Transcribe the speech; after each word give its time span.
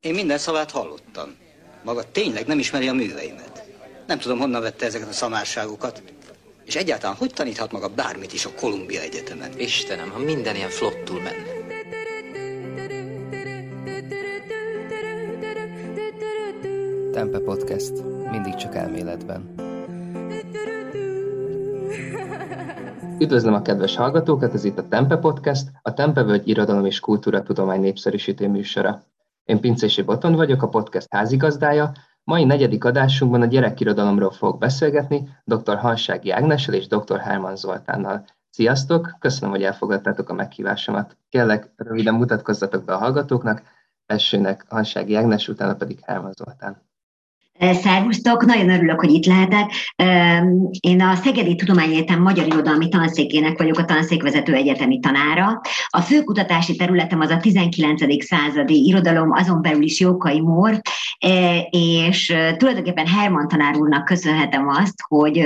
Én 0.00 0.14
minden 0.14 0.38
szavát 0.38 0.70
hallottam. 0.70 1.36
Maga 1.84 2.10
tényleg 2.12 2.46
nem 2.46 2.58
ismeri 2.58 2.88
a 2.88 2.92
műveimet. 2.92 3.64
Nem 4.06 4.18
tudom, 4.18 4.38
honnan 4.38 4.62
vette 4.62 4.86
ezeket 4.86 5.08
a 5.08 5.12
szamárságokat. 5.12 6.02
És 6.64 6.76
egyáltalán 6.76 7.16
hogy 7.16 7.32
taníthat 7.32 7.72
maga 7.72 7.88
bármit 7.88 8.32
is 8.32 8.44
a 8.44 8.54
Kolumbia 8.54 9.00
Egyetemen? 9.00 9.58
Istenem, 9.58 10.10
ha 10.10 10.18
minden 10.18 10.56
ilyen 10.56 10.68
flottul 10.68 11.20
menne. 11.20 11.58
Tempe 17.12 17.38
Podcast. 17.38 17.92
Mindig 18.30 18.54
csak 18.54 18.74
elméletben. 18.74 19.54
Üdvözlöm 23.18 23.54
a 23.54 23.62
kedves 23.62 23.96
hallgatókat, 23.96 24.54
ez 24.54 24.64
itt 24.64 24.78
a 24.78 24.88
Tempe 24.88 25.16
Podcast, 25.16 25.68
a 25.82 25.94
Tempe 25.94 26.22
Völgy 26.22 26.48
Irodalom 26.48 26.84
és 26.84 27.00
Kultúra 27.00 27.42
Tudomány 27.42 27.80
népszerűsítő 27.80 28.48
műsora. 28.48 29.09
Én 29.50 29.60
Pincési 29.60 30.02
Boton 30.02 30.34
vagyok, 30.34 30.62
a 30.62 30.68
podcast 30.68 31.06
házigazdája. 31.10 31.92
Mai 32.24 32.44
negyedik 32.44 32.84
adásunkban 32.84 33.42
a 33.42 33.46
gyerekirodalomról 33.46 34.30
fogok 34.30 34.58
beszélgetni 34.58 35.28
dr. 35.44 35.76
Hansági 35.76 36.30
Ágnessel 36.30 36.74
és 36.74 36.86
dr. 36.86 37.18
Herman 37.18 37.56
Zoltánnal. 37.56 38.24
Sziasztok! 38.50 39.16
Köszönöm, 39.18 39.50
hogy 39.50 39.62
elfogadtátok 39.62 40.28
a 40.28 40.32
meghívásomat. 40.32 41.16
Kérlek, 41.28 41.72
röviden 41.76 42.14
mutatkozzatok 42.14 42.84
be 42.84 42.94
a 42.94 42.98
hallgatóknak. 42.98 43.62
Elsőnek 44.06 44.64
Hansági 44.68 45.14
Ágnes, 45.14 45.48
utána 45.48 45.74
pedig 45.74 46.00
Herman 46.02 46.32
Zoltán. 46.32 46.89
Szervusztok, 47.60 48.44
nagyon 48.44 48.70
örülök, 48.70 49.00
hogy 49.00 49.10
itt 49.10 49.26
lehetek. 49.26 49.70
Én 50.80 51.00
a 51.00 51.14
Szegedi 51.14 51.54
Tudományegyetem 51.54 52.22
Magyar 52.22 52.46
Irodalmi 52.46 52.88
Tanszékének 52.88 53.58
vagyok 53.58 53.78
a 53.78 53.84
tanszékvezető 53.84 54.54
egyetemi 54.54 54.98
tanára. 54.98 55.60
A 55.88 56.00
főkutatási 56.00 56.76
területem 56.76 57.20
az 57.20 57.30
a 57.30 57.36
19. 57.36 58.24
századi 58.24 58.86
irodalom, 58.86 59.32
azon 59.32 59.62
belül 59.62 59.82
is 59.82 60.00
Jókai 60.00 60.40
Mór, 60.40 60.80
és 61.70 62.34
tulajdonképpen 62.56 63.06
Herman 63.06 63.48
tanár 63.48 63.76
úrnak 63.76 64.04
köszönhetem 64.04 64.68
azt, 64.68 64.94
hogy 65.08 65.38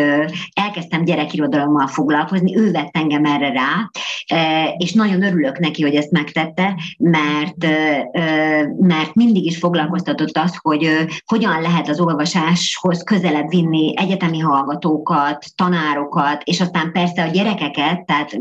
elkezdtem 0.52 1.04
gyerekirodalommal 1.04 1.86
foglalkozni, 1.86 2.56
ő 2.56 2.70
vett 2.70 2.96
engem 2.96 3.24
erre 3.24 3.52
rá, 3.52 3.90
és 4.76 4.92
nagyon 4.92 5.22
örülök 5.22 5.58
neki, 5.58 5.82
hogy 5.82 5.94
ezt 5.94 6.10
megtette, 6.10 6.74
mert, 6.98 7.66
mert 8.78 9.14
mindig 9.14 9.44
is 9.44 9.58
foglalkoztatott 9.58 10.36
az, 10.36 10.58
hogy 10.60 11.06
hogyan 11.26 11.60
lehet 11.60 11.88
az 11.88 12.02
olvasáshoz 12.04 13.02
közelebb 13.02 13.48
vinni 13.48 13.94
egyetemi 13.96 14.38
hallgatókat, 14.38 15.44
tanárokat, 15.54 16.42
és 16.44 16.60
aztán 16.60 16.92
persze 16.92 17.22
a 17.22 17.30
gyerekeket, 17.30 18.04
tehát 18.04 18.38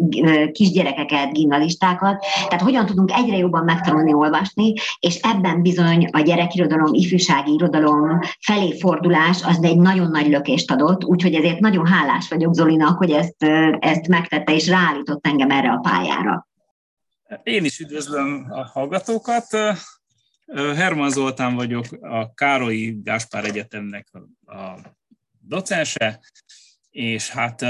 kisgyerekeket, 0.52 1.34
gimnalistákat, 1.34 2.26
tehát 2.48 2.64
hogyan 2.64 2.86
tudunk 2.86 3.12
egyre 3.12 3.38
jobban 3.38 3.64
megtanulni 3.64 4.14
olvasni, 4.14 4.74
és 5.00 5.16
ebben 5.16 5.62
bizony 5.62 6.08
a 6.12 6.20
gyerekirodalom, 6.20 6.94
ifjúsági 6.94 7.54
irodalom 7.54 8.20
felé 8.40 8.80
fordulás 8.80 9.44
az 9.44 9.64
egy 9.64 9.78
nagyon 9.78 10.12
nagy 10.12 10.28
lökést 10.28 10.72
adott, 10.72 11.06
úgyhogy 11.06 11.34
ezért 11.34 11.60
nagyon 11.60 11.88
hálás 11.88 12.30
vagyok 12.30 12.54
Zolinak, 12.54 12.98
hogy 12.98 13.12
ezt, 13.12 13.44
ezt 13.80 14.08
megtette, 14.08 14.54
és 14.54 14.68
ráállított 14.68 15.28
engem 15.28 15.50
erre 15.50 15.72
a 15.72 15.80
pályára. 15.80 16.48
Én 17.44 17.66
is 17.66 17.80
üdvözlöm 17.80 18.46
a 18.50 18.66
hallgatókat. 18.74 19.46
Herman 20.54 21.10
Zoltán 21.10 21.56
vagyok, 21.56 21.86
a 22.02 22.34
Károlyi 22.34 23.00
Gáspár 23.04 23.46
Egyetemnek 23.46 24.08
a 24.46 24.80
docense, 25.40 26.20
és 26.90 27.30
hát 27.30 27.66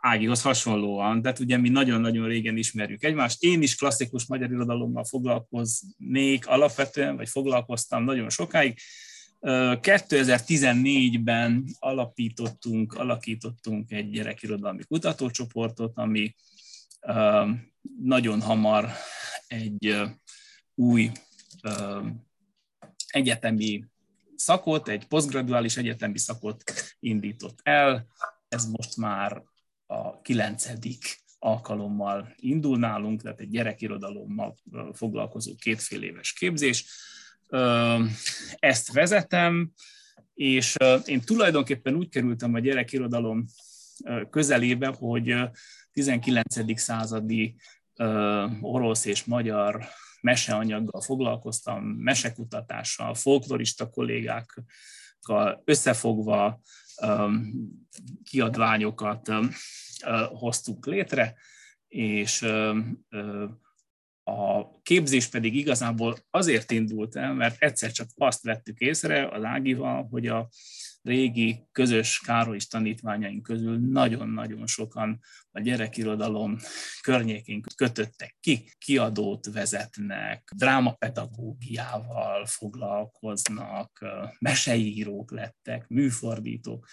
Ágihoz 0.00 0.42
hasonlóan, 0.42 1.22
de 1.22 1.34
ugye 1.40 1.56
mi 1.56 1.68
nagyon-nagyon 1.68 2.28
régen 2.28 2.56
ismerjük 2.56 3.04
egymást. 3.04 3.42
Én 3.42 3.62
is 3.62 3.76
klasszikus 3.76 4.26
magyar 4.26 4.50
irodalommal 4.50 5.04
foglalkoznék 5.04 6.46
alapvetően, 6.46 7.16
vagy 7.16 7.28
foglalkoztam 7.28 8.04
nagyon 8.04 8.30
sokáig. 8.30 8.78
2014-ben 9.40 11.64
alapítottunk, 11.78 12.94
alakítottunk 12.94 13.90
egy 13.90 14.10
gyerekirodalmi 14.10 14.84
kutatócsoportot, 14.84 15.92
ami 15.94 16.34
nagyon 18.02 18.40
hamar 18.40 18.88
egy 19.46 20.02
új 20.74 21.10
egyetemi 23.06 23.84
szakot, 24.36 24.88
egy 24.88 25.06
posztgraduális 25.06 25.76
egyetemi 25.76 26.18
szakot 26.18 26.62
indított 27.00 27.58
el. 27.62 28.06
Ez 28.48 28.66
most 28.66 28.96
már 28.96 29.42
a 29.86 30.20
kilencedik 30.20 31.20
alkalommal 31.38 32.34
indul 32.36 32.78
nálunk, 32.78 33.22
tehát 33.22 33.40
egy 33.40 33.50
gyerekirodalommal 33.50 34.56
foglalkozó 34.92 35.54
kétfél 35.54 36.02
éves 36.02 36.32
képzés. 36.32 36.86
Ezt 38.56 38.92
vezetem, 38.92 39.72
és 40.34 40.76
én 41.04 41.20
tulajdonképpen 41.20 41.94
úgy 41.94 42.08
kerültem 42.08 42.54
a 42.54 42.58
gyerekirodalom 42.58 43.44
közelébe, 44.30 44.86
hogy 44.86 45.34
19. 45.92 46.80
századi 46.80 47.56
orosz 48.60 49.04
és 49.04 49.24
magyar 49.24 49.88
meseanyaggal 50.22 51.00
foglalkoztam, 51.00 51.84
mesekutatással, 51.84 53.14
folklorista 53.14 53.90
kollégákkal 53.90 55.62
összefogva 55.64 56.60
kiadványokat 58.24 59.30
hoztuk 60.28 60.86
létre, 60.86 61.34
és 61.88 62.42
a 64.24 64.80
képzés 64.82 65.26
pedig 65.26 65.56
igazából 65.56 66.16
azért 66.30 66.70
indult 66.70 67.16
el, 67.16 67.34
mert 67.34 67.62
egyszer 67.62 67.92
csak 67.92 68.08
azt 68.14 68.42
vettük 68.42 68.78
észre 68.78 69.28
az 69.28 69.44
Ágival, 69.44 70.06
hogy 70.10 70.26
a 70.26 70.48
régi 71.02 71.68
közös 71.72 72.20
Károly 72.24 72.58
tanítványaink 72.68 73.42
közül 73.42 73.78
nagyon-nagyon 73.78 74.66
sokan 74.66 75.20
a 75.50 75.60
gyerekirodalom 75.60 76.58
környékén 77.00 77.62
kötöttek 77.76 78.36
ki, 78.40 78.72
kiadót 78.78 79.46
vezetnek, 79.52 80.52
drámapedagógiával 80.56 82.46
foglalkoznak, 82.46 84.04
meseírók 84.38 85.30
lettek, 85.30 85.88
műfordítók. 85.88 86.86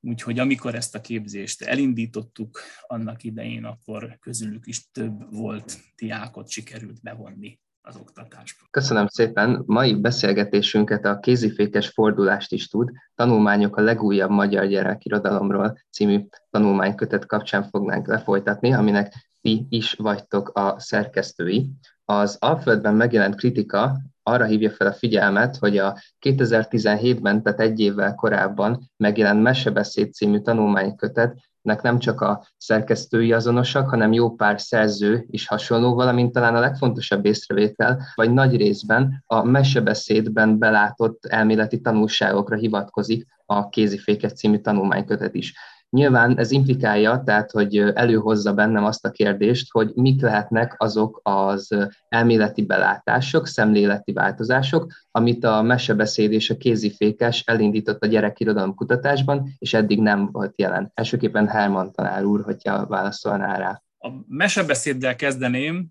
Úgyhogy 0.00 0.38
amikor 0.38 0.74
ezt 0.74 0.94
a 0.94 1.00
képzést 1.00 1.62
elindítottuk 1.62 2.60
annak 2.80 3.22
idején, 3.22 3.64
akkor 3.64 4.18
közülük 4.18 4.66
is 4.66 4.90
több 4.90 5.34
volt 5.34 5.80
diákot 5.96 6.48
sikerült 6.48 7.02
bevonni 7.02 7.58
az 7.86 7.96
oktatásba. 7.96 8.66
Köszönöm 8.70 9.06
szépen. 9.06 9.62
Mai 9.66 9.94
beszélgetésünket 9.94 11.04
a 11.04 11.18
kézifékes 11.18 11.88
fordulást 11.88 12.52
is 12.52 12.68
tud. 12.68 12.90
Tanulmányok 13.14 13.76
a 13.76 13.80
legújabb 13.80 14.30
magyar 14.30 14.66
gyerekirodalomról 14.66 15.78
című 15.90 16.26
tanulmánykötet 16.50 17.26
kapcsán 17.26 17.62
fognánk 17.62 18.06
lefolytatni, 18.06 18.72
aminek 18.72 19.14
ti 19.40 19.66
is 19.68 19.92
vagytok 19.92 20.48
a 20.48 20.80
szerkesztői. 20.80 21.70
Az 22.04 22.36
Alföldben 22.40 22.94
megjelent 22.94 23.34
kritika 23.34 24.00
arra 24.22 24.44
hívja 24.44 24.70
fel 24.70 24.86
a 24.86 24.92
figyelmet, 24.92 25.56
hogy 25.56 25.78
a 25.78 25.98
2017-ben, 26.20 27.42
tehát 27.42 27.60
egy 27.60 27.80
évvel 27.80 28.14
korábban 28.14 28.90
megjelent 28.96 29.42
Mesebeszéd 29.42 30.12
című 30.12 30.40
tanulmánykötet 30.40 31.38
nek 31.66 31.82
nem 31.82 31.98
csak 31.98 32.20
a 32.20 32.46
szerkesztői 32.56 33.32
azonosak, 33.32 33.88
hanem 33.88 34.12
jó 34.12 34.34
pár 34.34 34.60
szerző 34.60 35.26
is 35.30 35.46
hasonló, 35.46 35.94
valamint 35.94 36.32
talán 36.32 36.56
a 36.56 36.60
legfontosabb 36.60 37.24
észrevétel, 37.24 38.06
vagy 38.14 38.32
nagy 38.32 38.56
részben 38.56 39.24
a 39.26 39.42
mesebeszédben 39.42 40.58
belátott 40.58 41.24
elméleti 41.24 41.80
tanulságokra 41.80 42.56
hivatkozik 42.56 43.26
a 43.46 43.68
Kézifékes 43.68 44.32
című 44.32 44.58
tanulmánykötet 44.58 45.34
is. 45.34 45.54
Nyilván 45.90 46.38
ez 46.38 46.50
implikálja, 46.50 47.22
tehát 47.24 47.50
hogy 47.50 47.78
előhozza 47.78 48.54
bennem 48.54 48.84
azt 48.84 49.04
a 49.04 49.10
kérdést, 49.10 49.72
hogy 49.72 49.92
mik 49.94 50.20
lehetnek 50.20 50.74
azok 50.76 51.20
az 51.22 51.68
elméleti 52.08 52.62
belátások, 52.62 53.46
szemléleti 53.46 54.12
változások, 54.12 54.92
amit 55.10 55.44
a 55.44 55.62
mesebeszéd 55.62 56.32
és 56.32 56.50
a 56.50 56.56
kézifékes 56.56 57.42
elindított 57.46 58.02
a 58.02 58.06
gyerekirodalom 58.06 58.74
kutatásban, 58.74 59.48
és 59.58 59.74
eddig 59.74 60.00
nem 60.00 60.28
volt 60.32 60.52
jelen. 60.56 60.90
Elsőképpen 60.94 61.48
Herman 61.48 61.92
tanár 61.92 62.24
úr, 62.24 62.42
hogyha 62.44 62.86
válaszolná 62.86 63.56
rá. 63.56 63.82
A 63.98 64.08
mesebeszéddel 64.28 65.16
kezdeném. 65.16 65.86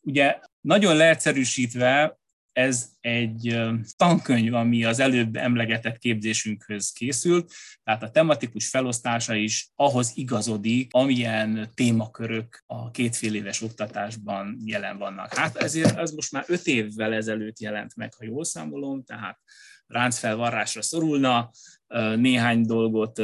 Ugye 0.00 0.38
nagyon 0.60 0.96
leegyszerűsítve 0.96 2.18
ez 2.56 2.88
egy 3.00 3.60
tankönyv, 3.96 4.54
ami 4.54 4.84
az 4.84 5.00
előbb 5.00 5.36
emlegetett 5.36 5.98
képzésünkhöz 5.98 6.90
készült, 6.90 7.52
tehát 7.84 8.02
a 8.02 8.10
tematikus 8.10 8.68
felosztása 8.68 9.34
is 9.34 9.68
ahhoz 9.74 10.12
igazodik, 10.14 10.92
amilyen 10.92 11.70
témakörök 11.74 12.62
a 12.66 12.90
kétfél 12.90 13.34
éves 13.34 13.62
oktatásban 13.62 14.56
jelen 14.64 14.98
vannak. 14.98 15.34
Hát 15.34 15.56
ezért 15.56 15.96
ez 15.96 16.10
most 16.10 16.32
már 16.32 16.44
öt 16.46 16.66
évvel 16.66 17.12
ezelőtt 17.14 17.60
jelent 17.60 17.96
meg, 17.96 18.14
ha 18.14 18.24
jól 18.24 18.44
számolom, 18.44 19.04
tehát 19.04 19.38
ráncfelvarrásra 19.86 20.82
szorulna, 20.82 21.50
néhány 22.16 22.66
dolgot 22.66 23.20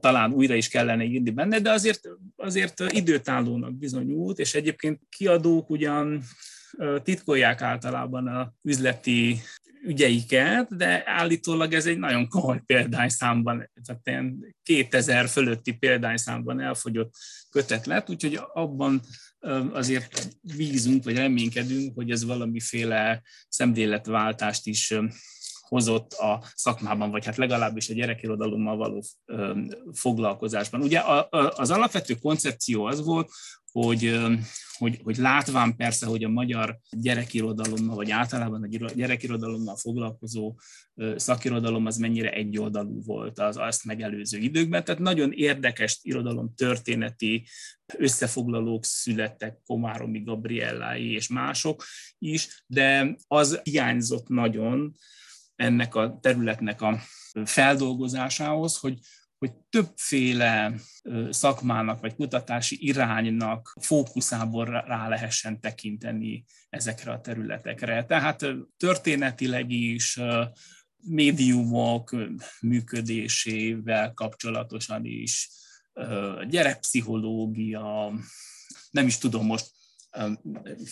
talán 0.00 0.32
újra 0.32 0.54
is 0.54 0.68
kellene 0.68 1.04
írni 1.04 1.30
benne, 1.30 1.60
de 1.60 1.70
azért, 1.70 2.00
azért 2.36 2.80
időtállónak 2.92 3.74
bizonyult, 3.74 4.38
és 4.38 4.54
egyébként 4.54 5.00
kiadók 5.08 5.70
ugyan 5.70 6.22
titkolják 7.02 7.62
általában 7.62 8.26
a 8.26 8.52
üzleti 8.62 9.40
ügyeiket, 9.84 10.76
de 10.76 11.02
állítólag 11.06 11.72
ez 11.72 11.86
egy 11.86 11.98
nagyon 11.98 12.28
komoly 12.28 12.62
példányszámban, 12.66 13.70
tehát 13.84 14.32
2000 14.62 15.28
fölötti 15.28 15.72
példányszámban 15.72 16.60
elfogyott 16.60 17.14
kötet 17.50 17.86
lett, 17.86 18.10
úgyhogy 18.10 18.40
abban 18.52 19.00
azért 19.72 20.28
vízunk, 20.40 21.04
vagy 21.04 21.16
reménykedünk, 21.16 21.94
hogy 21.94 22.10
ez 22.10 22.24
valamiféle 22.24 23.22
szemléletváltást 23.48 24.66
is 24.66 24.94
hozott 25.60 26.12
a 26.12 26.44
szakmában, 26.54 27.10
vagy 27.10 27.24
hát 27.24 27.36
legalábbis 27.36 27.88
a 27.88 27.94
gyerekirodalommal 27.94 28.76
való 28.76 29.04
foglalkozásban. 29.92 30.80
Ugye 30.80 31.00
az 31.30 31.70
alapvető 31.70 32.14
koncepció 32.14 32.84
az 32.84 33.04
volt, 33.04 33.30
hogy, 33.72 34.20
hogy, 34.82 35.00
hogy 35.02 35.16
látván 35.16 35.76
persze, 35.76 36.06
hogy 36.06 36.24
a 36.24 36.28
magyar 36.28 36.78
gyerekirodalommal, 36.90 37.96
vagy 37.96 38.10
általában 38.10 38.62
a 38.62 38.92
gyerekirodalommal 38.94 39.76
foglalkozó 39.76 40.58
szakirodalom 41.16 41.86
az 41.86 41.96
mennyire 41.96 42.32
egyoldalú 42.32 43.02
volt 43.02 43.38
az 43.38 43.56
azt 43.56 43.84
megelőző 43.84 44.38
időkben. 44.38 44.84
Tehát 44.84 45.00
nagyon 45.00 45.32
érdekes 45.32 45.98
irodalom 46.02 46.54
történeti 46.54 47.46
összefoglalók 47.96 48.84
születtek, 48.84 49.58
Komáromi 49.66 50.22
Gabriellái 50.22 51.12
és 51.12 51.28
mások 51.28 51.84
is, 52.18 52.64
de 52.66 53.16
az 53.26 53.60
hiányzott 53.62 54.28
nagyon 54.28 54.94
ennek 55.56 55.94
a 55.94 56.18
területnek 56.22 56.82
a 56.82 57.00
feldolgozásához, 57.44 58.76
hogy, 58.76 58.98
hogy 59.42 59.52
többféle 59.70 60.74
szakmának 61.30 62.00
vagy 62.00 62.14
kutatási 62.14 62.86
iránynak 62.86 63.76
fókuszából 63.80 64.64
rá 64.64 65.08
lehessen 65.08 65.60
tekinteni 65.60 66.44
ezekre 66.68 67.12
a 67.12 67.20
területekre. 67.20 68.04
Tehát 68.04 68.46
történetileg 68.76 69.70
is, 69.70 70.20
médiumok 71.04 72.16
működésével 72.60 74.12
kapcsolatosan 74.12 75.04
is, 75.04 75.50
gyerekpszichológia, 76.48 78.12
nem 78.90 79.06
is 79.06 79.18
tudom 79.18 79.46
most 79.46 79.70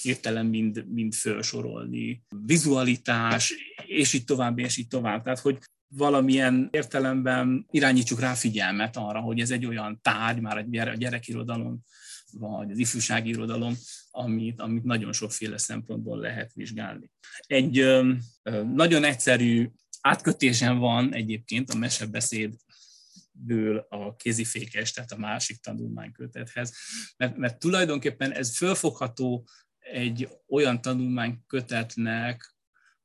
hirtelen 0.02 0.46
mind, 0.46 0.84
mind 0.88 1.14
felsorolni, 1.14 2.22
vizualitás, 2.46 3.54
és 3.86 4.12
így 4.12 4.24
tovább, 4.24 4.58
és 4.58 4.76
így 4.76 4.88
tovább. 4.88 5.22
Tehát, 5.22 5.38
hogy 5.38 5.58
valamilyen 5.94 6.68
értelemben 6.72 7.66
irányítsuk 7.70 8.20
rá 8.20 8.34
figyelmet 8.34 8.96
arra, 8.96 9.20
hogy 9.20 9.40
ez 9.40 9.50
egy 9.50 9.66
olyan 9.66 9.98
tárgy, 10.02 10.40
már 10.40 10.58
a 10.88 10.94
gyerekirodalom, 10.94 11.80
vagy 12.32 12.70
az 12.70 12.78
ifjúsági 12.78 13.28
irodalom, 13.28 13.74
amit, 14.10 14.60
amit 14.60 14.84
nagyon 14.84 15.12
sokféle 15.12 15.58
szempontból 15.58 16.18
lehet 16.18 16.52
vizsgálni. 16.52 17.10
Egy 17.46 17.78
ö, 17.78 18.12
ö, 18.42 18.62
nagyon 18.62 19.04
egyszerű 19.04 19.70
átkötésen 20.00 20.78
van 20.78 21.14
egyébként 21.14 21.70
a 21.70 21.76
mesebeszéd 21.76 22.54
ből 23.32 23.86
a 23.88 24.16
kézifékes, 24.16 24.92
tehát 24.92 25.12
a 25.12 25.18
másik 25.18 25.60
tanulmánykötethez, 25.60 26.74
mert, 27.16 27.36
mert 27.36 27.58
tulajdonképpen 27.58 28.32
ez 28.32 28.56
fölfogható 28.56 29.46
egy 29.78 30.28
olyan 30.48 30.80
tanulmánykötetnek, 30.80 32.54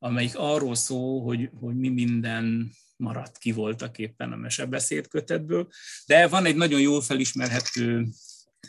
amelyik 0.05 0.37
arról 0.37 0.75
szól, 0.75 1.23
hogy, 1.23 1.49
hogy 1.59 1.75
mi 1.75 1.89
minden 1.89 2.71
maradt 2.95 3.37
ki 3.37 3.51
voltak 3.51 3.97
éppen 3.97 4.31
a 4.31 4.35
mesebeszéd 4.35 5.07
kötetből, 5.07 5.67
de 6.05 6.27
van 6.27 6.45
egy 6.45 6.55
nagyon 6.55 6.79
jól 6.79 7.01
felismerhető 7.01 8.07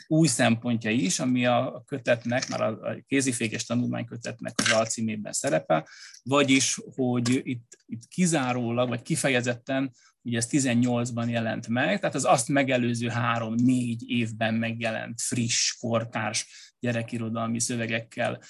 új 0.06 0.26
szempontja 0.26 0.90
is, 0.90 1.18
ami 1.18 1.46
a 1.46 1.82
kötetnek, 1.86 2.48
már 2.48 2.60
a 2.60 2.96
kézifékes 3.06 3.64
tanulmánykötetnek 3.64 4.52
az 4.56 4.72
alcímében 4.72 5.32
szerepel, 5.32 5.88
vagyis, 6.22 6.80
hogy 6.94 7.40
itt, 7.42 7.78
itt 7.86 8.08
kizárólag, 8.08 8.88
vagy 8.88 9.02
kifejezetten, 9.02 9.92
ugye 10.22 10.36
ez 10.36 10.48
18-ban 10.50 11.30
jelent 11.30 11.68
meg, 11.68 12.00
tehát 12.00 12.14
az 12.14 12.24
azt 12.24 12.48
megelőző 12.48 13.08
három-négy 13.08 14.10
évben 14.10 14.54
megjelent 14.54 15.20
friss, 15.20 15.72
kortárs 15.78 16.74
gyerekirodalmi 16.80 17.60
szövegekkel 17.60 18.40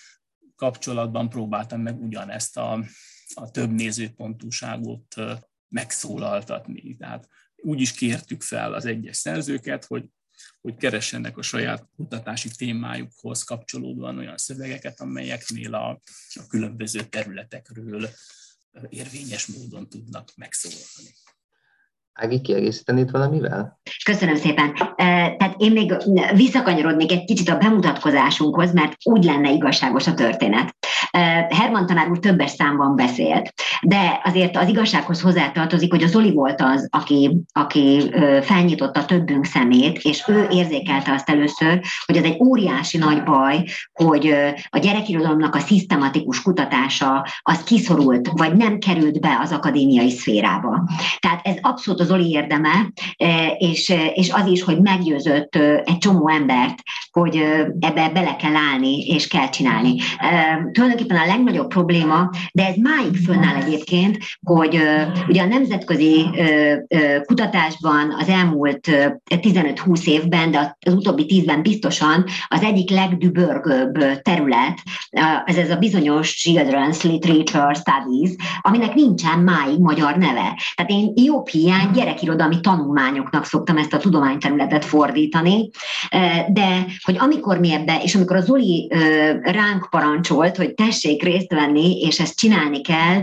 kapcsolatban 0.57 1.29
próbáltam 1.29 1.81
meg 1.81 2.03
ugyanezt 2.03 2.57
a, 2.57 2.85
a 3.35 3.51
több 3.51 3.71
nézőpontúságot 3.71 5.15
megszólaltatni. 5.69 6.97
Tehát 6.97 7.29
úgy 7.57 7.81
is 7.81 7.93
kértük 7.93 8.43
fel 8.43 8.75
az 8.75 8.85
egyes 8.85 9.17
szerzőket, 9.17 9.85
hogy, 9.85 10.09
hogy 10.61 10.77
keressenek 10.77 11.37
a 11.37 11.43
saját 11.43 11.89
kutatási 11.97 12.51
témájukhoz 12.57 13.43
kapcsolódóan 13.43 14.19
olyan 14.19 14.37
szövegeket, 14.37 15.01
amelyeknél 15.01 15.75
a, 15.75 15.89
a 16.35 16.47
különböző 16.49 17.03
területekről 17.05 18.09
érvényes 18.89 19.47
módon 19.47 19.89
tudnak 19.89 20.33
megszólalni. 20.37 21.15
Ági, 22.17 22.41
kiegészítenéd 22.41 23.11
valamivel? 23.11 23.81
Köszönöm 24.05 24.35
szépen. 24.35 24.75
Tehát 25.39 25.55
én 25.57 25.73
még 25.73 25.95
visszakanyarodnék 26.35 27.13
egy 27.13 27.25
kicsit 27.25 27.49
a 27.49 27.57
bemutatkozásunkhoz, 27.57 28.73
mert 28.73 28.95
úgy 29.05 29.25
lenne 29.25 29.51
igazságos 29.51 30.07
a 30.07 30.15
történet. 30.15 30.77
Herman 31.49 31.87
tanár 31.87 32.11
úr 32.11 32.19
többes 32.19 32.51
számban 32.51 32.97
beszélt, 32.97 33.53
de 33.83 34.21
azért 34.25 34.57
az 34.57 34.69
igazsághoz 34.69 35.21
hozzátartozik, 35.21 35.91
hogy 35.91 36.03
az 36.03 36.11
Zoli 36.11 36.33
volt 36.33 36.61
az, 36.61 36.89
aki, 36.91 37.37
aki 37.53 38.11
felnyitotta 38.43 39.05
többünk 39.05 39.45
szemét, 39.45 39.99
és 39.99 40.25
ő 40.27 40.47
érzékelte 40.51 41.13
azt 41.13 41.31
először, 41.31 41.81
hogy 42.07 42.17
ez 42.17 42.25
egy 42.25 42.43
óriási 42.43 42.99
nagy 42.99 43.23
baj, 43.23 43.65
hogy 43.93 44.35
a 44.71 44.79
gyerekirodalomnak 44.79 45.55
a 45.55 45.59
szisztematikus 45.59 46.43
kutatása 46.43 47.27
az 47.43 47.63
kiszorult, 47.63 48.29
vagy 48.33 48.57
nem 48.57 48.79
került 48.79 49.21
be 49.21 49.39
az 49.43 49.53
akadémiai 49.53 50.11
szférába. 50.11 50.89
Tehát 51.19 51.47
ez 51.47 51.57
abszolút 51.61 52.01
az 52.01 52.07
Zoli 52.07 52.31
érdeme, 52.31 52.93
és, 53.59 53.95
és 54.15 54.33
az 54.33 54.47
is, 54.47 54.63
hogy 54.63 54.81
meggyőzött 54.81 55.57
egy 55.85 55.99
csomó 55.99 56.29
embert, 56.29 56.83
hogy 57.11 57.37
ebbe 57.81 58.09
bele 58.09 58.37
kell 58.37 58.57
állni, 58.57 58.99
és 59.07 59.29
kell 59.29 59.49
csinálni. 59.49 59.95
Tulajdonképpen 60.73 61.06
a 61.15 61.27
legnagyobb 61.27 61.69
probléma, 61.69 62.31
de 62.53 62.67
ez 62.67 62.77
máig 62.77 63.17
fönnáll 63.25 63.55
egyébként, 63.63 64.19
hogy 64.43 64.81
ugye 65.29 65.43
a 65.43 65.47
nemzetközi 65.47 66.27
kutatásban 67.27 68.15
az 68.19 68.29
elmúlt 68.29 68.89
15-20 69.31 70.07
évben, 70.07 70.51
de 70.51 70.77
az 70.81 70.93
utóbbi 70.93 71.27
10-ben 71.29 71.63
biztosan 71.63 72.25
az 72.49 72.63
egyik 72.63 72.91
legdübörgőbb 72.91 74.23
terület, 74.23 74.79
ez 75.45 75.57
ez 75.57 75.71
a 75.71 75.77
bizonyos 75.77 76.45
Children's 76.45 77.03
Literature 77.03 77.75
Studies, 77.75 78.31
aminek 78.61 78.95
nincsen 78.95 79.39
máig 79.39 79.79
magyar 79.79 80.17
neve. 80.17 80.61
Tehát 80.75 80.91
én 80.91 81.13
jobb 81.15 81.49
hiány 81.49 81.91
gyerekirodalmi 81.91 82.61
tanulmányoknak 82.61 83.45
szoktam 83.45 83.77
ezt 83.77 83.93
a 83.93 83.99
tudományterületet 83.99 84.85
fordítani, 84.85 85.71
de 86.49 86.87
hogy 87.03 87.17
amikor 87.19 87.59
mi 87.59 87.73
ebbe, 87.73 88.01
és 88.03 88.15
amikor 88.15 88.37
a 88.37 88.41
Zoli 88.41 88.91
ránk 89.43 89.87
parancsolt, 89.91 90.57
hogy 90.57 90.75
tessék 90.75 90.95
részt 91.23 91.53
venni, 91.53 92.01
és 92.01 92.21
ezt 92.21 92.39
csinálni 92.39 92.81
kell, 92.81 93.23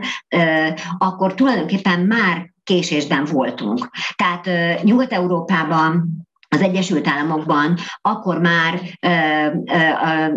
akkor 0.98 1.34
tulajdonképpen 1.34 2.00
már 2.00 2.52
késésben 2.64 3.26
voltunk. 3.26 3.90
Tehát 4.16 4.50
Nyugat-Európában 4.84 6.08
az 6.54 6.62
Egyesült 6.62 7.08
Államokban, 7.08 7.78
akkor 8.02 8.40
már 8.40 8.82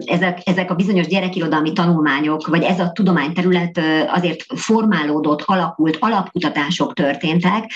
ezek, 0.05 0.39
ezek 0.45 0.71
a 0.71 0.75
bizonyos 0.75 1.07
gyerekirodalmi 1.07 1.73
tanulmányok, 1.73 2.47
vagy 2.47 2.63
ez 2.63 2.81
a 2.81 2.93
tudományterület 2.93 3.81
azért 4.09 4.45
formálódott, 4.55 5.43
alakult, 5.45 5.97
alapkutatások 6.01 6.95
történtek, 6.95 7.73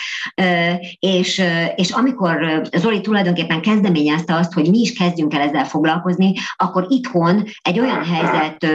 és, 0.98 1.42
és 1.76 1.90
amikor 1.90 2.62
Zoli 2.76 3.00
tulajdonképpen 3.00 3.60
kezdeményezte 3.60 4.34
azt, 4.34 4.52
hogy 4.52 4.70
mi 4.70 4.78
is 4.78 4.92
kezdjünk 4.92 5.34
el 5.34 5.40
ezzel 5.40 5.64
foglalkozni, 5.64 6.34
akkor 6.56 6.86
itthon 6.88 7.44
egy 7.62 7.78
olyan 7.78 8.04
helyzet 8.04 8.66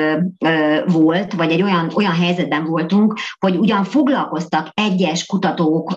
volt, 0.86 1.34
vagy 1.34 1.52
egy 1.52 1.62
olyan, 1.62 1.92
olyan 1.96 2.16
helyzetben 2.16 2.66
voltunk, 2.66 3.20
hogy 3.40 3.56
ugyan 3.56 3.84
foglalkoztak 3.84 4.70
egyes 4.74 5.26
kutatók, 5.26 5.92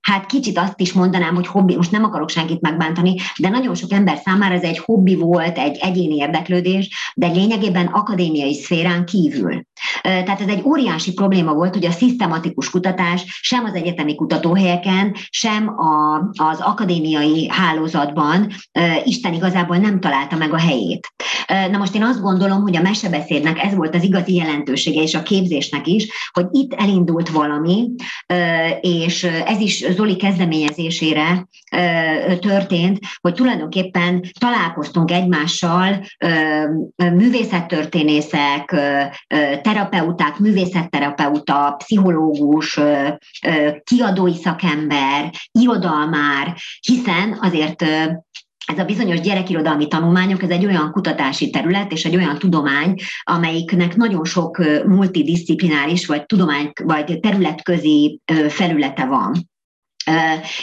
hát 0.00 0.26
kicsit 0.26 0.58
azt 0.58 0.80
is 0.80 0.92
mondanám, 0.92 1.34
hogy 1.34 1.46
hobbi, 1.46 1.76
most 1.76 1.90
nem 1.90 2.04
akarok 2.04 2.30
senkit 2.30 2.60
megbántani, 2.60 2.99
tartani, 3.00 3.14
de 3.38 3.48
nagyon 3.48 3.74
sok 3.74 3.92
ember 3.92 4.20
számára 4.24 4.54
ez 4.54 4.62
egy 4.62 4.78
hobbi 4.78 5.14
volt, 5.14 5.58
egy 5.58 5.78
egyéni 5.80 6.16
érdeklődés, 6.16 7.12
de 7.14 7.26
lényegében 7.26 7.86
akadémiai 7.86 8.54
szférán 8.54 9.04
kívül. 9.04 9.62
Tehát 10.02 10.40
ez 10.40 10.48
egy 10.48 10.62
óriási 10.64 11.12
probléma 11.12 11.52
volt, 11.52 11.74
hogy 11.74 11.86
a 11.86 11.90
szisztematikus 11.90 12.70
kutatás 12.70 13.38
sem 13.42 13.64
az 13.64 13.74
egyetemi 13.74 14.14
kutatóhelyeken, 14.14 15.14
sem 15.30 15.68
a, 15.68 16.18
az 16.44 16.60
akadémiai 16.60 17.48
hálózatban 17.48 18.48
Isten 19.04 19.34
igazából 19.34 19.76
nem 19.76 20.00
találta 20.00 20.36
meg 20.36 20.52
a 20.52 20.58
helyét. 20.58 21.08
Na 21.70 21.78
most 21.78 21.94
én 21.94 22.02
azt 22.02 22.20
gondolom, 22.20 22.62
hogy 22.62 22.76
a 22.76 22.82
mesebeszédnek 22.82 23.62
ez 23.62 23.74
volt 23.74 23.94
az 23.94 24.02
igazi 24.02 24.34
jelentősége, 24.34 25.02
és 25.02 25.14
a 25.14 25.22
képzésnek 25.22 25.86
is, 25.86 26.08
hogy 26.32 26.46
itt 26.50 26.74
elindult 26.74 27.28
valami, 27.28 27.90
és 28.80 29.24
ez 29.24 29.60
is 29.60 29.84
Zoli 29.90 30.16
kezdeményezésére 30.16 31.48
történt, 32.40 32.89
történt, 32.90 33.18
hogy 33.20 33.34
tulajdonképpen 33.34 34.24
találkoztunk 34.38 35.10
egymással 35.10 36.04
művészettörténészek, 36.96 38.76
terapeuták, 39.62 40.38
művészetterapeuta, 40.38 41.74
pszichológus, 41.78 42.80
kiadói 43.84 44.34
szakember, 44.34 45.30
irodalmár, 45.52 46.56
hiszen 46.80 47.38
azért 47.40 47.82
ez 48.66 48.78
a 48.78 48.84
bizonyos 48.84 49.20
gyerekirodalmi 49.20 49.88
tanulmányok, 49.88 50.42
ez 50.42 50.50
egy 50.50 50.66
olyan 50.66 50.90
kutatási 50.90 51.50
terület 51.50 51.92
és 51.92 52.04
egy 52.04 52.16
olyan 52.16 52.38
tudomány, 52.38 52.94
amelyiknek 53.22 53.96
nagyon 53.96 54.24
sok 54.24 54.58
multidisziplináris 54.86 56.06
vagy 56.06 56.26
tudomány 56.26 56.72
vagy 56.84 57.20
területközi 57.20 58.20
felülete 58.48 59.04
van. 59.04 59.49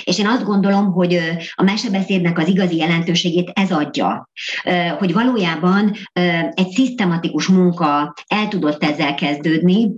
És 0.04 0.20
én 0.20 0.28
azt 0.28 0.44
gondolom, 0.46 0.92
hogy 0.92 1.20
a 1.56 1.64
mesebeszédnek 1.64 2.38
az 2.38 2.48
igazi 2.48 2.76
jelentőségét 2.76 3.52
ez 3.54 3.72
adja, 3.72 4.30
hogy 5.00 5.14
valójában 5.14 5.92
egy 6.54 6.70
szisztematikus 6.70 7.48
munka 7.48 8.14
el 8.28 8.48
tudott 8.48 8.84
ezzel 8.84 9.16
kezdődni, 9.16 9.94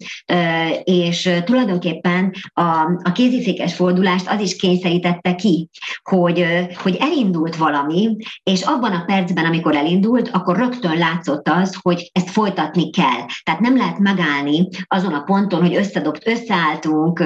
és 0.84 1.30
tulajdonképpen 1.46 2.34
a, 2.54 2.62
a 3.04 3.12
kézifékes 3.14 3.74
fordulást 3.74 4.30
az 4.30 4.42
is 4.42 4.56
kényszerítette 4.56 5.36
ki, 5.36 5.70
hogy, 6.04 6.46
hogy 6.76 6.98
elindult 7.00 7.56
valami, 7.56 8.18
és 8.44 8.62
abban 8.62 8.92
a 8.92 9.04
percben, 9.06 9.46
amikor 9.46 9.76
elindult, 9.76 10.30
akkor 10.34 10.58
rögtön 10.58 10.98
látszott 10.98 11.48
az, 11.48 11.78
hogy 11.82 12.10
ezt 12.14 12.30
folytatni 12.30 12.90
kell. 12.90 13.26
Tehát 13.44 13.60
nem 13.60 13.78
lehet 13.78 14.00
megállni 14.00 14.68
azon 14.88 15.14
a 15.14 15.24
ponton, 15.24 15.62
hogy 15.62 15.76
összedobt, 15.76 16.28
összeálltunk, 16.28 17.24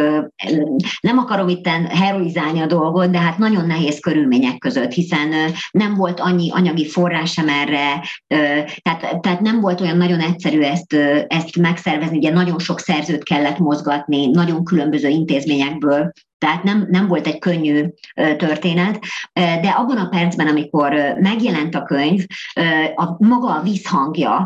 nem 1.02 1.18
akarom 1.18 1.48
itt 1.48 1.68
heroizálni 2.14 2.60
a 2.60 2.66
dolgot, 2.66 3.10
de 3.10 3.20
hát 3.20 3.38
nagyon 3.38 3.66
nehéz 3.66 4.00
körülmények 4.00 4.58
között, 4.58 4.92
hiszen 4.92 5.30
nem 5.72 5.96
volt 5.96 6.20
annyi 6.20 6.52
anyagi 6.52 6.88
forrás 6.88 7.32
sem 7.32 7.50
erre, 7.50 8.04
tehát, 8.82 9.22
tehát 9.22 9.42
nem 9.42 9.60
volt 9.60 9.82
olyan 9.82 9.98
nagyon 9.98 10.20
egyszerű 10.20 10.62
ezt, 10.62 10.94
ezt 11.28 11.58
megszervezni, 11.58 12.18
ugye 12.18 12.32
nagyon 12.32 12.60
sok 12.60 12.80
szerzőt 12.80 13.24
kellett 13.24 13.58
mozgatni, 13.58 14.26
nagyon 14.26 14.64
különböző 14.64 15.08
intézményekből 15.08 16.12
tehát 16.44 16.64
nem, 16.64 16.88
nem 16.90 17.08
volt 17.08 17.28
egy 17.28 17.40
könnyű 17.40 17.86
történet, 18.38 19.00
de 19.34 19.74
abban 19.78 19.98
a 19.98 20.08
percben, 20.10 20.48
amikor 20.48 20.94
megjelent 21.20 21.76
a 21.76 21.84
könyv, 21.84 22.26
a 22.96 23.26
maga 23.26 23.48
a 23.48 23.62
visszhangja, 23.62 24.46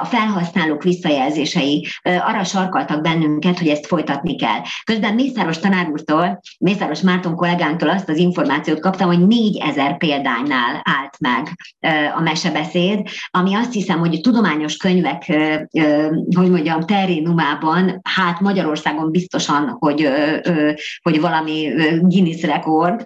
a 0.00 0.04
felhasználók 0.04 0.82
visszajelzései 0.82 1.86
arra 2.02 2.44
sarkaltak 2.44 3.02
bennünket, 3.02 3.58
hogy 3.58 3.68
ezt 3.68 3.86
folytatni 3.86 4.36
kell. 4.36 4.60
Közben 4.84 5.14
Mészáros 5.14 5.58
tanárúrtól, 5.58 6.40
Mészáros 6.58 7.00
Márton 7.00 7.34
kollégánktól 7.34 7.88
azt 7.88 8.08
az 8.08 8.16
információt 8.16 8.80
kaptam, 8.80 9.06
hogy 9.06 9.26
4000 9.26 9.96
példánynál 9.96 10.82
állt 10.82 11.18
meg 11.18 11.48
a 12.16 12.20
mesebeszéd, 12.20 13.08
ami 13.30 13.54
azt 13.54 13.72
hiszem, 13.72 13.98
hogy 13.98 14.14
a 14.14 14.20
tudományos 14.20 14.76
könyvek, 14.76 15.24
hogy 16.36 16.50
mondjam, 16.50 16.80
terénumában, 16.80 18.00
hát 18.02 18.40
Magyarországon 18.40 19.10
biztosan, 19.10 19.76
hogy, 19.78 20.08
hogy 21.02 21.20
valami 21.30 21.72
Guinness 22.00 22.42
rekord 22.42 23.04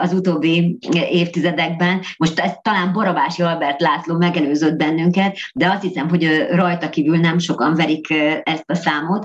az 0.00 0.12
utóbbi 0.12 0.78
évtizedekben. 1.10 2.00
Most 2.16 2.38
ez 2.38 2.52
talán 2.62 2.92
Barabási 2.92 3.42
Albert 3.42 3.80
László 3.80 4.16
megelőzött 4.16 4.76
bennünket, 4.76 5.36
de 5.54 5.70
azt 5.70 5.82
hiszem, 5.82 6.08
hogy 6.08 6.46
rajta 6.50 6.88
kívül 6.88 7.16
nem 7.16 7.38
sokan 7.38 7.74
verik 7.74 8.10
ezt 8.42 8.70
a 8.70 8.74
számot. 8.74 9.24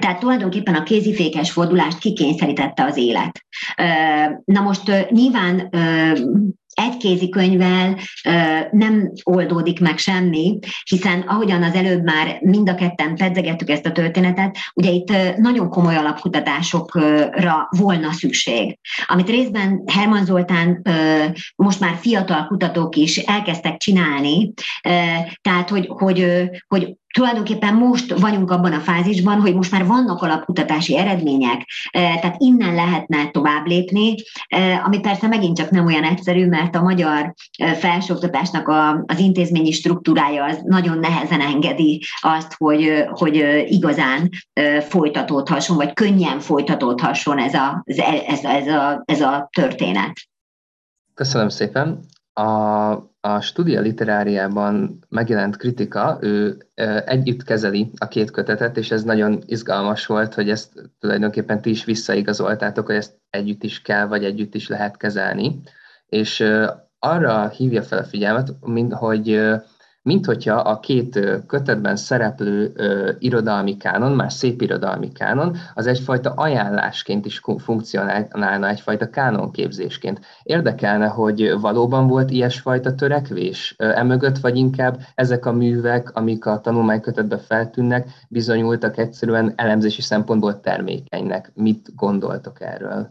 Tehát 0.00 0.18
tulajdonképpen 0.18 0.74
a 0.74 0.82
kézifékes 0.82 1.50
fordulást 1.50 1.98
kikényszerítette 1.98 2.84
az 2.84 2.96
élet. 2.96 3.44
Na 4.44 4.60
most 4.60 5.10
nyilván 5.10 5.70
egy 6.74 6.96
kézikönyvvel 6.96 7.98
nem 8.70 9.12
oldódik 9.22 9.80
meg 9.80 9.98
semmi, 9.98 10.58
hiszen 10.88 11.20
ahogyan 11.20 11.62
az 11.62 11.74
előbb 11.74 12.02
már 12.02 12.38
mind 12.40 12.68
a 12.68 12.74
ketten 12.74 13.16
pedzegettük 13.16 13.70
ezt 13.70 13.86
a 13.86 13.92
történetet, 13.92 14.56
ugye 14.74 14.90
itt 14.90 15.36
nagyon 15.36 15.68
komoly 15.68 15.96
alapkutatásokra 15.96 17.68
volna 17.70 18.12
szükség. 18.12 18.78
Amit 19.06 19.28
részben 19.28 19.82
Herman 19.86 20.24
Zoltán 20.24 20.82
most 21.56 21.80
már 21.80 21.94
fiatal 22.00 22.46
kutatók 22.46 22.96
is 22.96 23.16
elkezdtek 23.16 23.76
csinálni, 23.76 24.52
tehát 25.40 25.68
hogy, 25.68 25.86
hogy, 25.88 26.50
hogy 26.68 26.96
tulajdonképpen 27.12 27.74
most 27.74 28.20
vagyunk 28.20 28.50
abban 28.50 28.72
a 28.72 28.80
fázisban, 28.80 29.40
hogy 29.40 29.54
most 29.54 29.70
már 29.70 29.86
vannak 29.86 30.22
alapkutatási 30.22 30.96
eredmények, 30.98 31.68
tehát 31.90 32.36
innen 32.38 32.74
lehetne 32.74 33.30
tovább 33.30 33.66
lépni, 33.66 34.14
ami 34.84 35.00
persze 35.00 35.26
megint 35.26 35.56
csak 35.56 35.70
nem 35.70 35.86
olyan 35.86 36.04
egyszerű, 36.04 36.46
mert 36.46 36.76
a 36.76 36.82
magyar 36.82 37.34
felsőoktatásnak 37.78 38.68
a, 38.68 39.04
az 39.06 39.18
intézményi 39.18 39.70
struktúrája 39.70 40.44
az 40.44 40.60
nagyon 40.64 40.98
nehezen 40.98 41.40
engedi 41.40 42.02
azt, 42.20 42.54
hogy, 42.56 43.04
hogy 43.06 43.64
igazán 43.68 44.28
folytatódhasson, 44.88 45.76
vagy 45.76 45.92
könnyen 45.92 46.40
folytatódhasson 46.40 47.38
ez 47.38 47.54
a, 47.54 47.82
ez, 48.26 48.44
ez, 48.44 48.66
a, 48.66 49.02
ez 49.04 49.20
a 49.20 49.48
történet. 49.52 50.12
Köszönöm 51.14 51.48
szépen. 51.48 52.00
A 52.34 53.11
a 53.24 53.40
Studia 53.40 53.80
Literáriában 53.80 54.98
megjelent 55.08 55.56
kritika, 55.56 56.18
ő 56.20 56.56
együtt 57.04 57.42
kezeli 57.42 57.90
a 57.96 58.08
két 58.08 58.30
kötetet, 58.30 58.76
és 58.76 58.90
ez 58.90 59.02
nagyon 59.02 59.42
izgalmas 59.46 60.06
volt, 60.06 60.34
hogy 60.34 60.50
ezt 60.50 60.90
tulajdonképpen 60.98 61.60
ti 61.60 61.70
is 61.70 61.84
visszaigazoltátok, 61.84 62.86
hogy 62.86 62.94
ezt 62.94 63.20
együtt 63.30 63.62
is 63.62 63.82
kell, 63.82 64.06
vagy 64.06 64.24
együtt 64.24 64.54
is 64.54 64.68
lehet 64.68 64.96
kezelni. 64.96 65.60
És 66.06 66.44
arra 66.98 67.48
hívja 67.48 67.82
fel 67.82 67.98
a 67.98 68.04
figyelmet, 68.04 68.54
hogy 68.90 69.50
mint 70.02 70.26
hogyha 70.26 70.54
a 70.54 70.80
két 70.80 71.20
kötetben 71.46 71.96
szereplő 71.96 72.72
irodalmi 73.18 73.76
kánon, 73.76 74.12
már 74.12 74.32
szép 74.32 74.62
irodalmi 74.62 75.12
kánon, 75.12 75.56
az 75.74 75.86
egyfajta 75.86 76.30
ajánlásként 76.30 77.26
is 77.26 77.40
funkcionálna, 77.58 78.68
egyfajta 78.68 79.10
kánonképzésként. 79.10 80.20
Érdekelne, 80.42 81.06
hogy 81.06 81.60
valóban 81.60 82.06
volt 82.06 82.30
ilyesfajta 82.30 82.94
törekvés 82.94 83.74
emögött, 83.76 84.38
vagy 84.38 84.56
inkább 84.56 85.00
ezek 85.14 85.46
a 85.46 85.52
művek, 85.52 86.10
amik 86.10 86.46
a 86.46 86.60
tanulmánykötetben 86.60 87.38
feltűnnek, 87.38 88.08
bizonyultak 88.28 88.98
egyszerűen 88.98 89.52
elemzési 89.56 90.02
szempontból 90.02 90.60
termékenynek. 90.60 91.50
Mit 91.54 91.94
gondoltok 91.94 92.60
erről? 92.60 93.08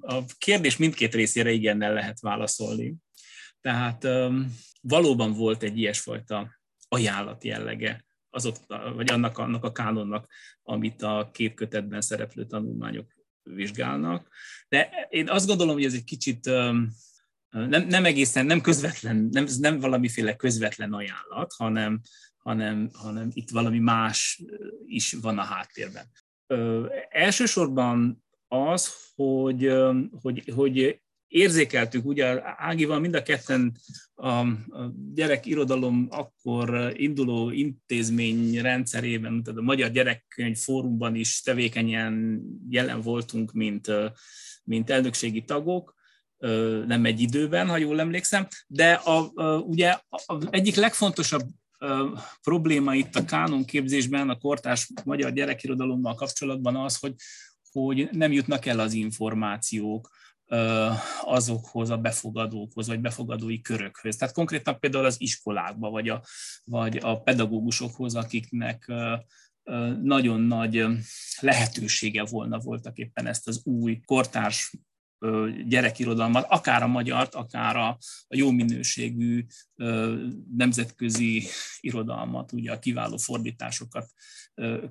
A 0.00 0.18
kérdés 0.38 0.76
mindkét 0.76 1.14
részére 1.14 1.50
igennel 1.50 1.92
lehet 1.92 2.20
válaszolni. 2.20 2.94
Tehát 3.60 4.06
valóban 4.88 5.32
volt 5.32 5.62
egy 5.62 5.78
ilyesfajta 5.78 6.60
ajánlat 6.88 7.44
jellege 7.44 8.04
azok, 8.30 8.56
vagy 8.94 9.10
annak, 9.10 9.38
annak 9.38 9.64
a 9.64 9.72
kánonnak, 9.72 10.28
amit 10.62 11.02
a 11.02 11.30
két 11.32 11.54
kötetben 11.54 12.00
szereplő 12.00 12.44
tanulmányok 12.44 13.14
vizsgálnak. 13.42 14.28
De 14.68 15.06
én 15.08 15.28
azt 15.28 15.46
gondolom, 15.46 15.74
hogy 15.74 15.84
ez 15.84 15.94
egy 15.94 16.04
kicsit 16.04 16.44
nem, 17.50 17.86
nem 17.86 18.04
egészen, 18.04 18.46
nem 18.46 18.60
közvetlen, 18.60 19.28
nem, 19.32 19.46
nem 19.58 19.80
valamiféle 19.80 20.36
közvetlen 20.36 20.92
ajánlat, 20.92 21.52
hanem, 21.52 22.00
hanem, 22.36 22.90
hanem 22.92 23.28
itt 23.32 23.50
valami 23.50 23.78
más 23.78 24.42
is 24.84 25.12
van 25.12 25.38
a 25.38 25.42
háttérben. 25.42 26.10
Ö, 26.46 26.86
elsősorban 27.08 28.24
az, 28.48 28.92
hogy, 29.14 29.72
hogy, 30.20 30.52
hogy 30.54 31.00
érzékeltük, 31.28 32.04
ugye 32.04 32.40
Ágival 32.56 33.00
mind 33.00 33.14
a 33.14 33.22
ketten 33.22 33.76
a, 34.14 34.46
gyerekirodalom 35.14 36.06
akkor 36.10 36.92
induló 36.96 37.50
intézmény 37.50 38.60
rendszerében, 38.60 39.42
tehát 39.42 39.60
a 39.60 39.62
Magyar 39.62 39.90
Gyerekkönyv 39.90 40.56
Fórumban 40.56 41.14
is 41.14 41.42
tevékenyen 41.42 42.42
jelen 42.68 43.00
voltunk, 43.00 43.52
mint, 43.52 43.90
mint 44.64 44.90
elnökségi 44.90 45.44
tagok, 45.44 45.94
nem 46.86 47.04
egy 47.04 47.20
időben, 47.20 47.68
ha 47.68 47.76
jól 47.76 48.00
emlékszem, 48.00 48.46
de 48.66 48.92
a, 48.92 49.30
a, 49.34 49.58
ugye 49.58 49.98
a, 50.08 50.36
egyik 50.50 50.74
legfontosabb 50.74 51.42
probléma 52.42 52.94
itt 52.94 53.14
a 53.14 53.24
kánonképzésben, 53.24 54.28
a 54.28 54.38
kortárs 54.38 54.90
magyar 55.04 55.32
gyerekirodalommal 55.32 56.14
kapcsolatban 56.14 56.76
az, 56.76 56.96
hogy, 56.96 57.14
hogy 57.70 58.08
nem 58.12 58.32
jutnak 58.32 58.66
el 58.66 58.78
az 58.78 58.92
információk, 58.92 60.08
azokhoz 61.22 61.90
a 61.90 61.96
befogadókhoz, 61.96 62.86
vagy 62.86 63.00
befogadói 63.00 63.60
körökhöz. 63.60 64.16
Tehát 64.16 64.34
konkrétan 64.34 64.78
például 64.78 65.04
az 65.04 65.20
iskolákba, 65.20 65.90
vagy 65.90 66.08
a, 66.08 66.22
vagy 66.64 66.96
a 66.96 67.20
pedagógusokhoz, 67.20 68.14
akiknek 68.14 68.92
nagyon 70.02 70.40
nagy 70.40 70.86
lehetősége 71.40 72.24
volna 72.24 72.58
voltak 72.58 72.98
éppen 72.98 73.26
ezt 73.26 73.48
az 73.48 73.60
új 73.64 74.00
kortárs 74.04 74.72
gyerekirodalmat, 75.66 76.46
akár 76.48 76.82
a 76.82 76.86
magyart, 76.86 77.34
akár 77.34 77.76
a, 77.76 77.88
a 78.28 78.36
jó 78.36 78.50
minőségű 78.50 79.44
nemzetközi 80.56 81.42
irodalmat, 81.80 82.52
ugye 82.52 82.72
a 82.72 82.78
kiváló 82.78 83.16
fordításokat 83.16 84.10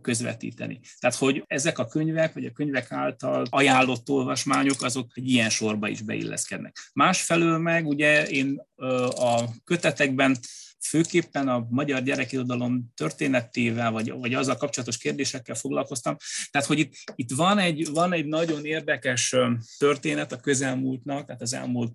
közvetíteni. 0.02 0.80
Tehát, 1.00 1.16
hogy 1.16 1.44
ezek 1.48 1.80
a 1.80 1.86
könyvek, 1.86 2.34
vagy 2.34 2.46
a 2.46 2.52
könyvek 2.52 2.92
által 2.92 3.46
ajánlott 3.50 4.10
olvasmányok, 4.10 4.82
azok 4.82 5.12
egy 5.14 5.30
ilyen 5.30 5.50
sorba 5.50 5.88
is 5.88 6.02
beilleszkednek. 6.02 6.78
Másfelől 6.94 7.58
meg 7.58 7.88
ugye 7.88 8.28
én 8.28 8.62
a 9.16 9.44
kötetekben 9.64 10.38
főképpen 10.88 11.48
a 11.48 11.68
magyar 11.70 12.02
gyerekirodalom 12.02 12.92
történetével, 12.96 13.92
vagy, 13.92 14.12
vagy 14.12 14.34
azzal 14.34 14.56
kapcsolatos 14.56 14.98
kérdésekkel 14.98 15.56
foglalkoztam. 15.56 16.16
Tehát, 16.52 16.68
hogy 16.68 16.80
itt, 16.80 16.94
itt 17.16 17.32
van, 17.32 17.58
egy, 17.58 17.90
van 17.92 18.14
egy 18.14 18.26
nagyon 18.26 18.66
érdekes 18.66 19.36
történet 19.78 20.32
a 20.32 20.40
közelmúltnak, 20.40 21.26
tehát 21.26 21.42
az 21.42 21.54
elmúlt 21.54 21.94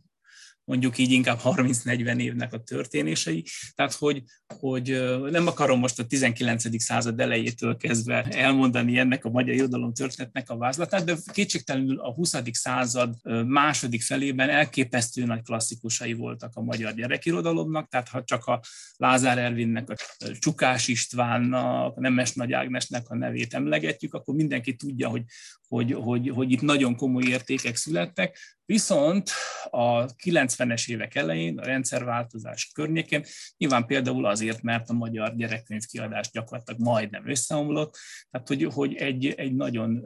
mondjuk 0.71 0.99
így 0.99 1.11
inkább 1.11 1.41
30-40 1.45 2.21
évnek 2.21 2.53
a 2.53 2.63
történései. 2.63 3.45
Tehát, 3.75 3.93
hogy, 3.93 4.23
hogy 4.47 5.03
nem 5.31 5.47
akarom 5.47 5.79
most 5.79 5.99
a 5.99 6.07
19. 6.07 6.83
század 6.83 7.21
elejétől 7.21 7.77
kezdve 7.77 8.23
elmondani 8.23 8.99
ennek 8.99 9.25
a 9.25 9.31
magyar 9.31 9.55
irodalom 9.55 9.93
történetnek 9.93 10.51
a 10.51 10.57
vázlatát, 10.57 11.05
de 11.05 11.17
kétségtelenül 11.33 11.99
a 11.99 12.13
20. 12.13 12.35
század 12.53 13.15
második 13.47 14.03
felében 14.03 14.49
elképesztő 14.49 15.25
nagy 15.25 15.43
klasszikusai 15.43 16.13
voltak 16.13 16.51
a 16.55 16.63
magyar 16.63 16.95
gyerekirodalomnak, 16.95 17.89
tehát 17.89 18.09
ha 18.09 18.25
csak 18.25 18.45
a 18.45 18.61
Lázár 18.97 19.39
Ervinnek, 19.39 19.91
a 19.91 19.95
Csukás 20.39 20.89
Istvánnak, 20.89 21.97
a 21.97 22.01
Nemes 22.01 22.33
Nagy 22.33 22.53
Ágnesnek 22.53 23.09
a 23.09 23.17
nevét 23.17 23.55
emlegetjük, 23.55 24.15
akkor 24.15 24.35
mindenki 24.35 24.77
tudja, 24.77 25.09
hogy, 25.09 25.23
hogy, 25.69 25.93
hogy, 25.93 26.29
hogy 26.29 26.53
itt 26.53 26.61
nagyon 26.61 26.97
komoly 26.97 27.25
értékek 27.27 27.77
születtek, 27.77 28.39
viszont 28.71 29.31
a 29.71 30.07
90-es 30.07 30.89
évek 30.89 31.15
elején, 31.15 31.59
a 31.59 31.65
rendszerváltozás 31.65 32.71
környékén, 32.75 33.25
nyilván 33.57 33.87
például 33.87 34.27
azért, 34.27 34.63
mert 34.63 34.91
a 34.91 34.93
magyar 34.93 35.37
gyerekkönyvkiadás 35.37 36.31
gyakorlatilag 36.31 36.81
majdnem 36.81 37.29
összeomlott, 37.29 37.97
tehát 38.31 38.49
hogy, 38.49 38.65
hogy 38.65 38.95
egy, 38.95 39.27
egy 39.27 39.55
nagyon 39.55 40.05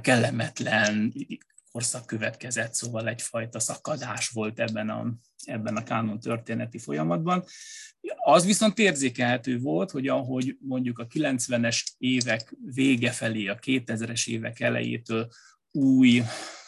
kellemetlen 0.00 1.12
korszak 1.72 2.06
következett, 2.06 2.74
szóval 2.74 3.08
egyfajta 3.08 3.58
szakadás 3.58 4.28
volt 4.28 4.60
ebben 4.60 4.90
a, 4.90 5.14
ebben 5.44 5.76
a 5.76 5.82
kánon 5.82 6.20
történeti 6.20 6.78
folyamatban. 6.78 7.44
Az 8.16 8.44
viszont 8.44 8.78
érzékelhető 8.78 9.58
volt, 9.58 9.90
hogy 9.90 10.08
ahogy 10.08 10.56
mondjuk 10.60 10.98
a 10.98 11.06
90-es 11.06 11.84
évek 11.98 12.56
vége 12.74 13.10
felé, 13.10 13.46
a 13.46 13.58
2000-es 13.58 14.28
évek 14.28 14.60
elejétől 14.60 15.28
új, 15.70 16.22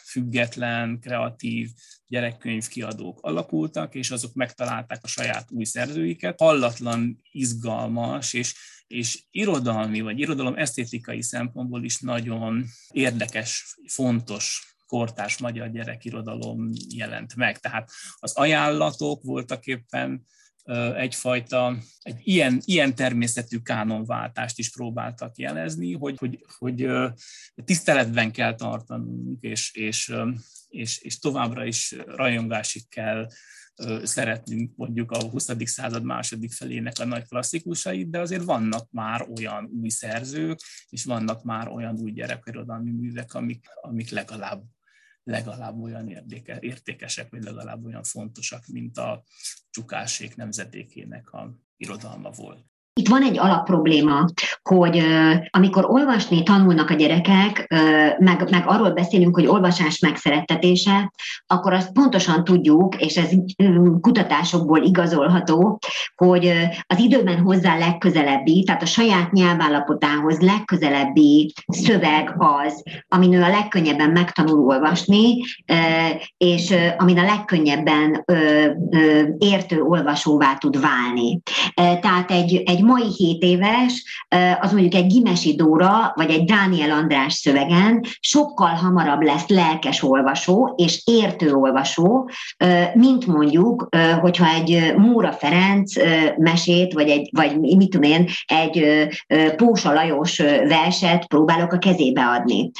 független, 0.09 0.99
kreatív 0.99 1.69
gyerekkönyvkiadók 2.07 3.19
alakultak, 3.21 3.95
és 3.95 4.11
azok 4.11 4.33
megtalálták 4.33 4.99
a 5.03 5.07
saját 5.07 5.51
új 5.51 5.63
szerzőiket. 5.63 6.39
Hallatlan, 6.39 7.21
izgalmas 7.31 8.33
és 8.33 8.55
és 8.89 9.23
irodalmi 9.31 10.01
vagy 10.01 10.19
irodalom 10.19 10.55
esztétikai 10.55 11.21
szempontból 11.21 11.83
is 11.83 11.99
nagyon 11.99 12.65
érdekes, 12.91 13.77
fontos 13.87 14.75
kortárs 14.85 15.37
magyar 15.37 15.71
gyerekirodalom 15.71 16.69
jelent 16.95 17.35
meg. 17.35 17.59
Tehát 17.59 17.89
az 18.19 18.31
ajánlatok 18.31 19.23
voltak 19.23 19.65
éppen 19.65 20.25
egyfajta, 20.95 21.77
egy 22.01 22.19
ilyen, 22.23 22.61
ilyen 22.65 22.95
természetű 22.95 23.57
kánonváltást 23.57 24.59
is 24.59 24.71
próbáltak 24.71 25.37
jelezni, 25.37 25.93
hogy, 25.93 26.17
hogy, 26.17 26.45
hogy 26.57 26.87
tiszteletben 27.65 28.31
kell 28.31 28.55
tartanunk, 28.55 29.41
és, 29.41 29.73
és, 29.73 30.13
és, 30.67 30.97
és 30.97 31.19
továbbra 31.19 31.65
is 31.65 31.95
rajongásig 32.05 32.89
kell 32.89 33.27
szeretnünk 34.03 34.75
mondjuk 34.75 35.11
a 35.11 35.23
20. 35.23 35.49
század 35.63 36.03
második 36.03 36.51
felének 36.51 36.99
a 36.99 37.05
nagy 37.05 37.27
klasszikusait, 37.27 38.09
de 38.09 38.19
azért 38.19 38.43
vannak 38.43 38.91
már 38.91 39.27
olyan 39.37 39.69
új 39.81 39.89
szerzők, 39.89 40.59
és 40.89 41.03
vannak 41.03 41.43
már 41.43 41.67
olyan 41.67 41.99
új 41.99 42.11
gyerekirodalmi 42.11 42.91
művek, 42.91 43.33
amik, 43.33 43.65
amik 43.81 44.09
legalább 44.09 44.63
legalább 45.29 45.81
olyan 45.81 46.07
érdéke, 46.07 46.57
értékesek, 46.59 47.31
vagy 47.31 47.43
legalább 47.43 47.85
olyan 47.85 48.03
fontosak, 48.03 48.67
mint 48.67 48.97
a 48.97 49.23
csukásék 49.69 50.35
nemzetékének 50.35 51.31
a 51.31 51.55
irodalma 51.77 52.29
volt. 52.29 52.65
Itt 52.93 53.07
van 53.07 53.23
egy 53.23 53.37
alapprobléma, 53.37 54.25
hogy 54.63 55.03
amikor 55.49 55.85
olvasni 55.87 56.43
tanulnak 56.43 56.89
a 56.89 56.93
gyerekek, 56.93 57.67
meg, 58.19 58.49
meg 58.51 58.63
arról 58.65 58.91
beszélünk, 58.91 59.35
hogy 59.35 59.47
olvasás 59.47 59.99
megszerettetése, 59.99 61.11
akkor 61.47 61.73
azt 61.73 61.91
pontosan 61.91 62.43
tudjuk, 62.43 62.95
és 62.95 63.17
ez 63.17 63.29
kutatásokból 64.01 64.83
igazolható, 64.83 65.79
hogy 66.15 66.53
az 66.87 66.99
időben 66.99 67.39
hozzá 67.39 67.77
legközelebbi, 67.77 68.63
tehát 68.63 68.81
a 68.81 68.85
saját 68.85 69.31
nyelvállapotához 69.31 70.39
legközelebbi 70.39 71.53
szöveg 71.67 72.33
az, 72.37 72.83
amin 73.07 73.33
ő 73.33 73.41
a 73.43 73.49
legkönnyebben 73.49 74.09
megtanul 74.09 74.59
olvasni, 74.59 75.37
és 76.37 76.73
amin 76.97 77.17
a 77.17 77.23
legkönnyebben 77.23 78.25
értő 79.37 79.81
olvasóvá 79.81 80.53
tud 80.53 80.79
válni. 80.81 81.41
Tehát 81.73 82.31
egy, 82.31 82.63
egy 82.65 82.83
mai 82.83 83.13
7 83.17 83.43
éves, 83.43 84.25
az 84.61 84.71
mondjuk 84.71 84.93
egy 84.93 85.07
Gimesi 85.07 85.55
Dóra, 85.55 86.11
vagy 86.15 86.29
egy 86.29 86.43
Dániel 86.43 86.91
András 86.91 87.33
szövegen 87.33 88.03
sokkal 88.19 88.69
hamarabb 88.69 89.21
lesz 89.21 89.47
lelkes 89.47 90.03
olvasó 90.03 90.73
és 90.77 91.01
értő 91.05 91.53
olvasó, 91.53 92.29
mint 92.93 93.25
mondjuk, 93.25 93.89
hogyha 94.21 94.45
egy 94.45 94.93
Móra 94.97 95.31
Ferenc 95.31 95.93
mesét, 96.37 96.93
vagy, 96.93 97.09
egy, 97.09 97.29
vagy 97.31 97.59
mit 97.59 97.89
tudom 97.89 98.11
én, 98.11 98.27
egy 98.45 99.07
Pósa 99.55 99.93
Lajos 99.93 100.37
verset 100.67 101.27
próbálok 101.27 101.73
a 101.73 101.77
kezébe 101.77 102.21
adni. 102.21 102.71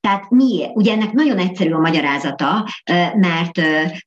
Tehát 0.00 0.30
miért? 0.30 0.70
Ugye 0.74 0.92
ennek 0.92 1.12
nagyon 1.12 1.38
egyszerű 1.38 1.70
a 1.72 1.78
magyarázata, 1.78 2.68
mert 3.14 3.60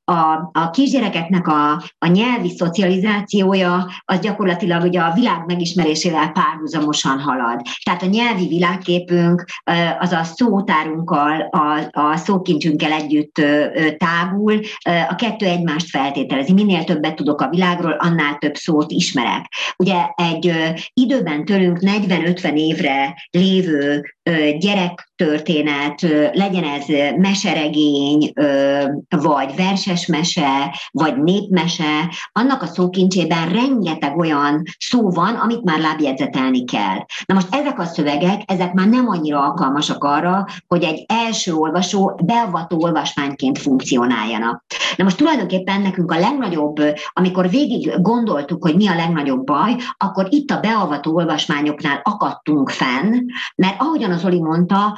a, 0.04 0.50
a 0.52 0.70
kisgyerekeknek 0.72 1.48
a, 1.48 1.72
a 1.98 2.08
nyelvi 2.08 2.50
szocializációja 2.50 3.88
az 4.06 4.20
gyakorlatilag 4.20 4.84
ugye 4.84 5.00
a 5.00 5.13
világ 5.13 5.44
megismerésével 5.46 6.32
párhuzamosan 6.32 6.71
halad. 7.20 7.62
Tehát 7.84 8.02
a 8.02 8.06
nyelvi 8.06 8.48
világképünk 8.48 9.46
az 10.00 10.12
a 10.12 10.24
szótárunkkal, 10.24 11.42
a, 11.42 12.00
a 12.02 12.18
szókincsünkkel 12.18 12.92
együtt 12.92 13.42
tágul, 13.98 14.60
a 15.10 15.16
kettő 15.16 15.46
egymást 15.46 15.90
feltételezi. 15.90 16.54
Minél 16.54 16.84
többet 16.84 17.16
tudok 17.16 17.42
a 17.42 17.50
világról, 17.50 17.92
annál 17.92 18.38
több 18.38 18.56
szót 18.56 18.92
ismerek. 18.92 19.46
Ugye 19.78 19.98
egy 20.16 20.54
időben 20.94 21.46
tőlünk 21.46 21.78
40-50 21.82 22.54
évre 22.54 23.16
lévő 23.32 24.04
gyerektörténet, 24.60 26.02
legyen 26.32 26.64
ez 26.64 26.86
meseregény, 27.16 28.34
vagy 29.10 29.56
verses 29.56 30.06
mese, 30.06 30.80
vagy 30.92 31.18
népmese, 31.18 32.14
annak 32.32 32.62
a 32.62 32.66
szókincsében 32.66 33.50
rengeteg 33.50 34.18
olyan 34.18 34.64
szó 34.80 35.10
van, 35.10 35.36
amit 35.36 35.64
már 35.64 35.80
lábjegyzetelni 35.80 36.61
kell. 36.65 36.97
Na 37.26 37.34
most 37.34 37.47
ezek 37.56 37.80
a 37.80 37.86
szövegek, 37.86 38.41
ezek 38.45 38.74
már 38.74 38.88
nem 38.88 39.08
annyira 39.08 39.39
alkalmasak 39.43 40.04
arra, 40.04 40.45
hogy 40.67 40.84
egy 40.84 41.06
első 41.08 41.54
olvasó 41.54 42.19
beavató 42.24 42.84
olvasmányként 42.84 43.58
funkcionáljanak. 43.58 44.63
Na 44.97 45.04
most 45.04 45.17
tulajdonképpen 45.17 45.82
nekünk 45.82 46.12
a 46.12 46.19
legnagyobb, 46.19 46.76
amikor 47.13 47.50
végig 47.50 48.02
gondoltuk, 48.02 48.63
hogy 48.63 48.76
mi 48.76 48.88
a 48.88 48.95
legnagyobb 48.95 49.43
baj, 49.43 49.76
akkor 49.97 50.28
itt 50.30 50.52
a 50.52 50.60
beavató 50.60 51.15
olvasmányoknál 51.15 52.00
akadtunk 52.04 52.69
fenn, 52.69 53.19
mert 53.56 53.82
ahogyan 53.82 54.12
az 54.12 54.26
Oli 54.26 54.39
mondta, 54.39 54.97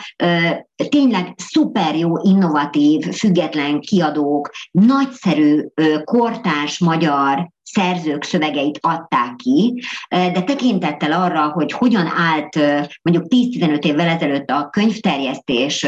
tényleg 0.89 1.33
szuper 1.37 1.95
jó, 1.95 2.17
innovatív, 2.17 3.15
független 3.15 3.79
kiadók, 3.79 4.49
nagyszerű, 4.71 5.65
kortárs 6.03 6.79
magyar 6.79 7.51
szerzők 7.73 8.23
szövegeit 8.23 8.79
adták 8.81 9.35
ki, 9.35 9.83
de 10.09 10.41
tekintettel 10.41 11.11
arra, 11.11 11.51
hogy 11.51 11.71
hogyan 11.71 12.07
állt 12.07 12.55
mondjuk 13.01 13.25
10-15 13.29 13.83
évvel 13.85 14.07
ezelőtt 14.07 14.49
a 14.49 14.69
könyvterjesztés 14.69 15.87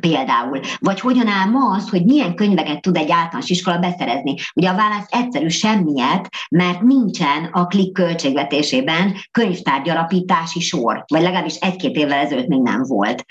például. 0.00 0.60
Vagy 0.78 1.00
hogyan 1.00 1.26
áll 1.26 1.46
ma 1.46 1.74
az, 1.76 1.88
hogy 1.88 2.04
milyen 2.04 2.34
könyveket 2.34 2.80
tud 2.80 2.96
egy 2.96 3.10
általános 3.10 3.50
iskola 3.50 3.78
beszerezni? 3.78 4.34
Ugye 4.54 4.68
a 4.68 4.76
válasz 4.76 5.06
egyszerű 5.08 5.48
semmiet, 5.48 6.28
mert 6.50 6.82
nincsen 6.82 7.44
a 7.52 7.66
klik 7.66 7.92
költségvetésében 7.92 9.14
könyvtárgyalapítási 9.30 10.60
sor, 10.60 11.04
vagy 11.06 11.22
legalábbis 11.22 11.54
egy-két 11.54 11.96
évvel 11.96 12.18
ezelőtt 12.18 12.48
még 12.48 12.60
nem 12.60 12.82
volt. 12.82 13.24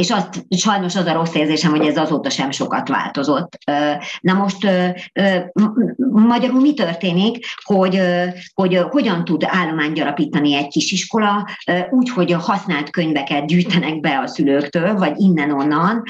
És 0.00 0.10
azt 0.10 0.44
sajnos 0.50 0.96
az 0.96 1.06
a 1.06 1.12
rossz 1.12 1.34
érzésem, 1.34 1.70
hogy 1.70 1.86
ez 1.86 1.96
azóta 1.96 2.30
sem 2.30 2.50
sokat 2.50 2.88
változott. 2.88 3.58
Na 4.20 4.32
most 4.32 4.66
magyarul 6.12 6.60
mi 6.60 6.74
történik, 6.74 7.46
hogy, 7.64 8.00
hogy 8.54 8.76
hogyan 8.90 9.24
tud 9.24 9.44
állományt 9.46 9.94
gyarapítani 9.94 10.54
egy 10.54 10.68
kis 10.68 10.92
iskola, 10.92 11.48
úgy, 11.90 12.10
hogy 12.10 12.32
a 12.32 12.38
használt 12.38 12.90
könyveket 12.90 13.46
gyűjtenek 13.46 14.00
be 14.00 14.18
a 14.18 14.26
szülőktől, 14.26 14.94
vagy 14.94 15.20
innen 15.20 15.50
innen-onnan, 15.50 16.02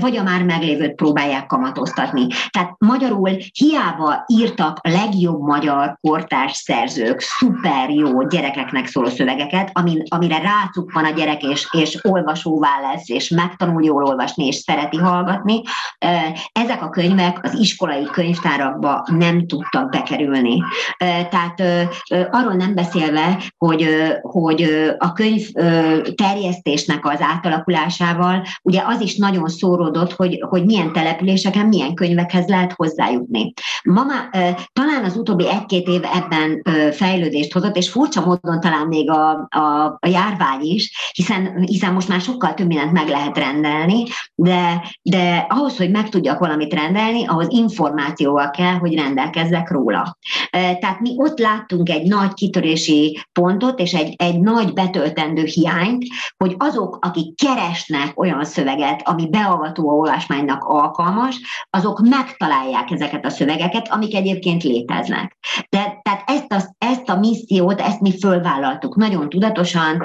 vagy 0.00 0.16
a 0.16 0.22
már 0.22 0.42
meglévőt 0.42 0.94
próbálják 0.94 1.46
kamatoztatni. 1.46 2.26
Tehát 2.50 2.74
magyarul 2.78 3.30
hiába 3.52 4.24
írtak 4.26 4.78
a 4.82 4.88
legjobb 4.88 5.40
magyar 5.40 5.98
kortárs 6.00 6.56
szerzők 6.56 7.20
szuper 7.20 7.90
jó 7.90 8.26
gyerekeknek 8.26 8.86
szóló 8.86 9.08
szövegeket, 9.08 9.70
amin, 9.72 10.02
amire 10.08 10.38
rácuk 10.38 10.92
van 10.92 11.04
a 11.04 11.10
gyerek, 11.10 11.42
és, 11.42 11.68
és 11.70 11.98
olvasóvá 12.02 12.80
lesz, 12.80 13.08
és 13.08 13.28
megtanul 13.36 13.84
jól 13.84 14.04
olvasni, 14.04 14.46
és 14.46 14.54
szereti 14.54 14.96
hallgatni. 14.96 15.62
Ezek 16.52 16.82
a 16.82 16.88
könyvek 16.88 17.38
az 17.42 17.54
iskolai 17.54 18.04
könyvtárakba 18.04 19.06
nem 19.10 19.46
tudtak 19.46 19.90
bekerülni. 19.90 20.62
Tehát 20.98 21.62
arról 22.30 22.52
nem 22.52 22.74
beszélve, 22.74 23.42
hogy, 23.58 23.88
hogy 24.20 24.62
a 24.98 25.12
könyv 25.12 25.46
terjesztésnek 26.14 27.06
az 27.06 27.20
átalakulásával 27.20 28.42
ugye 28.62 28.82
az 28.86 29.00
is 29.00 29.16
nagyon 29.16 29.48
szóródott, 29.48 30.12
hogy, 30.12 30.44
hogy 30.48 30.64
milyen 30.64 30.92
településeken, 30.92 31.66
milyen 31.66 31.94
könyvekhez 31.94 32.46
lehet 32.46 32.72
hozzájutni. 32.72 33.52
Ma 33.84 34.04
már, 34.04 34.28
talán 34.72 35.04
az 35.04 35.16
utóbbi 35.16 35.48
egy-két 35.48 35.86
év 35.86 36.02
ebben 36.14 36.62
fejlődést 36.92 37.52
hozott, 37.52 37.76
és 37.76 37.90
furcsa 37.90 38.24
módon 38.24 38.60
talán 38.60 38.86
még 38.86 39.10
a, 39.10 39.46
a, 39.50 39.96
a 40.00 40.08
járvány 40.08 40.60
is, 40.60 41.12
hiszen, 41.12 41.64
hiszen 41.66 41.92
most 41.92 42.08
már 42.08 42.20
sokkal 42.20 42.54
több 42.54 42.66
mindent 42.66 42.92
meg 42.92 43.08
lehet 43.08 43.25
rendelni, 43.34 44.04
de, 44.34 44.92
de 45.02 45.46
ahhoz, 45.48 45.76
hogy 45.76 45.90
meg 45.90 46.08
tudjak 46.08 46.38
valamit 46.38 46.74
rendelni, 46.74 47.26
ahhoz 47.26 47.46
információval 47.50 48.50
kell, 48.50 48.74
hogy 48.74 48.94
rendelkezzek 48.94 49.70
róla. 49.70 50.16
Tehát 50.50 51.00
mi 51.00 51.14
ott 51.16 51.38
láttunk 51.38 51.88
egy 51.88 52.08
nagy 52.08 52.34
kitörési 52.34 53.20
pontot, 53.32 53.78
és 53.78 53.92
egy, 53.92 54.14
egy 54.16 54.40
nagy 54.40 54.72
betöltendő 54.72 55.44
hiányt, 55.44 56.04
hogy 56.36 56.54
azok, 56.58 56.98
akik 57.00 57.36
keresnek 57.36 58.20
olyan 58.20 58.44
szöveget, 58.44 59.02
ami 59.04 59.28
beavató 59.28 59.88
olvasmánynak 59.88 60.64
alkalmas, 60.64 61.66
azok 61.70 62.00
megtalálják 62.08 62.90
ezeket 62.90 63.24
a 63.24 63.30
szövegeket, 63.30 63.88
amik 63.88 64.14
egyébként 64.14 64.62
léteznek. 64.62 65.36
De, 65.68 66.00
tehát 66.02 66.22
ezt 66.26 66.52
a, 66.52 66.74
ezt 66.78 67.08
a 67.08 67.18
missziót, 67.18 67.80
ezt 67.80 68.00
mi 68.00 68.18
fölvállaltuk 68.18 68.96
nagyon 68.96 69.28
tudatosan, 69.28 70.02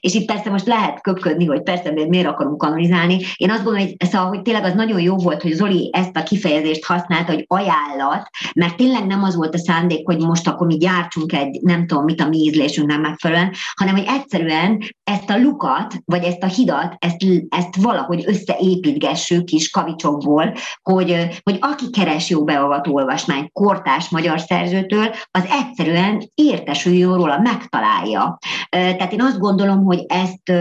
és 0.00 0.14
itt 0.14 0.26
persze 0.26 0.50
most 0.50 0.66
lehet 0.66 1.00
köpködni, 1.00 1.46
hogy 1.46 1.62
persze 1.62 1.92
miért 2.08 2.26
akarunk 2.30 2.58
kanonizálni. 2.58 3.18
Én 3.36 3.50
azt 3.50 3.64
gondolom, 3.64 3.86
hogy, 3.86 4.08
szóval, 4.08 4.28
hogy 4.28 4.42
tényleg 4.42 4.64
az 4.64 4.74
nagyon 4.74 5.00
jó 5.00 5.16
volt, 5.16 5.42
hogy 5.42 5.52
Zoli 5.52 5.90
ezt 5.92 6.16
a 6.16 6.22
kifejezést 6.22 6.84
használta, 6.84 7.32
hogy 7.32 7.44
ajánlat, 7.46 8.28
mert 8.54 8.76
tényleg 8.76 9.06
nem 9.06 9.22
az 9.22 9.36
volt 9.36 9.54
a 9.54 9.58
szándék, 9.58 10.06
hogy 10.06 10.18
most 10.18 10.48
akkor 10.48 10.66
mi 10.66 10.76
gyártsunk 10.76 11.32
egy, 11.32 11.60
nem 11.62 11.86
tudom 11.86 12.04
mit 12.04 12.20
a 12.20 12.28
mi 12.28 12.36
ízlésünknek 12.36 13.00
megfelelően, 13.00 13.52
hanem 13.74 13.94
hogy 13.94 14.06
egyszerűen 14.08 14.78
ezt 15.04 15.30
a 15.30 15.38
lukat, 15.38 15.94
vagy 16.04 16.24
ezt 16.24 16.42
a 16.42 16.46
hidat, 16.46 16.94
ezt, 16.98 17.16
ezt 17.48 17.76
valahogy 17.76 18.24
összeépítgessük 18.26 19.44
kis 19.44 19.70
kavicsokból, 19.70 20.54
hogy, 20.82 21.40
hogy 21.42 21.56
aki 21.60 21.90
keres 21.90 22.30
jó 22.30 22.44
beavató 22.44 22.94
olvasmányt 22.94 23.52
kortás 23.52 24.08
magyar 24.08 24.40
szerzőtől, 24.40 25.10
az 25.30 25.44
egyszerűen 25.60 26.30
értesüljön 26.34 27.14
róla, 27.14 27.38
megtalálja. 27.38 28.38
Tehát 28.70 29.12
én 29.12 29.22
azt 29.22 29.38
gondolom, 29.38 29.84
hogy 29.84 30.04
ezt 30.08 30.52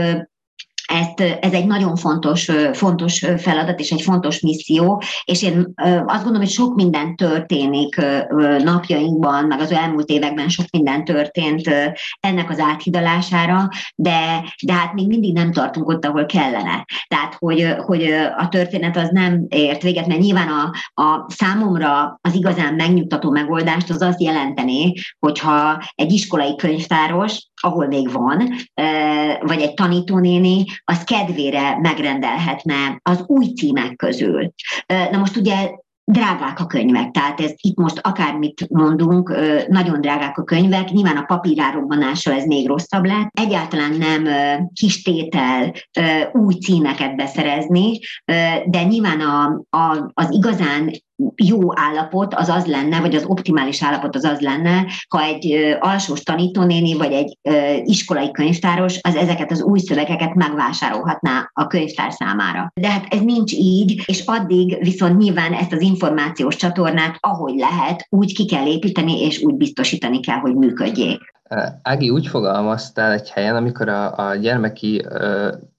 ezt, 0.90 1.38
ez 1.42 1.54
egy 1.54 1.66
nagyon 1.66 1.96
fontos, 1.96 2.52
fontos 2.74 3.26
feladat 3.38 3.80
és 3.80 3.92
egy 3.92 4.02
fontos 4.02 4.40
misszió, 4.40 5.02
és 5.24 5.44
én 5.44 5.74
azt 6.06 6.24
gondolom, 6.24 6.42
hogy 6.42 6.50
sok 6.50 6.76
minden 6.76 7.16
történik 7.16 8.02
napjainkban, 8.64 9.46
meg 9.46 9.60
az 9.60 9.72
elmúlt 9.72 10.10
években 10.10 10.50
sok 10.50 10.66
minden 10.72 11.04
történt 11.04 11.70
ennek 12.20 12.50
az 12.50 12.60
áthidalására, 12.60 13.70
de, 13.96 14.44
de 14.66 14.74
hát 14.74 14.94
még 14.94 15.08
mindig 15.08 15.34
nem 15.34 15.52
tartunk 15.52 15.88
ott, 15.88 16.06
ahol 16.06 16.26
kellene. 16.26 16.86
Tehát, 17.08 17.36
hogy, 17.38 17.76
hogy 17.78 18.04
a 18.38 18.48
történet 18.50 18.98
az 18.98 19.10
nem 19.12 19.46
ért 19.50 19.82
véget, 19.82 20.08
mert 20.08 20.20
nyilván 20.20 20.48
a, 20.48 20.72
a 21.02 21.26
számomra 21.28 22.20
az 22.22 22.36
igazán 22.36 22.74
megnyugtató 22.74 23.30
megoldást 23.30 23.90
az 23.90 24.02
azt 24.02 24.22
jelenteni, 24.22 24.94
hogyha 25.20 25.84
egy 25.96 26.12
iskolai 26.12 26.56
könyvtáros, 26.56 27.49
ahol 27.60 27.88
még 27.88 28.12
van, 28.12 28.50
vagy 29.42 29.62
egy 29.62 29.74
tanítónéni, 29.74 30.66
az 30.84 31.04
kedvére 31.04 31.80
megrendelhetne 31.82 33.00
az 33.02 33.24
új 33.28 33.46
címek 33.46 33.96
közül. 33.96 34.52
Na 35.12 35.18
most 35.18 35.36
ugye 35.36 35.70
drágák 36.12 36.60
a 36.60 36.66
könyvek, 36.66 37.12
tehát 37.12 37.40
ez 37.40 37.52
itt 37.56 37.78
most 37.78 38.00
akármit 38.02 38.70
mondunk, 38.70 39.34
nagyon 39.68 40.02
drágák 40.02 40.38
a 40.38 40.44
könyvek, 40.44 40.90
nyilván 40.90 41.18
a 41.18 41.26
papírárokbanással 41.26 42.34
ez 42.34 42.46
még 42.46 42.68
rosszabb 42.68 43.06
lett. 43.06 43.30
Egyáltalán 43.32 43.94
nem 43.98 44.28
kis 44.74 45.02
tétel 45.02 45.74
új 46.32 46.54
címeket 46.54 47.16
beszerezni, 47.16 48.00
de 48.66 48.84
nyilván 48.84 49.20
a, 49.20 49.46
a, 49.78 50.12
az 50.14 50.32
igazán 50.32 50.92
jó 51.36 51.80
állapot 51.80 52.34
az 52.34 52.50
az 52.50 52.66
lenne, 52.66 53.00
vagy 53.00 53.16
az 53.16 53.24
optimális 53.26 53.84
állapot 53.84 54.16
az 54.16 54.24
az 54.24 54.40
lenne, 54.40 54.86
ha 55.10 55.24
egy 55.24 55.78
alsós 55.80 56.24
tanítónéni, 56.24 56.94
vagy 56.94 57.12
egy 57.12 57.38
iskolai 57.84 58.32
könyvtáros 58.32 59.00
az 59.02 59.16
ezeket 59.16 59.52
az 59.52 59.62
új 59.62 59.80
szövegeket 59.80 60.34
megvásárolhatná 60.34 61.50
a 61.54 61.68
könyvtár 61.68 62.12
számára. 62.12 62.72
De 62.74 62.90
hát 62.90 63.06
ez 63.10 63.20
nincs 63.20 63.54
így, 63.54 64.04
és 64.06 64.24
addig 64.26 64.78
viszont 64.80 65.18
nyilván 65.18 65.54
ezt 65.54 65.74
az 65.74 65.82
információs 65.82 66.56
csatornát, 66.56 67.18
ahogy 67.20 67.56
lehet, 67.56 68.06
úgy 68.10 68.34
ki 68.34 68.46
kell 68.46 68.66
építeni, 68.66 69.22
és 69.22 69.42
úgy 69.42 69.56
biztosítani 69.56 70.20
kell, 70.20 70.38
hogy 70.38 70.56
működjék. 70.56 71.20
Ági, 71.82 72.10
úgy 72.10 72.28
fogalmaztál 72.28 73.12
egy 73.12 73.30
helyen, 73.30 73.56
amikor 73.56 73.90
a, 73.90 74.30
a 74.30 74.36
gyermeki 74.36 75.06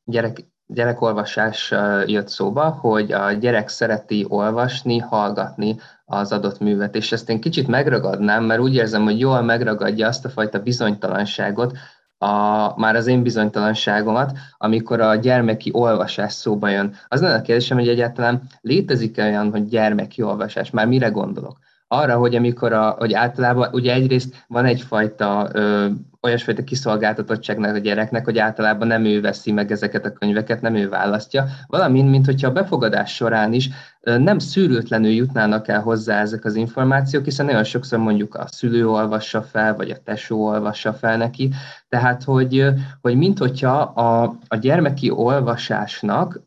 gyerek 0.04 0.49
gyerekolvasás 0.72 1.74
jött 2.06 2.28
szóba, 2.28 2.68
hogy 2.80 3.12
a 3.12 3.32
gyerek 3.32 3.68
szereti 3.68 4.26
olvasni, 4.28 4.98
hallgatni 4.98 5.76
az 6.04 6.32
adott 6.32 6.60
művet, 6.60 6.94
és 6.94 7.12
ezt 7.12 7.30
én 7.30 7.40
kicsit 7.40 7.68
megragadnám, 7.68 8.44
mert 8.44 8.60
úgy 8.60 8.74
érzem, 8.74 9.02
hogy 9.02 9.20
jól 9.20 9.42
megragadja 9.42 10.06
azt 10.06 10.24
a 10.24 10.28
fajta 10.28 10.58
bizonytalanságot, 10.58 11.76
a, 12.18 12.80
már 12.80 12.96
az 12.96 13.06
én 13.06 13.22
bizonytalanságomat, 13.22 14.38
amikor 14.58 15.00
a 15.00 15.14
gyermeki 15.14 15.70
olvasás 15.74 16.32
szóba 16.32 16.68
jön. 16.68 16.94
Az 17.08 17.20
lenne 17.20 17.34
a 17.34 17.42
kérdésem, 17.42 17.78
hogy 17.78 17.88
egyáltalán 17.88 18.42
létezik-e 18.60 19.24
olyan, 19.24 19.50
hogy 19.50 19.68
gyermeki 19.68 20.22
olvasás? 20.22 20.70
Már 20.70 20.86
mire 20.86 21.08
gondolok? 21.08 21.58
Arra, 21.92 22.16
hogy 22.16 22.34
amikor 22.34 22.72
a, 22.72 22.90
hogy 22.90 23.12
általában 23.12 23.68
ugye 23.72 23.92
egyrészt 23.92 24.44
van 24.48 24.64
egyfajta 24.64 25.48
ö, 25.52 25.86
olyasfajta 26.20 26.64
kiszolgáltatottságnak 26.64 27.74
a 27.74 27.78
gyereknek, 27.78 28.24
hogy 28.24 28.38
általában 28.38 28.86
nem 28.86 29.04
ő 29.04 29.20
veszi 29.20 29.52
meg 29.52 29.70
ezeket 29.70 30.04
a 30.04 30.12
könyveket, 30.12 30.60
nem 30.60 30.74
ő 30.74 30.88
választja, 30.88 31.46
valamint, 31.66 32.10
mint 32.10 32.26
hogyha 32.26 32.48
a 32.48 32.52
befogadás 32.52 33.14
során 33.14 33.52
is 33.52 33.68
nem 34.00 34.38
szűrőtlenül 34.38 35.10
jutnának 35.10 35.68
el 35.68 35.80
hozzá 35.80 36.20
ezek 36.20 36.44
az 36.44 36.54
információk, 36.54 37.24
hiszen 37.24 37.46
nagyon 37.46 37.64
sokszor 37.64 37.98
mondjuk 37.98 38.34
a 38.34 38.46
szülő 38.46 38.88
olvassa 38.88 39.42
fel, 39.42 39.76
vagy 39.76 39.90
a 39.90 40.02
tesó 40.04 40.46
olvassa 40.46 40.92
fel 40.92 41.16
neki, 41.16 41.50
tehát 41.88 42.24
hogy, 42.24 42.66
hogy 43.00 43.16
mint 43.16 43.38
hogyha 43.38 43.78
a, 43.80 44.36
a 44.48 44.56
gyermeki 44.56 45.10
olvasásnak 45.10 46.40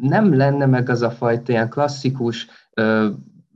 nem 0.00 0.36
lenne 0.36 0.66
meg 0.66 0.88
az 0.88 1.02
a 1.02 1.10
fajta 1.10 1.52
ilyen 1.52 1.68
klasszikus 1.68 2.46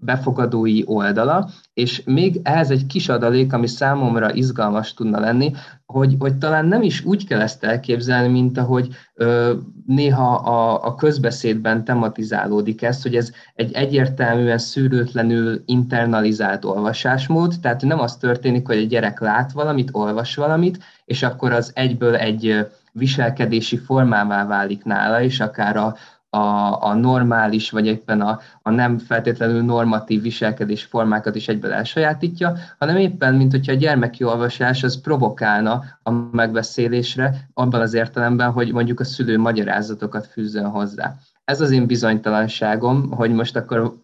befogadói 0.01 0.83
oldala, 0.87 1.51
és 1.75 2.03
még 2.05 2.41
ehhez 2.43 2.71
egy 2.71 2.87
kis 2.87 3.09
adalék, 3.09 3.53
ami 3.53 3.67
számomra 3.67 4.35
izgalmas 4.35 4.95
tudna 4.95 5.21
lenni, 5.21 5.53
hogy, 5.87 6.15
hogy 6.19 6.37
talán 6.37 6.67
nem 6.67 6.83
is 6.83 7.05
úgy 7.05 7.27
kell 7.27 7.41
ezt 7.41 7.65
elképzelni, 7.65 8.29
mint 8.29 8.59
ahogy 8.59 8.89
ö, 9.15 9.55
néha 9.87 10.35
a, 10.35 10.87
a 10.87 10.95
közbeszédben 10.95 11.85
tematizálódik 11.85 12.83
ez, 12.83 13.03
hogy 13.03 13.17
ez 13.17 13.31
egy 13.55 13.73
egyértelműen 13.73 14.59
szűrőtlenül 14.59 15.63
internalizált 15.65 16.65
olvasásmód, 16.65 17.55
tehát 17.63 17.83
nem 17.83 18.01
az 18.01 18.17
történik, 18.17 18.67
hogy 18.67 18.79
a 18.79 18.87
gyerek 18.87 19.21
lát 19.21 19.53
valamit, 19.53 19.89
olvas 19.93 20.35
valamit, 20.35 20.79
és 21.05 21.23
akkor 21.23 21.53
az 21.53 21.71
egyből 21.75 22.17
egy 22.17 22.67
viselkedési 22.93 23.77
formává 23.77 24.47
válik 24.47 24.85
nála, 24.85 25.23
és 25.23 25.41
akár 25.41 25.77
a, 25.77 25.97
a, 26.31 26.77
a 26.85 26.95
normális, 26.95 27.71
vagy 27.71 27.87
éppen 27.87 28.21
a, 28.21 28.41
a 28.63 28.71
nem 28.71 28.99
feltétlenül 28.99 29.63
normatív 29.63 30.23
viselkedés 30.23 30.85
formákat 30.85 31.35
is 31.35 31.49
egyből 31.49 31.73
elsajátítja, 31.73 32.57
hanem 32.79 32.97
éppen, 32.97 33.35
mint 33.35 33.51
hogyha 33.51 33.73
a 33.73 33.77
gyermeki 33.77 34.25
olvasás 34.25 34.83
az 34.83 35.01
provokálna 35.01 35.85
a 36.03 36.11
megbeszélésre, 36.11 37.49
abban 37.55 37.81
az 37.81 37.95
értelemben, 37.95 38.51
hogy 38.51 38.73
mondjuk 38.73 39.01
a 39.01 39.05
szülő 39.05 39.39
magyarázatokat 39.39 40.27
fűzzön 40.27 40.69
hozzá. 40.69 41.17
Ez 41.45 41.61
az 41.61 41.71
én 41.71 41.87
bizonytalanságom, 41.87 43.11
hogy 43.11 43.33
most 43.33 43.57
akkor 43.57 43.97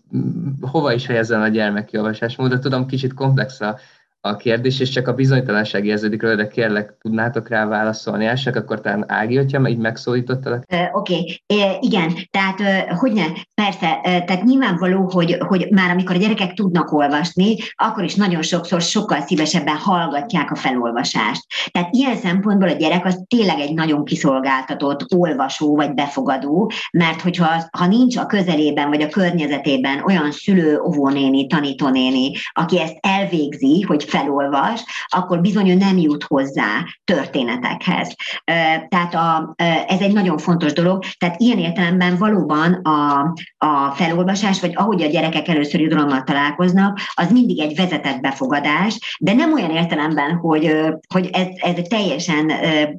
hova 0.60 0.92
is 0.92 1.06
helyezzen 1.06 1.42
a 1.42 1.48
gyermeki 1.48 1.96
olvasásmódot. 1.96 2.60
Tudom, 2.60 2.86
kicsit 2.86 3.14
komplex 3.14 3.60
a, 3.60 3.76
a 4.28 4.36
kérdés, 4.36 4.80
és 4.80 4.88
csak 4.88 5.08
a 5.08 5.14
bizonytalanság 5.14 5.86
érződik 5.86 6.22
róla, 6.22 6.34
de 6.34 6.48
kérlek, 6.48 6.96
tudnátok 7.00 7.48
rá 7.48 7.66
válaszolni 7.66 8.24
elsők, 8.24 8.56
akkor 8.56 8.80
talán 8.80 9.04
Ági, 9.08 9.36
hogyha 9.36 9.68
így 9.68 9.78
megszólítottalak? 9.78 10.64
Oké, 10.92 11.14
okay. 11.46 11.78
igen, 11.80 12.14
tehát 12.30 12.88
hogy 12.98 13.12
ne, 13.12 13.24
persze, 13.54 14.00
tehát 14.02 14.44
nyilvánvaló, 14.44 15.10
hogy, 15.10 15.36
hogy 15.38 15.68
már 15.70 15.90
amikor 15.90 16.14
a 16.14 16.18
gyerekek 16.18 16.52
tudnak 16.52 16.92
olvasni, 16.92 17.56
akkor 17.74 18.04
is 18.04 18.14
nagyon 18.14 18.42
sokszor 18.42 18.80
sokkal 18.80 19.20
szívesebben 19.20 19.76
hallgatják 19.76 20.50
a 20.50 20.54
felolvasást. 20.54 21.42
Tehát 21.70 21.94
ilyen 21.94 22.16
szempontból 22.16 22.68
a 22.68 22.72
gyerek 22.72 23.04
az 23.04 23.24
tényleg 23.26 23.58
egy 23.58 23.74
nagyon 23.74 24.04
kiszolgáltatott 24.04 25.14
olvasó 25.14 25.76
vagy 25.76 25.94
befogadó, 25.94 26.70
mert 26.92 27.20
hogyha 27.20 27.48
ha 27.78 27.86
nincs 27.86 28.16
a 28.16 28.26
közelében 28.26 28.88
vagy 28.88 29.02
a 29.02 29.08
környezetében 29.08 30.02
olyan 30.04 30.30
szülő, 30.32 30.80
óvónéni, 30.80 31.46
tanítónéni, 31.46 32.32
aki 32.52 32.80
ezt 32.80 32.98
elvégzi, 33.00 33.80
hogy 33.80 34.04
felolvas, 34.16 34.84
akkor 35.06 35.40
bizony 35.40 35.76
nem 35.76 35.98
jut 35.98 36.22
hozzá 36.22 36.84
történetekhez. 37.04 38.14
Tehát 38.88 39.14
a, 39.14 39.54
ez 39.88 40.00
egy 40.00 40.12
nagyon 40.12 40.38
fontos 40.38 40.72
dolog. 40.72 41.04
Tehát 41.18 41.40
ilyen 41.40 41.58
értelemben 41.58 42.16
valóban 42.16 42.72
a, 42.72 43.32
a 43.58 43.90
felolvasás, 43.90 44.60
vagy 44.60 44.72
ahogy 44.74 45.02
a 45.02 45.06
gyerekek 45.06 45.48
először 45.48 45.80
irodalommal 45.80 46.22
találkoznak, 46.22 46.98
az 47.14 47.30
mindig 47.32 47.60
egy 47.60 47.76
vezetett 47.76 48.20
befogadás, 48.20 49.16
de 49.20 49.34
nem 49.34 49.52
olyan 49.52 49.70
értelemben, 49.70 50.34
hogy, 50.36 50.76
hogy 51.14 51.30
ez, 51.32 51.46
ez 51.56 51.84
teljesen 51.88 52.52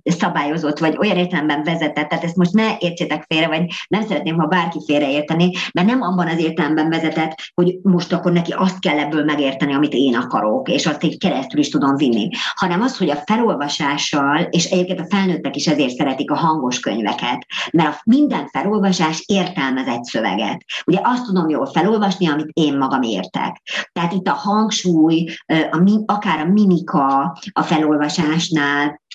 szabályozott, 0.03 0.79
vagy 0.79 0.97
olyan 0.97 1.17
értelemben 1.17 1.63
vezetett, 1.63 2.07
tehát 2.07 2.23
ezt 2.23 2.35
most 2.35 2.53
ne 2.53 2.77
értsétek 2.79 3.25
félre, 3.27 3.47
vagy 3.47 3.65
nem 3.87 4.01
szeretném, 4.01 4.37
ha 4.37 4.45
bárki 4.45 4.79
félreérteni, 4.85 5.51
mert 5.73 5.87
nem 5.87 6.01
abban 6.01 6.27
az 6.27 6.39
értelemben 6.39 6.89
vezetett, 6.89 7.51
hogy 7.53 7.77
most 7.81 8.13
akkor 8.13 8.31
neki 8.31 8.51
azt 8.51 8.79
kell 8.79 8.97
ebből 8.97 9.23
megérteni, 9.23 9.73
amit 9.73 9.93
én 9.93 10.15
akarok, 10.15 10.69
és 10.69 10.85
azt 10.85 11.03
így 11.07 11.17
keresztül 11.17 11.59
is 11.59 11.69
tudom 11.69 11.95
vinni, 11.95 12.29
hanem 12.55 12.81
az, 12.81 12.97
hogy 12.97 13.09
a 13.09 13.23
felolvasással, 13.25 14.37
és 14.41 14.65
egyébként 14.65 14.99
a 14.99 15.15
felnőttek 15.15 15.55
is 15.55 15.67
ezért 15.67 15.95
szeretik 15.95 16.31
a 16.31 16.35
hangos 16.35 16.79
könyveket, 16.79 17.45
mert 17.71 17.95
a 17.95 18.01
minden 18.03 18.47
felolvasás 18.47 19.23
értelmez 19.25 19.87
egy 19.87 20.03
szöveget. 20.03 20.63
Ugye 20.85 20.99
azt 21.03 21.25
tudom 21.25 21.49
jól 21.49 21.65
felolvasni, 21.65 22.27
amit 22.27 22.49
én 22.53 22.77
magam 22.77 23.01
értek. 23.01 23.61
Tehát 23.93 24.13
itt 24.13 24.27
a 24.27 24.33
hangsúly, 24.33 25.25
a, 25.71 26.01
akár 26.05 26.39
a 26.39 26.51
mimika 26.51 27.37
a 27.51 27.61
felolvasásnál, 27.61 29.05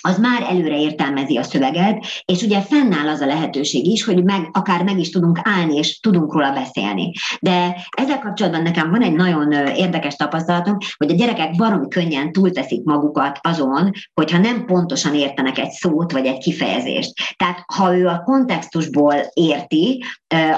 az 0.00 0.18
már 0.18 0.42
előre 0.48 0.80
értelmezi 0.80 1.36
a 1.36 1.42
szöveget, 1.42 2.06
és 2.24 2.42
ugye 2.42 2.60
fennáll 2.60 3.08
az 3.08 3.20
a 3.20 3.26
lehetőség 3.26 3.86
is, 3.86 4.04
hogy 4.04 4.24
meg, 4.24 4.48
akár 4.52 4.82
meg 4.82 4.98
is 4.98 5.10
tudunk 5.10 5.40
állni, 5.42 5.76
és 5.76 6.00
tudunk 6.00 6.32
róla 6.32 6.52
beszélni. 6.52 7.12
De 7.40 7.86
ezzel 7.90 8.18
kapcsolatban 8.18 8.62
nekem 8.62 8.90
van 8.90 9.02
egy 9.02 9.12
nagyon 9.12 9.52
érdekes 9.52 10.16
tapasztalatom, 10.16 10.76
hogy 10.96 11.10
a 11.10 11.14
gyerekek 11.14 11.56
baromi 11.56 11.88
könnyen 11.88 12.32
túlteszik 12.32 12.84
magukat 12.84 13.38
azon, 13.42 13.90
hogyha 14.14 14.38
nem 14.38 14.64
pontosan 14.64 15.14
értenek 15.14 15.58
egy 15.58 15.70
szót 15.70 16.12
vagy 16.12 16.26
egy 16.26 16.38
kifejezést. 16.38 17.12
Tehát 17.36 17.64
ha 17.74 17.96
ő 17.96 18.06
a 18.06 18.22
kontextusból 18.24 19.14
érti, 19.32 20.04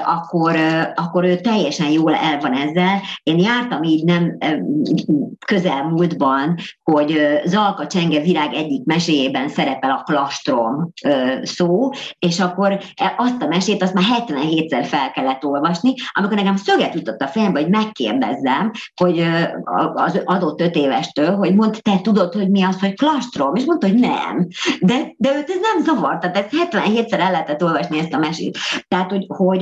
akkor, 0.05 0.55
akkor 0.95 1.23
ő 1.23 1.35
teljesen 1.35 1.89
jól 1.89 2.15
el 2.15 2.39
van 2.39 2.53
ezzel. 2.53 3.01
Én 3.23 3.39
jártam 3.39 3.83
így 3.83 4.03
nem 4.03 4.37
közelmúltban, 5.45 6.57
hogy 6.83 7.19
Zalka 7.45 7.87
Csenge 7.87 8.21
virág 8.21 8.53
egyik 8.53 8.83
meséjében 8.83 9.32
mesében 9.33 9.49
szerepel 9.49 9.91
a 9.91 10.03
klastrom 10.03 10.91
szó, 11.43 11.89
és 12.19 12.39
akkor 12.39 12.71
e, 12.95 13.13
azt 13.17 13.41
a 13.41 13.47
mesét 13.47 13.81
azt 13.81 13.93
már 13.93 14.03
77-szer 14.27 14.85
fel 14.85 15.11
kellett 15.11 15.45
olvasni, 15.45 15.93
amikor 16.11 16.35
nekem 16.35 16.55
szöget 16.55 16.93
jutott 16.93 17.21
a 17.21 17.27
fejembe, 17.27 17.61
hogy 17.61 17.69
megkérdezzem, 17.69 18.71
hogy 18.95 19.23
az 19.93 20.21
adott 20.25 20.61
öt 20.61 20.75
évestől, 20.75 21.35
hogy 21.35 21.55
mondta, 21.55 21.79
te 21.81 21.99
tudod, 22.01 22.33
hogy 22.33 22.49
mi 22.49 22.63
az, 22.63 22.79
hogy 22.79 22.95
klastrom? 22.95 23.55
És 23.55 23.63
mondta, 23.65 23.87
hogy 23.87 23.99
nem. 23.99 24.47
De, 24.79 25.13
de 25.17 25.35
őt 25.35 25.49
ez 25.49 25.59
nem 25.73 25.95
zavart, 25.95 26.19
tehát 26.19 26.37
ezt 26.37 26.71
77-szer 26.71 27.19
el 27.19 27.31
lehetett 27.31 27.63
olvasni 27.63 27.99
ezt 27.99 28.13
a 28.13 28.17
mesét. 28.17 28.57
Tehát, 28.87 29.09
hogy, 29.09 29.25
hogy 29.27 29.59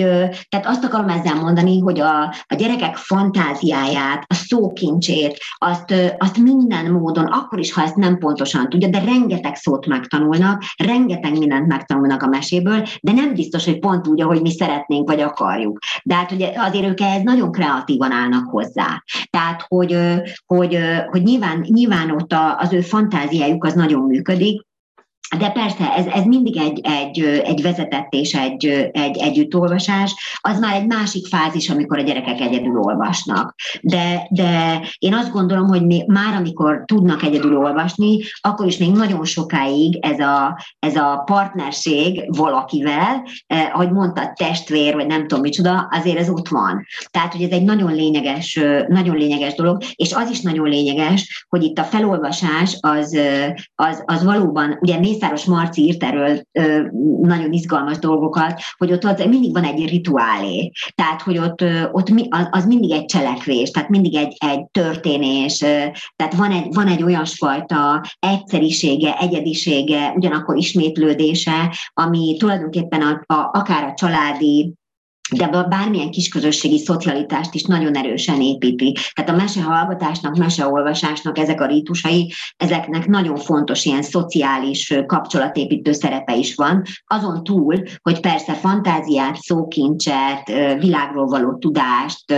tehát 0.49 0.65
azt 0.65 0.83
akarom 0.83 1.09
ezzel 1.09 1.35
mondani, 1.35 1.79
hogy 1.79 1.99
a, 1.99 2.23
a 2.47 2.55
gyerekek 2.57 2.95
fantáziáját, 2.95 4.23
a 4.27 4.33
szókincsét, 4.33 5.37
azt, 5.57 5.93
azt 6.17 6.37
minden 6.37 6.91
módon, 6.91 7.25
akkor 7.25 7.59
is, 7.59 7.73
ha 7.73 7.81
ezt 7.81 7.95
nem 7.95 8.17
pontosan 8.17 8.69
tudja, 8.69 8.89
de 8.89 8.99
rengeteg 8.99 9.55
szót 9.61 9.85
megtanulnak, 9.85 10.63
rengeteg 10.77 11.37
mindent 11.37 11.67
megtanulnak 11.67 12.23
a 12.23 12.27
meséből, 12.27 12.87
de 13.01 13.11
nem 13.11 13.33
biztos, 13.33 13.65
hogy 13.65 13.79
pont 13.79 14.07
úgy, 14.07 14.21
ahogy 14.21 14.41
mi 14.41 14.51
szeretnénk, 14.51 15.09
vagy 15.09 15.21
akarjuk. 15.21 15.79
De 16.03 16.15
hát 16.15 16.31
ugye 16.31 16.51
azért 16.55 16.87
ők 16.87 17.01
ehhez 17.01 17.23
nagyon 17.23 17.51
kreatívan 17.51 18.11
állnak 18.11 18.49
hozzá. 18.49 19.03
Tehát, 19.29 19.65
hogy, 19.67 19.97
hogy, 20.45 20.77
hogy 21.09 21.23
nyilván, 21.23 21.65
nyilván 21.69 22.11
ott 22.11 22.33
az 22.57 22.73
ő 22.73 22.81
fantáziájuk 22.81 23.63
az 23.63 23.73
nagyon 23.73 24.01
működik, 24.01 24.69
de 25.37 25.49
persze, 25.49 25.93
ez, 25.93 26.05
ez 26.05 26.23
mindig 26.23 26.57
egy, 26.57 26.81
egy, 26.83 27.19
egy 27.43 27.61
vezetett 27.61 28.13
és 28.13 28.33
egy, 28.33 28.65
egy 28.91 29.17
együttolvasás, 29.17 30.37
az 30.41 30.59
már 30.59 30.75
egy 30.75 30.87
másik 30.87 31.27
fázis, 31.27 31.69
amikor 31.69 31.99
a 31.99 32.01
gyerekek 32.01 32.39
egyedül 32.39 32.77
olvasnak. 32.77 33.55
De, 33.81 34.27
de 34.29 34.81
én 34.97 35.13
azt 35.13 35.31
gondolom, 35.31 35.67
hogy 35.67 35.85
még, 35.85 36.07
már 36.07 36.35
amikor 36.35 36.83
tudnak 36.85 37.23
egyedül 37.23 37.57
olvasni, 37.57 38.19
akkor 38.41 38.65
is 38.65 38.77
még 38.77 38.91
nagyon 38.91 39.25
sokáig 39.25 39.97
ez 40.01 40.19
a, 40.19 40.61
ez 40.79 40.95
a 40.95 41.23
partnerség 41.25 42.35
valakivel, 42.37 43.23
eh, 43.47 43.69
ahogy 43.73 43.91
mondta, 43.91 44.33
testvér, 44.35 44.93
vagy 44.93 45.07
nem 45.07 45.27
tudom 45.27 45.41
micsoda, 45.41 45.87
azért 45.91 46.17
ez 46.17 46.29
ott 46.29 46.47
van. 46.47 46.85
Tehát, 47.11 47.33
hogy 47.33 47.43
ez 47.43 47.51
egy 47.51 47.63
nagyon 47.63 47.93
lényeges, 47.93 48.59
nagyon 48.87 49.15
lényeges 49.15 49.53
dolog, 49.53 49.83
és 49.95 50.13
az 50.13 50.29
is 50.29 50.41
nagyon 50.41 50.67
lényeges, 50.67 51.45
hogy 51.49 51.63
itt 51.63 51.79
a 51.79 51.83
felolvasás 51.83 52.77
az, 52.79 53.17
az, 53.75 54.03
az 54.05 54.23
valóban, 54.23 54.77
ugye 54.81 54.99
Mészáros 55.21 55.45
Marci 55.45 55.81
írt 55.81 56.03
erről 56.03 56.41
ö, 56.51 56.81
nagyon 57.21 57.51
izgalmas 57.51 57.97
dolgokat, 57.97 58.61
hogy 58.77 58.91
ott, 58.91 59.05
ott 59.05 59.27
mindig 59.27 59.53
van 59.53 59.63
egy 59.63 59.89
rituálé, 59.89 60.71
tehát 60.95 61.21
hogy 61.21 61.37
ott, 61.37 61.63
ott 61.91 62.09
mi, 62.09 62.27
az, 62.29 62.47
az 62.51 62.65
mindig 62.65 62.91
egy 62.91 63.05
cselekvés, 63.05 63.71
tehát 63.71 63.89
mindig 63.89 64.15
egy, 64.15 64.35
egy 64.39 64.65
történés, 64.71 65.57
tehát 66.15 66.33
van 66.35 66.51
egy, 66.51 66.73
van 66.73 66.87
egy 66.87 67.03
olyasfajta 67.03 68.03
egyszerisége, 68.19 69.17
egyedisége, 69.17 70.13
ugyanakkor 70.15 70.57
ismétlődése, 70.57 71.75
ami 71.93 72.35
tulajdonképpen 72.39 73.01
a, 73.01 73.33
a, 73.33 73.49
akár 73.53 73.83
a 73.83 73.93
családi 73.93 74.73
de 75.35 75.47
bármilyen 75.47 76.11
kisközösségi 76.11 76.77
szocialitást 76.77 77.53
is 77.53 77.63
nagyon 77.63 77.95
erősen 77.95 78.41
építi. 78.41 78.97
Tehát 79.13 79.31
a 79.31 79.35
mesehallgatásnak, 79.35 80.35
meseolvasásnak 80.35 81.37
ezek 81.37 81.61
a 81.61 81.65
rítusai, 81.65 82.33
ezeknek 82.57 83.07
nagyon 83.07 83.35
fontos 83.35 83.85
ilyen 83.85 84.01
szociális 84.01 84.93
kapcsolatépítő 85.05 85.91
szerepe 85.91 86.35
is 86.35 86.55
van. 86.55 86.83
Azon 87.05 87.43
túl, 87.43 87.83
hogy 88.01 88.19
persze 88.19 88.53
fantáziát, 88.53 89.35
szókincset, 89.35 90.47
világról 90.79 91.25
való 91.25 91.57
tudást, 91.57 92.33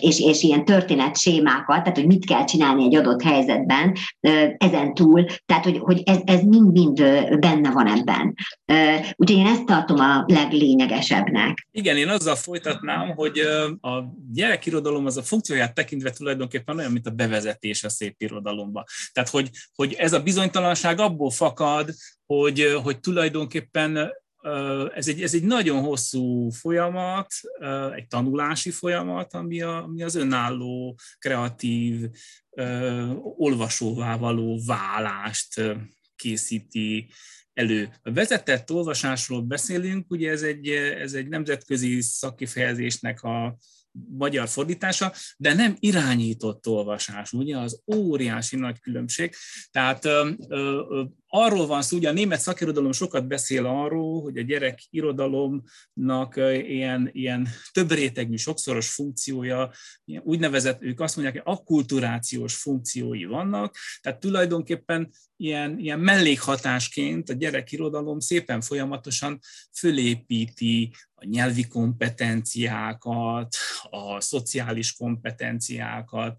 és, 0.00 0.20
és 0.20 0.42
ilyen 0.42 0.64
történetsémákat, 0.64 1.82
tehát 1.82 1.96
hogy 1.96 2.06
mit 2.06 2.26
kell 2.26 2.44
csinálni 2.44 2.84
egy 2.84 2.94
adott 2.94 3.22
helyzetben, 3.22 3.92
ezen 4.56 4.94
túl, 4.94 5.24
tehát 5.46 5.64
hogy, 5.64 5.78
hogy 5.78 6.02
ez, 6.24 6.42
mind-mind 6.42 7.02
benne 7.38 7.70
van 7.70 7.86
ebben. 7.86 8.34
Úgyhogy 9.16 9.38
én 9.38 9.46
ezt 9.46 9.64
tartom 9.64 9.98
a 10.00 10.24
leglényegesebbnek. 10.26 11.66
Igen, 11.82 11.96
én 11.96 12.08
azzal 12.08 12.36
folytatnám, 12.36 13.10
hogy 13.14 13.38
a 13.80 14.02
gyerekirodalom 14.32 15.06
az 15.06 15.16
a 15.16 15.22
funkcióját 15.22 15.74
tekintve 15.74 16.10
tulajdonképpen 16.10 16.78
olyan, 16.78 16.92
mint 16.92 17.06
a 17.06 17.10
bevezetés 17.10 17.84
a 17.84 17.88
szép 17.88 18.14
irodalomba. 18.20 18.84
Tehát, 19.12 19.28
hogy, 19.28 19.50
hogy 19.74 19.92
ez 19.92 20.12
a 20.12 20.22
bizonytalanság 20.22 21.00
abból 21.00 21.30
fakad, 21.30 21.90
hogy, 22.26 22.78
hogy 22.82 23.00
tulajdonképpen 23.00 24.12
ez 24.94 25.08
egy, 25.08 25.22
ez 25.22 25.34
egy 25.34 25.44
nagyon 25.44 25.82
hosszú 25.82 26.50
folyamat, 26.50 27.26
egy 27.94 28.06
tanulási 28.06 28.70
folyamat, 28.70 29.34
ami, 29.34 29.62
a, 29.62 29.82
ami 29.82 30.02
az 30.02 30.14
önálló, 30.14 30.98
kreatív, 31.18 32.08
olvasóvá 33.36 34.16
való 34.16 34.60
válást 34.66 35.62
készíti 36.16 37.10
elő. 37.54 37.88
A 38.02 38.12
vezetett 38.12 38.70
olvasásról 38.70 39.42
beszélünk, 39.42 40.10
ugye 40.10 40.30
ez 40.30 40.42
egy, 40.42 40.68
ez 40.68 41.12
egy 41.12 41.28
nemzetközi 41.28 42.00
szakkifejezésnek 42.00 43.22
a 43.22 43.56
magyar 44.08 44.48
fordítása, 44.48 45.12
de 45.36 45.54
nem 45.54 45.76
irányított 45.78 46.66
olvasás, 46.66 47.32
ugye 47.32 47.58
az 47.58 47.82
óriási 47.94 48.56
nagy 48.56 48.80
különbség. 48.80 49.34
Tehát 49.70 50.04
ö, 50.04 50.30
ö, 50.48 51.04
arról 51.34 51.66
van 51.66 51.82
szó, 51.82 51.96
ugye 51.96 52.08
a 52.08 52.12
német 52.12 52.40
szakirodalom 52.40 52.92
sokat 52.92 53.26
beszél 53.26 53.66
arról, 53.66 54.22
hogy 54.22 54.38
a 54.38 54.42
gyerek 54.42 54.80
irodalomnak 54.90 56.36
ilyen, 56.66 57.10
ilyen 57.12 57.48
több 57.72 57.90
rétegű, 57.90 58.36
sokszoros 58.36 58.94
funkciója, 58.94 59.70
úgynevezett, 60.20 60.82
ők 60.82 61.00
azt 61.00 61.16
mondják, 61.16 61.42
hogy 61.42 61.54
akkulturációs 61.54 62.56
funkciói 62.56 63.24
vannak, 63.24 63.76
tehát 64.00 64.20
tulajdonképpen 64.20 65.10
ilyen, 65.36 65.78
ilyen 65.78 65.98
mellékhatásként 65.98 67.30
a 67.30 67.32
gyerek 67.32 67.72
irodalom 67.72 68.18
szépen 68.18 68.60
folyamatosan 68.60 69.38
fölépíti 69.72 70.92
a 71.14 71.24
nyelvi 71.24 71.66
kompetenciákat, 71.66 73.56
a 73.90 74.20
szociális 74.20 74.92
kompetenciákat, 74.92 76.38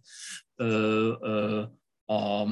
a 2.14 2.48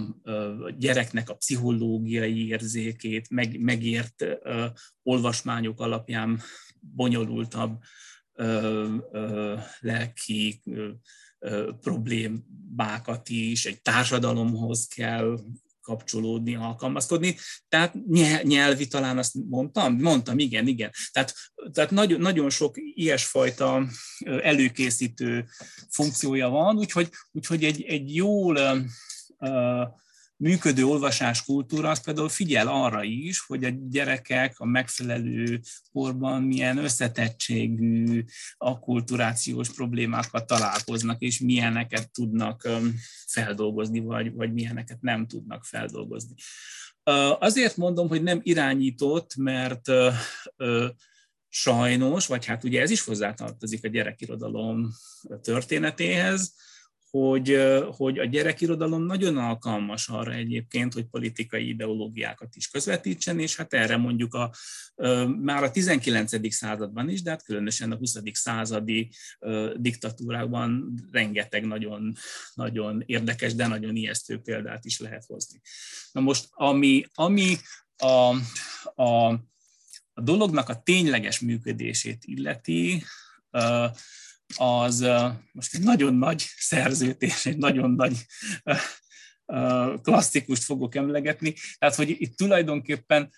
gyereknek 0.78 1.30
a 1.30 1.34
pszichológiai 1.36 2.48
érzékét, 2.48 3.30
meg, 3.30 3.60
megért 3.60 4.26
olvasmányok 5.04 5.80
alapján 5.80 6.42
bonyolultabb 6.80 7.80
lelki 9.80 10.62
problémákat 11.82 13.30
is, 13.30 13.66
egy 13.66 13.82
társadalomhoz 13.82 14.88
kell 14.88 15.40
kapcsolódni, 15.82 16.56
alkalmazkodni. 16.56 17.36
Tehát 17.70 17.94
nyelvi 18.44 18.88
talán 18.88 19.18
azt 19.18 19.34
mondtam? 19.50 19.96
Mondtam, 19.96 20.40
igen, 20.40 20.68
igen. 20.68 20.92
Tehát, 21.12 21.34
tehát 21.72 21.92
nagyon, 21.92 22.20
nagyon 22.20 22.50
sok 22.50 22.76
ilyesfajta 22.78 23.88
előkészítő 24.26 25.46
funkciója 25.90 26.50
van, 26.50 26.78
úgyhogy, 26.78 27.10
úgyhogy 27.32 27.64
egy, 27.64 27.82
egy 27.82 28.16
jól 28.16 28.58
működő 30.42 30.86
olvasáskultúra 30.86 31.90
az 31.90 32.04
például 32.04 32.30
figyel 32.30 32.68
arra 32.68 33.04
is, 33.04 33.40
hogy 33.40 33.64
a 33.64 33.70
gyerekek 33.70 34.60
a 34.60 34.66
megfelelő 34.66 35.62
korban 35.92 36.42
milyen 36.42 36.78
összetettségű 36.78 38.24
akkulturációs 38.58 39.70
problémákat 39.70 40.48
találkoznak, 40.48 41.22
és 41.22 41.40
milyeneket 41.40 42.12
tudnak 42.12 42.68
feldolgozni, 43.26 44.00
vagy, 44.00 44.34
vagy 44.34 44.54
milyeneket 44.54 45.02
nem 45.02 45.28
tudnak 45.28 45.66
feldolgozni. 45.66 46.34
Azért 47.40 47.78
mondom, 47.78 48.08
hogy 48.08 48.24
nem 48.24 48.40
irányított, 48.44 49.36
mert 49.36 49.88
sajnos, 51.50 52.28
vagy 52.28 52.46
hát 52.46 52.64
ugye 52.64 52.82
ez 52.82 52.90
is 52.90 53.02
hozzátartozik 53.02 53.84
a 53.84 53.88
gyerekirodalom 53.88 54.92
történetéhez, 55.42 56.54
hogy, 57.12 57.62
hogy 57.96 58.20
a 58.20 58.26
gyerekirodalom 58.26 59.04
nagyon 59.04 59.38
alkalmas 59.38 60.08
arra 60.08 60.34
egyébként, 60.34 60.94
hogy 60.94 61.06
politikai 61.06 61.68
ideológiákat 61.68 62.56
is 62.56 62.68
közvetítsen, 62.68 63.40
és 63.40 63.56
hát 63.56 63.74
erre 63.74 63.98
mondjuk 63.98 64.34
a, 64.34 64.52
már 65.42 65.64
a 65.64 65.72
19. 65.72 66.54
században 66.54 67.10
is, 67.10 67.22
de 67.22 67.30
hát 67.30 67.44
különösen 67.44 67.92
a 67.92 67.96
20. 67.96 68.18
századi 68.32 69.10
diktatúrákban 69.76 70.94
rengeteg 71.12 71.66
nagyon, 71.66 72.16
nagyon 72.54 73.04
érdekes, 73.06 73.56
de 73.56 73.68
nagyon 73.68 73.96
ijesztő 73.96 74.40
példát 74.40 74.86
is 74.86 75.00
lehet 75.00 75.26
hozni. 75.26 75.62
Na 76.12 76.22
most, 76.22 76.48
ami, 76.50 77.06
ami 77.14 77.58
a, 77.98 78.36
a, 79.04 79.32
a 80.14 80.22
dolognak 80.22 80.70
a 80.70 80.82
tényleges 80.82 81.40
működését 81.40 82.24
illeti, 82.26 83.04
az 84.56 85.00
most 85.52 85.76
egy 85.76 85.84
nagyon 85.84 86.14
nagy 86.14 86.46
szerzőt 86.58 87.22
és 87.22 87.46
egy 87.46 87.58
nagyon 87.58 87.92
nagy 87.92 88.26
klasszikust 90.02 90.64
fogok 90.64 90.96
emlegetni. 90.96 91.54
Tehát, 91.78 91.96
hogy 91.96 92.10
itt 92.10 92.38
tulajdonképpen 92.38 93.32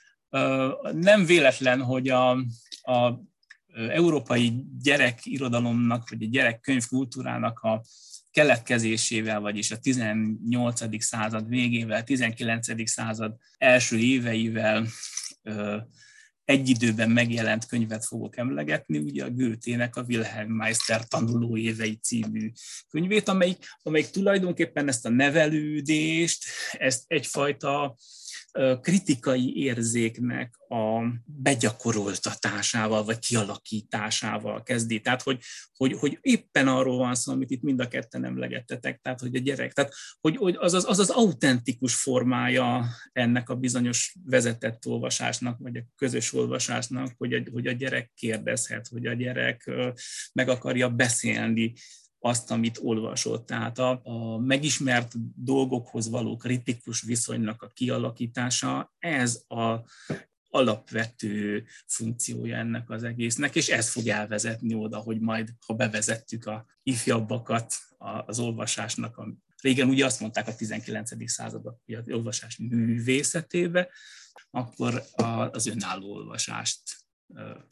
nem 0.91 1.26
véletlen, 1.26 1.82
hogy 1.82 2.10
a, 2.10 2.30
a 2.82 3.23
európai 3.89 4.54
gyerekirodalomnak, 4.82 6.10
vagy 6.10 6.23
a 6.23 6.28
gyerekkönyv 6.30 6.88
kultúrának 6.88 7.60
a 7.60 7.84
keletkezésével, 8.32 9.39
vagyis 9.39 9.71
a 9.71 9.80
18. 9.80 11.04
század 11.04 11.49
végével, 11.49 12.04
19. 12.04 12.89
század 12.89 13.36
első 13.58 13.97
éveivel 13.97 14.88
egy 16.46 16.70
időben 16.70 17.10
megjelent 17.10 17.66
könyvet 17.66 18.06
fogok 18.06 18.38
emlegetni, 18.38 18.98
ugye 18.98 19.24
a 19.24 19.30
Goethe-nek 19.30 19.96
a 19.96 20.04
Wilhelm 20.08 20.52
Meister 20.52 21.08
tanuló 21.08 21.58
évei 21.58 22.00
című 22.02 22.52
könyvét, 22.90 23.28
amelyik, 23.28 23.66
amelyik 23.84 24.10
tulajdonképpen 24.10 24.88
ezt 24.88 25.06
a 25.06 25.10
nevelődést, 25.10 26.46
ezt 26.72 27.04
egyfajta 27.08 27.96
kritikai 28.82 29.58
érzéknek 29.58 30.56
a 30.68 31.04
begyakoroltatásával, 31.26 33.04
vagy 33.04 33.20
kialakításával 33.20 34.63
kezdi. 34.63 35.02
Tehát, 35.02 35.22
hogy, 35.22 35.39
hogy, 35.78 35.94
hogy 35.94 36.18
éppen 36.22 36.68
arról 36.68 36.98
van 36.98 37.16
szó, 37.16 37.32
amit 37.32 37.50
itt 37.50 37.62
mind 37.62 37.80
a 37.80 37.88
ketten 37.88 38.26
emlegettetek, 38.26 39.00
tehát, 39.02 39.20
hogy 39.20 39.36
a 39.36 39.39
gyerek, 39.39 39.74
tehát, 39.74 39.94
hogy, 40.22 40.38
hogy 40.38 40.56
az, 40.60 40.74
az, 40.74 40.86
az 40.88 41.00
az 41.00 41.10
autentikus 41.10 41.96
formája 41.96 42.86
ennek 43.12 43.50
a 43.50 43.56
bizonyos 43.56 44.16
vezetett 44.26 44.86
olvasásnak, 44.86 45.60
vagy 45.60 45.78
a 45.78 45.84
közös 45.96 46.34
olvasásnak, 46.34 47.13
hogy 47.18 47.34
a, 47.34 47.42
hogy 47.52 47.68
a 47.68 47.72
gyerek 47.72 48.12
kérdezhet, 48.16 48.88
hogy 48.88 49.06
a 49.06 49.13
gyerek 49.13 49.72
meg 50.34 50.50
akarja 50.50 50.89
beszélni 50.89 51.74
azt, 52.26 52.52
amit 52.52 52.80
olvasott. 52.82 53.46
Tehát 53.46 53.80
a, 53.80 54.02
a 54.04 54.38
megismert 54.38 55.14
dolgokhoz 55.44 56.10
való 56.10 56.38
kritikus 56.38 57.02
viszonynak 57.02 57.62
a 57.62 57.68
kialakítása, 57.68 58.94
ez 59.00 59.44
a 59.48 59.80
alapvető 60.50 61.66
funkciója 61.88 62.58
ennek 62.58 62.90
az 62.90 63.04
egésznek, 63.04 63.56
és 63.56 63.70
ez 63.70 63.90
fog 63.90 64.08
elvezetni 64.08 64.74
oda, 64.74 64.98
hogy 64.98 65.20
majd, 65.20 65.50
ha 65.66 65.74
bevezettük 65.74 66.46
a 66.46 66.66
ifjabbakat 66.84 67.74
az 68.26 68.40
olvasásnak, 68.40 69.18
a, 69.18 69.34
régen 69.62 69.90
ugye 69.90 70.06
azt 70.06 70.20
mondták 70.20 70.48
a 70.48 70.56
19. 70.56 71.32
században, 71.32 71.82
hogy 71.86 71.96
az 71.96 72.10
olvasás 72.10 72.58
művészetébe, 72.58 73.90
akkor 74.50 75.04
az 75.52 75.68
önálló 75.68 76.14
olvasást 76.14 76.82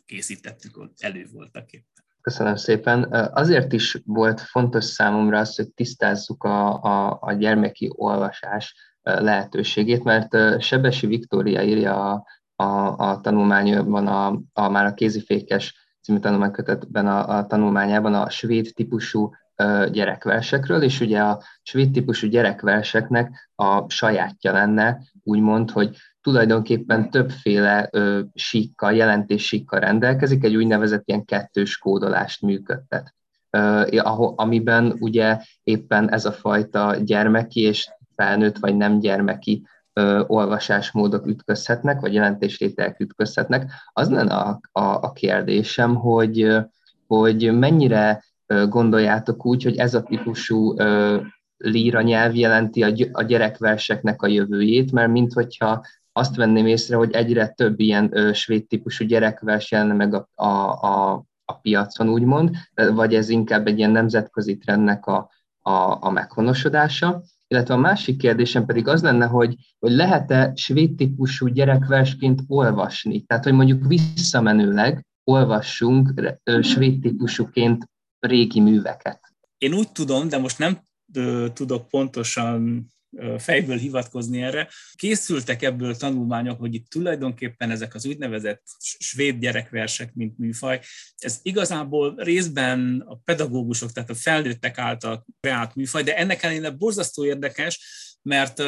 készítettük, 0.06 0.92
elő 0.98 1.28
voltak 1.32 1.72
éppen. 1.72 2.01
Köszönöm 2.22 2.56
szépen. 2.56 3.04
Azért 3.34 3.74
is 3.74 4.02
volt 4.06 4.42
fontos 4.42 4.86
számomra 4.86 5.40
az, 5.40 5.56
hogy 5.56 5.72
tisztázzuk 5.74 6.44
a, 6.44 6.84
a, 6.84 7.18
a 7.22 7.34
gyermeki 7.34 7.92
olvasás 7.96 8.76
lehetőségét, 9.02 10.04
mert 10.04 10.62
Sebesi 10.62 11.08
Viktória 11.08 11.62
írja 11.62 12.12
a, 12.12 12.26
a, 12.56 12.96
a 12.98 13.20
tanulmányban, 13.22 14.08
a, 14.08 14.42
a, 14.54 14.70
már 14.70 14.86
a 14.86 14.94
kézifékes 14.94 15.76
című 16.02 16.20
tanulmánykötetben 16.20 17.08
a, 17.08 17.38
a 17.38 17.46
tanulmányában 17.46 18.14
a 18.14 18.30
svéd 18.30 18.72
típusú 18.76 19.32
gyerekversekről, 19.92 20.82
és 20.82 21.00
ugye 21.00 21.20
a 21.20 21.42
svéd 21.62 21.92
típusú 21.92 22.28
gyerekverseknek 22.28 23.50
a 23.56 23.90
sajátja 23.90 24.52
lenne, 24.52 25.02
úgymond, 25.24 25.72
hogy 25.72 25.98
tulajdonképpen 26.22 27.10
többféle 27.10 27.90
ö, 27.92 28.20
síkkal, 28.34 28.94
jelentéssíkkal 28.94 29.80
rendelkezik, 29.80 30.44
egy 30.44 30.56
úgynevezett 30.56 31.04
ilyen 31.06 31.26
kettős 31.26 31.78
kódolást 31.78 32.42
működtet, 32.42 33.14
ö, 33.50 34.00
amiben 34.36 34.96
ugye 35.00 35.38
éppen 35.64 36.12
ez 36.12 36.26
a 36.26 36.32
fajta 36.32 36.96
gyermeki 36.96 37.62
és 37.62 37.90
felnőtt 38.16 38.58
vagy 38.58 38.76
nem 38.76 39.00
gyermeki 39.00 39.66
ö, 39.94 40.24
olvasásmódok 40.28 41.26
ütközhetnek, 41.26 42.00
vagy 42.00 42.14
jelentéstételek 42.14 43.00
ütközhetnek. 43.00 43.72
Az 43.94 44.10
lenne 44.10 44.36
a, 44.36 44.60
a, 44.72 44.82
a 44.82 45.12
kérdésem, 45.12 45.96
hogy, 45.96 46.58
hogy 47.08 47.58
mennyire 47.58 48.24
gondoljátok 48.70 49.46
úgy, 49.46 49.64
hogy 49.64 49.78
ez 49.78 49.94
a 49.94 50.04
típusú 50.04 50.76
líra 51.58 52.02
nyelv 52.02 52.36
jelenti 52.36 52.84
a 53.12 53.24
gyerekverseknek 53.24 54.22
a 54.22 54.28
jövőjét, 54.28 54.92
mert 54.92 55.12
minthogyha 55.12 55.86
azt 56.12 56.36
venném 56.36 56.67
észre, 56.67 56.95
hogy 56.95 57.12
egyre 57.12 57.47
több 57.47 57.80
ilyen 57.80 58.10
ö, 58.17 58.34
svéd 58.34 58.67
típusú 58.67 59.06
gyerekvers 59.06 59.71
jelenne 59.71 59.93
meg 59.93 60.13
a, 60.13 60.30
a, 60.36 60.45
a, 60.71 61.26
a 61.45 61.54
piacon, 61.54 62.10
úgymond, 62.10 62.56
vagy 62.93 63.15
ez 63.15 63.30
inkább 63.30 63.67
egy 63.67 63.78
ilyen 63.78 63.91
nemzetközi 63.91 64.58
trendnek 64.58 65.06
a, 65.06 65.30
a, 65.60 65.71
a 66.06 66.10
meghonosodása. 66.10 67.24
Illetve 67.47 67.74
a 67.74 67.78
másik 67.78 68.17
kérdésem 68.17 68.65
pedig 68.65 68.88
az 68.88 69.02
lenne, 69.02 69.26
hogy, 69.26 69.56
hogy 69.80 69.91
lehet-e 69.91 70.52
svéd 70.56 70.95
típusú 70.95 71.47
gyerekversként 71.47 72.41
olvasni? 72.47 73.21
Tehát, 73.21 73.43
hogy 73.43 73.54
mondjuk 73.54 73.88
visszamenőleg 73.88 75.06
olvassunk 75.24 76.13
ö, 76.43 76.62
svéd 76.62 77.02
típusúként 77.02 77.89
régi 78.19 78.60
műveket. 78.60 79.19
Én 79.58 79.74
úgy 79.74 79.91
tudom, 79.91 80.28
de 80.28 80.38
most 80.38 80.60
nem 80.60 80.78
tudok 81.54 81.88
pontosan 81.88 82.88
fejből 83.38 83.78
hivatkozni 83.78 84.41
erre. 84.41 84.69
Készültek 84.93 85.62
ebből 85.62 85.95
tanulmányok, 85.95 86.60
hogy 86.60 86.74
itt 86.74 86.89
tulajdonképpen 86.89 87.71
ezek 87.71 87.95
az 87.95 88.06
úgynevezett 88.06 88.63
svéd 88.80 89.39
gyerekversek, 89.39 90.13
mint 90.13 90.38
műfaj, 90.38 90.80
ez 91.17 91.39
igazából 91.41 92.15
részben 92.17 93.04
a 93.08 93.15
pedagógusok, 93.15 93.91
tehát 93.91 94.10
a 94.10 94.15
felnőttek 94.15 94.78
által 94.78 95.26
kreált 95.39 95.76
műfaj, 95.76 96.04
de 96.04 96.17
ennek 96.17 96.43
ellenére 96.43 96.69
borzasztó 96.69 97.26
érdekes, 97.26 97.80
mert 98.21 98.63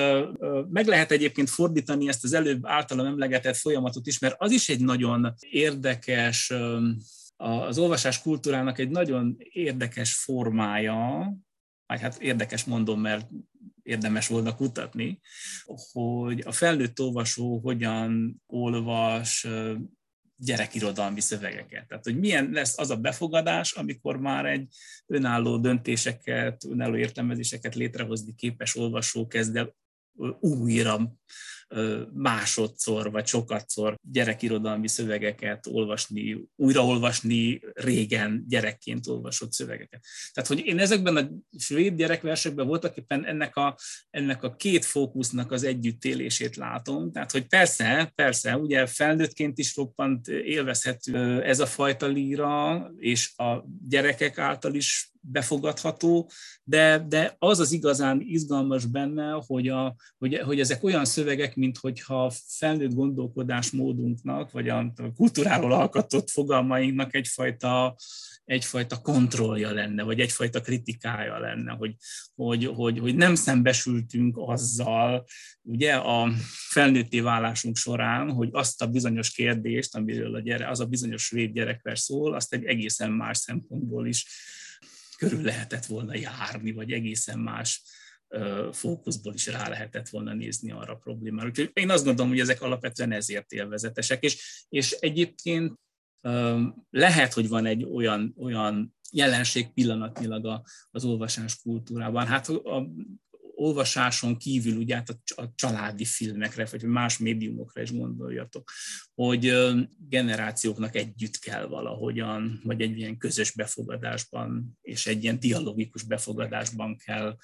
meg 0.70 0.86
lehet 0.86 1.12
egyébként 1.12 1.50
fordítani 1.50 2.08
ezt 2.08 2.24
az 2.24 2.34
előbb 2.34 2.66
általam 2.66 3.06
emlegetett 3.06 3.56
folyamatot 3.56 4.08
is, 4.08 4.20
mert 4.20 4.36
az 4.38 4.52
is 4.52 4.70
egy 4.70 4.82
nagyon 4.82 5.34
érdekes, 5.40 6.54
az 7.36 7.78
olvasás 7.78 8.22
kultúrának 8.22 8.80
egy 8.80 8.90
nagyon 8.90 9.36
érdekes 9.40 10.16
formája, 10.16 11.34
vagy 11.86 12.02
hát 12.02 12.18
érdekes 12.22 12.64
mondom, 12.64 13.02
mert 13.02 13.28
érdemes 13.84 14.28
volna 14.28 14.56
kutatni, 14.56 15.20
hogy 15.92 16.42
a 16.46 16.52
felnőtt 16.52 17.00
olvasó 17.00 17.60
hogyan 17.60 18.42
olvas 18.48 19.48
gyerekirodalmi 20.36 21.20
szövegeket. 21.20 21.88
Tehát, 21.88 22.04
hogy 22.04 22.20
milyen 22.20 22.50
lesz 22.52 22.78
az 22.78 22.90
a 22.90 22.98
befogadás, 22.98 23.72
amikor 23.72 24.18
már 24.18 24.46
egy 24.46 24.68
önálló 25.08 25.58
döntéseket, 25.58 26.64
önálló 26.64 26.96
értelmezéseket 26.96 27.76
létrehozni 27.76 28.36
képes 28.36 28.76
olvasó 28.76 29.28
kezd 29.28 29.56
el 29.56 29.76
újra 30.40 31.18
másodszor 32.14 33.12
vagy 33.12 33.28
sokatszor 33.28 33.96
gyerekirodalmi 34.12 34.88
szövegeket 34.88 35.68
olvasni, 35.68 36.44
újraolvasni 36.56 37.62
régen 37.74 38.46
gyerekként 38.48 39.08
olvasott 39.08 39.52
szövegeket. 39.52 40.02
Tehát, 40.34 40.50
hogy 40.50 40.66
én 40.66 40.80
ezekben 40.80 41.18
a 41.18 41.30
svéd 41.58 41.96
gyerekversekben 41.96 42.68
voltak 42.68 42.98
éppen 42.98 43.26
ennek 43.26 43.56
a, 43.56 43.78
ennek 44.10 44.44
a 44.44 44.56
két 44.56 44.86
fókusznak 44.86 45.52
az 45.52 45.64
együttélését 45.64 46.56
látom. 46.56 47.12
Tehát, 47.12 47.32
hogy 47.32 47.48
persze, 47.48 48.12
persze, 48.16 48.58
ugye 48.58 48.86
felnőttként 48.86 49.58
is 49.58 49.76
roppant 49.76 50.28
élvezhető 50.28 51.44
ez 51.44 51.60
a 51.60 51.66
fajta 51.66 52.06
líra, 52.06 52.92
és 52.98 53.32
a 53.38 53.66
gyerekek 53.88 54.38
által 54.38 54.74
is 54.74 55.14
befogadható, 55.24 56.30
de, 56.64 57.06
de 57.08 57.36
az 57.40 57.60
az 57.60 57.72
igazán 57.72 58.22
izgalmas 58.22 58.86
benne, 58.86 59.32
hogy, 59.48 59.68
a, 59.68 59.96
hogy, 60.18 60.38
hogy 60.38 60.60
ezek 60.60 60.84
olyan 60.84 61.06
szövegek, 61.06 61.56
mint 61.64 61.78
hogyha 61.78 62.32
felnőtt 62.48 62.94
gondolkodásmódunknak, 62.94 64.52
vagy 64.52 64.70
a 64.70 64.94
kultúráról 65.16 65.72
alkotott 65.72 66.30
fogalmainknak 66.30 67.16
egyfajta, 67.16 67.96
egyfajta 68.46 69.02
kontrollja 69.02 69.72
lenne, 69.72 70.04
vagy 70.04 70.20
egyfajta 70.20 70.62
kritikája 70.62 71.40
lenne, 71.40 71.72
hogy, 71.72 71.96
hogy, 72.36 72.66
hogy, 72.66 73.00
hogy 73.00 73.16
nem 73.16 73.36
szembesültünk 73.36 74.36
azzal, 74.38 75.26
ugye 75.62 75.96
a 75.96 76.32
felnőtté 76.70 77.20
válásunk 77.20 77.76
során, 77.76 78.32
hogy 78.32 78.50
azt 78.52 78.82
a 78.82 78.88
bizonyos 78.88 79.32
kérdést, 79.32 79.96
amiről 79.96 80.36
a 80.36 80.40
gyere, 80.40 80.70
az 80.70 80.80
a 80.80 80.86
bizonyos 80.86 81.24
svéd 81.24 81.54
gyerekver 81.54 82.00
szól, 82.00 82.34
azt 82.34 82.54
egy 82.54 82.66
egészen 82.66 83.12
más 83.12 83.38
szempontból 83.38 84.08
is 84.08 84.26
körül 85.18 85.42
lehetett 85.42 85.86
volna 85.86 86.16
járni, 86.16 86.72
vagy 86.72 86.92
egészen 86.92 87.40
más 87.40 87.82
fókuszból 88.72 89.34
is 89.34 89.48
rá 89.48 89.70
lehetett 89.70 90.10
volna 90.10 90.34
nézni 90.34 90.72
arra 90.72 90.94
a 90.94 90.98
problémára. 90.98 91.48
Úgyhogy 91.48 91.72
én 91.74 91.90
azt 91.90 92.06
gondolom, 92.06 92.32
hogy 92.32 92.40
ezek 92.40 92.62
alapvetően 92.62 93.12
ezért 93.12 93.52
élvezetesek, 93.52 94.24
és, 94.24 94.66
és 94.70 94.92
egyébként 94.92 95.80
lehet, 96.90 97.34
hogy 97.34 97.48
van 97.48 97.66
egy 97.66 97.84
olyan, 97.84 98.36
olyan 98.38 98.96
jelenség 99.12 99.74
pillanatnyilag 99.74 100.62
az 100.92 101.06
olvasás 101.06 101.62
kultúrában. 101.62 102.26
Hát 102.26 102.50
a, 102.50 102.88
olvasáson 103.56 104.38
kívül 104.38 104.78
ugye 104.78 104.96
hát 104.96 105.10
a 105.36 105.52
családi 105.56 106.06
filmekre, 106.06 106.68
vagy 106.72 106.84
más 106.84 107.18
médiumokra 107.18 107.82
is 107.82 107.92
gondoljatok, 107.92 108.72
hogy 109.14 109.54
generációknak 109.98 110.96
együtt 110.96 111.40
kell 111.40 111.68
valahogyan, 111.68 112.62
vagy 112.64 112.82
egy 112.82 112.98
ilyen 112.98 113.18
közös 113.18 113.52
befogadásban, 113.52 114.78
és 114.82 115.08
egy 115.08 115.24
ilyen 115.24 115.40
dialogikus 115.40 116.04
befogadásban 116.04 116.98
kell 116.98 117.38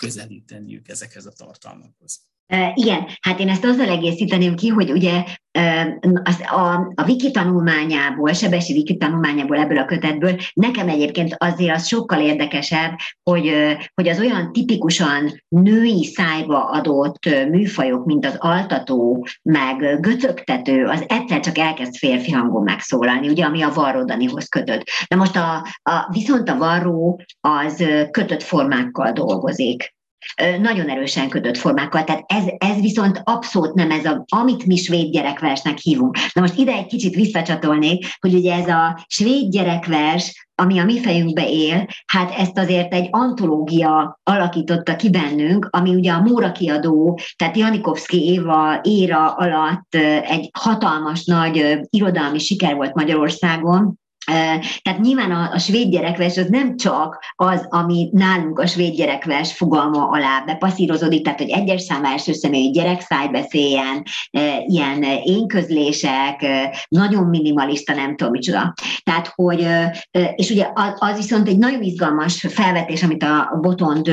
közelíteniük 0.00 0.88
ezekhez 0.88 1.26
a 1.26 1.32
tartalmakhoz. 1.32 2.29
Igen, 2.74 3.06
hát 3.20 3.40
én 3.40 3.48
ezt 3.48 3.64
azzal 3.64 3.88
egészíteném 3.88 4.54
ki, 4.54 4.68
hogy 4.68 4.90
ugye 4.90 5.24
az, 6.22 6.40
a, 6.40 6.92
a 6.94 7.04
wiki 7.06 7.30
tanulmányából, 7.30 8.32
Sebesi 8.32 8.72
wiki 8.72 8.96
tanulmányából 8.96 9.58
ebből 9.58 9.78
a 9.78 9.84
kötetből 9.84 10.36
nekem 10.52 10.88
egyébként 10.88 11.34
azért 11.38 11.74
az 11.74 11.86
sokkal 11.86 12.20
érdekesebb, 12.20 12.98
hogy, 13.22 13.52
hogy 13.94 14.08
az 14.08 14.18
olyan 14.18 14.52
tipikusan 14.52 15.42
női 15.48 16.04
szájba 16.04 16.64
adott 16.64 17.28
műfajok, 17.48 18.04
mint 18.04 18.26
az 18.26 18.36
altató, 18.38 19.26
meg 19.42 20.00
göcögtető, 20.00 20.84
az 20.84 21.04
egyszer 21.08 21.40
csak 21.40 21.58
elkezd 21.58 21.96
férfi 21.96 22.30
hangon 22.30 22.62
megszólalni, 22.62 23.28
ugye, 23.28 23.44
ami 23.44 23.62
a 23.62 23.72
varrodanihoz 23.72 24.48
kötött. 24.48 24.82
Na 25.08 25.16
most 25.16 25.36
a, 25.36 25.66
a, 25.82 26.08
viszont 26.12 26.48
a 26.48 26.56
varró 26.56 27.20
az 27.40 27.84
kötött 28.10 28.42
formákkal 28.42 29.12
dolgozik 29.12 29.98
nagyon 30.60 30.88
erősen 30.88 31.28
kötött 31.28 31.56
formákkal. 31.56 32.04
Tehát 32.04 32.24
ez, 32.26 32.44
ez 32.58 32.80
viszont 32.80 33.20
abszolút 33.24 33.74
nem 33.74 33.90
ez, 33.90 34.04
a, 34.04 34.24
amit 34.28 34.66
mi 34.66 34.76
svéd 34.76 35.10
gyerekversnek 35.10 35.78
hívunk. 35.78 36.16
Na 36.32 36.40
most 36.40 36.58
ide 36.58 36.72
egy 36.72 36.86
kicsit 36.86 37.14
visszacsatolnék, 37.14 38.06
hogy 38.20 38.34
ugye 38.34 38.54
ez 38.54 38.68
a 38.68 39.04
svéd 39.06 39.50
gyerekvers, 39.50 40.48
ami 40.54 40.78
a 40.78 40.84
mi 40.84 41.00
fejünkbe 41.00 41.48
él, 41.50 41.86
hát 42.06 42.30
ezt 42.38 42.58
azért 42.58 42.92
egy 42.92 43.08
antológia 43.10 44.20
alakította 44.22 44.96
ki 44.96 45.10
bennünk, 45.10 45.68
ami 45.70 45.94
ugye 45.94 46.12
a 46.12 46.20
Móra 46.20 46.52
kiadó, 46.52 47.18
tehát 47.36 47.56
Janikovszki 47.56 48.24
Éva 48.24 48.78
éra 48.82 49.34
alatt 49.34 49.94
egy 50.22 50.50
hatalmas 50.58 51.24
nagy 51.24 51.78
irodalmi 51.90 52.38
siker 52.38 52.74
volt 52.74 52.94
Magyarországon, 52.94 53.98
tehát 54.82 55.00
nyilván 55.00 55.30
a, 55.30 55.50
a 55.52 55.58
svéd 55.58 55.88
gyerekvers 55.88 56.36
az 56.36 56.46
nem 56.48 56.76
csak 56.76 57.18
az, 57.36 57.66
ami 57.68 58.08
nálunk 58.12 58.58
a 58.58 58.66
svéd 58.66 58.94
gyerekvers 58.94 59.52
fogalma 59.52 60.08
alá 60.08 60.42
bepasszírozódik, 60.46 61.24
tehát 61.24 61.38
hogy 61.38 61.50
egyes 61.50 61.82
szám 61.82 62.04
első 62.04 62.32
személyi 62.32 62.70
gyerekszáj 62.70 63.28
beszéljen, 63.28 64.02
ilyen 64.66 65.02
énközlések, 65.24 66.46
nagyon 66.88 67.24
minimalista, 67.24 67.94
nem 67.94 68.16
tudom 68.16 68.32
micsoda. 68.32 68.74
Tehát, 69.02 69.32
hogy, 69.34 69.66
és 70.34 70.50
ugye 70.50 70.66
az, 70.74 70.92
az 70.98 71.16
viszont 71.16 71.48
egy 71.48 71.58
nagyon 71.58 71.82
izgalmas 71.82 72.46
felvetés, 72.48 73.02
amit 73.02 73.22
a 73.22 73.58
Botond 73.60 74.08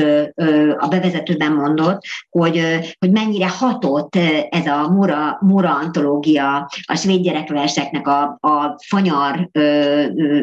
a 0.78 0.88
bevezetőben 0.88 1.52
mondott, 1.52 2.02
hogy, 2.30 2.62
hogy 2.98 3.10
mennyire 3.10 3.48
hatott 3.48 4.16
ez 4.50 4.66
a 4.66 4.88
Mura, 4.88 5.38
Mura 5.40 5.74
antológia 5.74 6.68
a 6.86 6.94
svéd 6.94 7.20
gyerekverseknek 7.20 8.08
a, 8.08 8.22
a 8.40 8.76
fanyar 8.86 9.48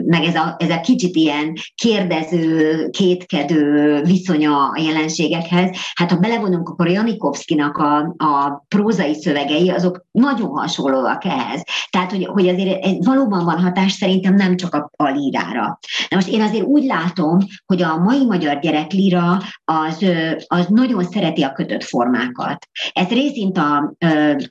meg 0.06 0.24
ez 0.24 0.36
a, 0.36 0.56
ez 0.60 0.70
a 0.70 0.80
kicsit 0.80 1.16
ilyen 1.16 1.54
kérdező, 1.76 2.90
kétkedő 2.90 4.02
viszonya 4.02 4.70
a 4.70 4.82
jelenségekhez, 4.82 5.78
hát 5.94 6.12
ha 6.12 6.18
belevonunk, 6.18 6.70
akkor 6.70 6.90
Janikovszkinak 6.90 7.78
a, 7.78 7.98
a 8.18 8.66
prózai 8.68 9.14
szövegei, 9.14 9.70
azok 9.70 10.06
nagyon 10.12 10.50
hasonlóak 10.50 11.26
ehhez. 11.26 11.64
Tehát, 11.90 12.12
hogy, 12.12 12.26
hogy 12.26 12.48
azért 12.48 12.86
ez 12.86 13.06
valóban 13.06 13.46
van 13.46 13.62
hatás 13.62 13.92
szerintem 13.92 14.34
nem 14.36 14.56
csak 14.56 14.74
a, 14.74 14.92
a 14.96 15.10
lírára. 15.10 15.80
Na 16.10 16.16
most 16.16 16.28
én 16.28 16.42
azért 16.42 16.66
úgy 16.66 16.84
látom, 16.84 17.38
hogy 17.66 17.82
a 17.82 17.98
mai 17.98 18.26
magyar 18.26 18.60
gyerek 18.60 18.92
líra 18.92 19.42
az, 19.64 20.06
az 20.48 20.66
nagyon 20.68 21.04
szereti 21.04 21.42
a 21.42 21.52
kötött 21.52 21.84
formákat. 21.84 22.68
Ez 22.94 23.08
részint 23.08 23.58
a, 23.58 23.96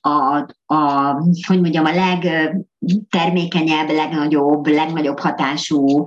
a, 0.01 0.47
a, 0.67 1.13
hogy 1.47 1.61
mondjam, 1.61 1.85
a 1.85 1.93
legtermékenyebb, 2.87 3.91
legnagyobb, 3.91 4.67
legnagyobb 4.67 5.19
hatású 5.19 6.05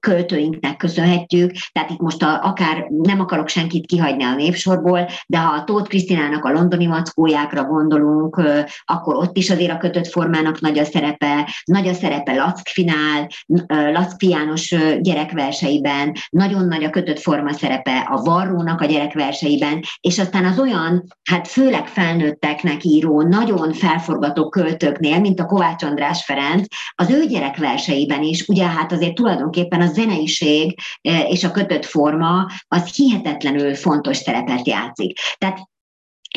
költőinknek 0.00 0.76
köszönhetjük. 0.76 1.52
Tehát 1.72 1.90
itt 1.90 2.00
most 2.00 2.22
a, 2.22 2.40
akár 2.42 2.86
nem 2.88 3.20
akarok 3.20 3.48
senkit 3.48 3.86
kihagyni 3.86 4.24
a 4.24 4.34
népsorból, 4.34 5.08
de 5.26 5.38
ha 5.38 5.54
a 5.54 5.64
Tóth 5.64 5.88
Krisztinának 5.88 6.44
a 6.44 6.52
londoni 6.52 6.86
mackójákra 6.86 7.64
gondolunk, 7.64 8.42
akkor 8.84 9.14
ott 9.14 9.36
is 9.36 9.50
azért 9.50 9.72
a 9.72 9.78
kötött 9.78 10.06
formának 10.06 10.60
nagy 10.60 10.78
a 10.78 10.84
szerepe, 10.84 11.48
nagy 11.64 11.88
a 11.88 11.92
szerepe 11.92 12.34
Lackfinál, 12.34 13.28
Lackfi 13.66 14.28
János 14.28 14.74
gyerekverseiben, 15.00 16.12
nagyon 16.30 16.66
nagy 16.66 16.84
a 16.84 16.90
kötött 16.90 17.18
forma 17.18 17.52
szerepe 17.52 17.98
a 18.10 18.22
Varrónak 18.22 18.80
a 18.80 18.86
gyerekverseiben, 18.86 19.80
és 20.00 20.18
aztán 20.18 20.44
az 20.44 20.58
olyan, 20.58 21.04
hát 21.30 21.48
főleg 21.48 21.86
felnőtteknek 21.86 22.84
író 22.84 23.22
nagyon 23.22 23.72
felforgató 23.72 24.48
költőknél, 24.48 25.20
mint 25.20 25.40
a 25.42 25.46
Kovács 25.46 25.82
András 25.82 26.24
Ferenc, 26.24 26.66
az 26.94 27.10
ő 27.10 27.26
gyerekverseiben 27.26 28.22
is, 28.22 28.48
ugye 28.48 28.66
hát 28.66 28.92
azért 28.92 29.14
tulajdonképpen 29.14 29.80
a 29.80 29.86
zeneiség 29.86 30.78
eh, 31.00 31.30
és 31.30 31.44
a 31.44 31.50
kötött 31.50 31.84
forma 31.84 32.46
az 32.68 32.94
hihetetlenül 32.94 33.74
fontos 33.74 34.16
szerepet 34.16 34.66
játszik. 34.66 35.18
Tehát 35.38 35.70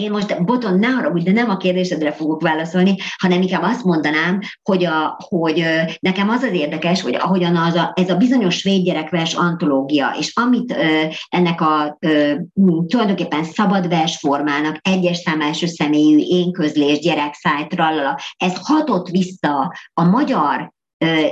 én 0.02 0.12
most, 0.12 0.44
Boton, 0.44 0.80
ne 0.80 0.88
haragudj, 0.88 1.24
de 1.24 1.32
nem 1.32 1.50
a 1.50 1.58
kérdésedre 1.58 2.12
fogok 2.12 2.42
válaszolni, 2.42 2.96
hanem 3.18 3.42
inkább 3.42 3.64
azt 3.64 3.84
mondanám, 3.84 4.40
hogy, 4.64 4.86
a, 4.86 5.18
hogy 5.28 5.66
nekem 6.00 6.30
az 6.30 6.44
az 6.44 6.54
érdekes, 6.54 7.02
hogy 7.02 7.16
ahogyan 7.16 7.56
az 7.56 7.76
a, 7.76 7.92
ez 7.96 8.10
a 8.10 8.16
bizonyos 8.16 8.56
svéd 8.56 8.84
gyerekvers 8.84 9.34
antológia, 9.34 10.16
és 10.20 10.32
amit 10.36 10.72
ö, 10.72 11.04
ennek 11.30 11.62
a 11.62 11.98
ö, 12.00 12.34
tulajdonképpen 12.88 13.44
szabad 13.44 13.88
versformának, 13.88 14.78
egyes 14.82 15.18
szám 15.18 15.42
első 15.42 15.66
személyű 15.66 16.18
énközlés, 16.18 17.00
gyerekszáj, 17.00 17.68
trallala, 17.68 18.20
ez 18.38 18.54
hatott 18.62 19.10
vissza 19.10 19.74
a 19.94 20.04
magyar 20.04 20.74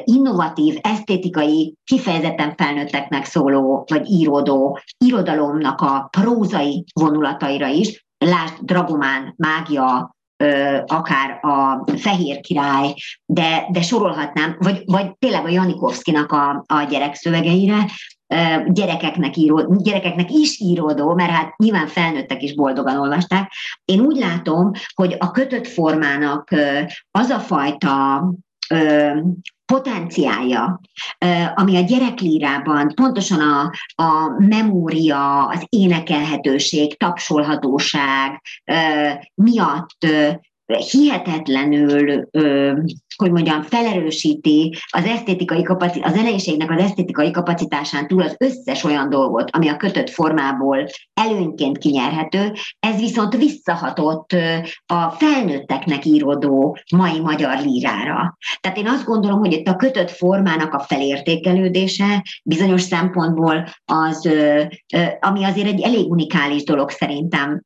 innovatív, 0.03 0.78
esztétikai, 0.82 1.76
kifejezetten 1.84 2.53
felnőtteknek 2.55 3.26
szóló, 3.26 3.86
vagy 3.88 4.09
íródó 4.09 4.80
irodalomnak 4.97 5.82
a 5.82 6.07
prózai 6.11 6.86
vonulataira 6.93 7.68
is, 7.68 8.02
lásd 8.26 8.53
Dragomán, 8.61 9.34
Mágia, 9.38 10.15
akár 10.86 11.39
a 11.41 11.84
Fehér 11.97 12.39
Király, 12.39 12.93
de, 13.26 13.67
de 13.71 13.82
sorolhatnám, 13.82 14.55
vagy, 14.59 14.84
vagy 14.86 15.17
tényleg 15.17 15.45
a 15.45 15.49
Janikovszkinak 15.49 16.32
a, 16.32 16.63
a 16.67 16.84
gyerekszövegeire, 16.84 17.86
gyerekeknek, 18.67 19.38
író, 19.38 19.76
gyerekeknek 19.76 20.32
is 20.32 20.59
íródó, 20.59 21.13
mert 21.13 21.32
hát 21.32 21.57
nyilván 21.57 21.88
felnőttek 21.88 22.41
is 22.41 22.55
boldogan 22.55 22.99
olvasták. 22.99 23.51
Én 23.86 23.99
úgy 23.99 24.17
látom, 24.17 24.71
hogy 24.93 25.15
a 25.19 25.32
kötött 25.32 25.67
formának 25.67 26.49
az 27.11 27.30
a 27.30 27.39
fajta 27.39 28.24
potenciája, 29.66 30.80
ami 31.55 31.78
a 31.78 31.82
gyereklírában 31.82 32.91
pontosan 32.95 33.39
a, 33.39 33.72
a 34.03 34.30
memória, 34.38 35.47
az 35.47 35.66
énekelhetőség, 35.70 36.97
tapsolhatóság 36.97 38.41
miatt 39.34 40.05
hihetetlenül 40.78 42.30
hogy 43.15 43.32
mondjam, 43.32 43.61
felerősíti 43.61 44.76
az 44.89 45.05
esztétikai 45.05 45.63
kapacitás, 45.63 46.11
a 46.11 46.15
zeneiségnek 46.15 46.71
az 46.71 46.82
esztétikai 46.82 47.32
kapacitásán 47.32 48.07
túl 48.07 48.21
az 48.21 48.36
összes 48.38 48.84
olyan 48.84 49.09
dolgot, 49.09 49.49
ami 49.51 49.67
a 49.67 49.78
kötött 49.78 50.09
formából 50.09 50.86
előnyként 51.13 51.78
kinyerhető, 51.78 52.51
ez 52.80 52.99
viszont 52.99 53.38
visszahatott 53.38 54.36
a 54.86 55.09
felnőtteknek 55.09 56.05
írodó 56.05 56.78
mai 56.95 57.19
magyar 57.19 57.59
lírára. 57.59 58.38
Tehát 58.59 58.78
én 58.78 58.88
azt 58.88 59.05
gondolom, 59.05 59.39
hogy 59.39 59.51
itt 59.51 59.67
a 59.67 59.76
kötött 59.76 60.09
formának 60.09 60.74
a 60.74 60.80
felértékelődése 60.80 62.24
bizonyos 62.43 62.82
szempontból 62.82 63.67
az, 63.86 64.30
ami 65.19 65.43
azért 65.43 65.67
egy 65.67 65.82
elég 65.82 66.11
unikális 66.11 66.63
dolog 66.63 66.89
szerintem 66.89 67.61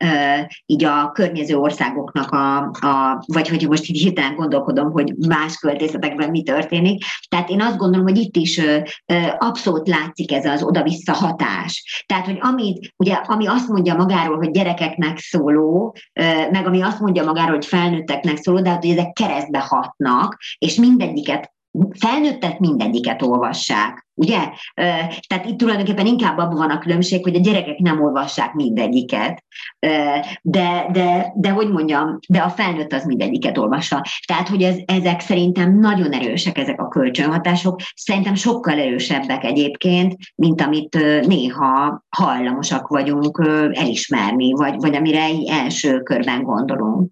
így 0.66 0.84
a 0.84 1.12
környező 1.12 1.56
országoknak 1.56 2.32
a, 2.32 2.58
a 2.58 2.97
vagy 3.26 3.48
hogy 3.48 3.68
most 3.68 3.90
így 3.90 4.02
hirtelen 4.02 4.36
gondolkodom, 4.36 4.92
hogy 4.92 5.14
más 5.28 5.56
költészetekben 5.56 6.30
mi 6.30 6.44
történik. 6.44 7.04
Tehát 7.30 7.50
én 7.50 7.62
azt 7.62 7.78
gondolom, 7.78 8.08
hogy 8.08 8.18
itt 8.18 8.36
is 8.36 8.62
abszolút 9.38 9.88
látszik 9.88 10.32
ez 10.32 10.46
az 10.46 10.64
oda-vissza 10.64 11.14
hatás. 11.14 12.04
Tehát, 12.08 12.26
hogy 12.26 12.38
amit, 12.42 12.94
ugye, 12.98 13.14
ami 13.14 13.48
azt 13.48 13.68
mondja 13.68 13.96
magáról, 13.96 14.38
hogy 14.38 14.52
gyerekeknek 14.52 15.18
szóló, 15.18 15.96
meg 16.52 16.66
ami 16.66 16.82
azt 16.82 17.00
mondja 17.00 17.24
magáról, 17.24 17.56
hogy 17.56 17.66
felnőtteknek 17.66 18.38
szóló, 18.38 18.62
de 18.62 18.70
hát, 18.70 18.84
hogy 18.84 18.98
ezek 18.98 19.14
keresztbe 19.14 19.60
hatnak, 19.60 20.38
és 20.58 20.76
mindegyiket 20.76 21.56
felnőttek 22.00 22.60
mindegyiket 22.60 23.22
olvassák. 23.22 24.08
Ugye? 24.14 24.40
Tehát 25.28 25.46
itt 25.46 25.58
tulajdonképpen 25.58 26.06
inkább 26.06 26.38
abban 26.38 26.58
van 26.58 26.70
a 26.70 26.80
különbség, 26.80 27.24
hogy 27.24 27.36
a 27.36 27.40
gyerekek 27.40 27.78
nem 27.78 28.02
olvassák 28.02 28.54
mindegyiket, 28.54 29.44
de, 30.42 30.88
de, 30.92 31.34
de 31.36 31.50
hogy 31.50 31.70
mondjam, 31.70 32.20
de 32.28 32.40
a 32.40 32.50
felnőtt 32.50 32.94
az 32.94 33.06
mindegyiket 33.06 33.58
olvassa. 33.58 34.02
Tehát, 34.28 34.48
hogy 34.48 34.62
ez, 34.62 34.76
ezek 34.86 35.20
szerintem 35.20 35.80
nagyon 35.80 36.12
erősek, 36.12 36.58
ezek 36.58 36.82
a 36.82 36.88
kölcsönhatások, 36.88 37.80
szerintem 37.96 38.36
sokkal 38.36 38.80
erősebbek 38.80 39.44
egyébként, 39.44 40.16
mint 40.36 40.62
amit 40.62 40.98
néha 41.28 42.06
hajlamosak 42.10 42.88
vagyunk 42.88 43.42
elismerni, 43.72 44.52
vagy, 44.54 44.76
vagy 44.76 44.96
amire 44.96 45.28
első 45.48 46.00
körben 46.00 46.44
gondolunk. 46.44 47.12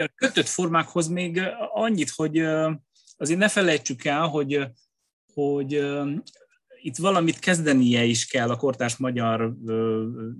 A 0.00 0.12
kötött 0.14 0.46
formákhoz 0.46 1.08
még 1.08 1.40
annyit, 1.72 2.10
hogy 2.10 2.38
azért 3.16 3.38
ne 3.38 3.48
felejtsük 3.48 4.04
el, 4.04 4.26
hogy, 4.26 4.66
hogy 5.34 5.84
itt 6.82 6.96
valamit 6.96 7.38
kezdenie 7.38 8.04
is 8.04 8.26
kell 8.26 8.50
a 8.50 8.56
kortás 8.56 8.96
magyar 8.96 9.54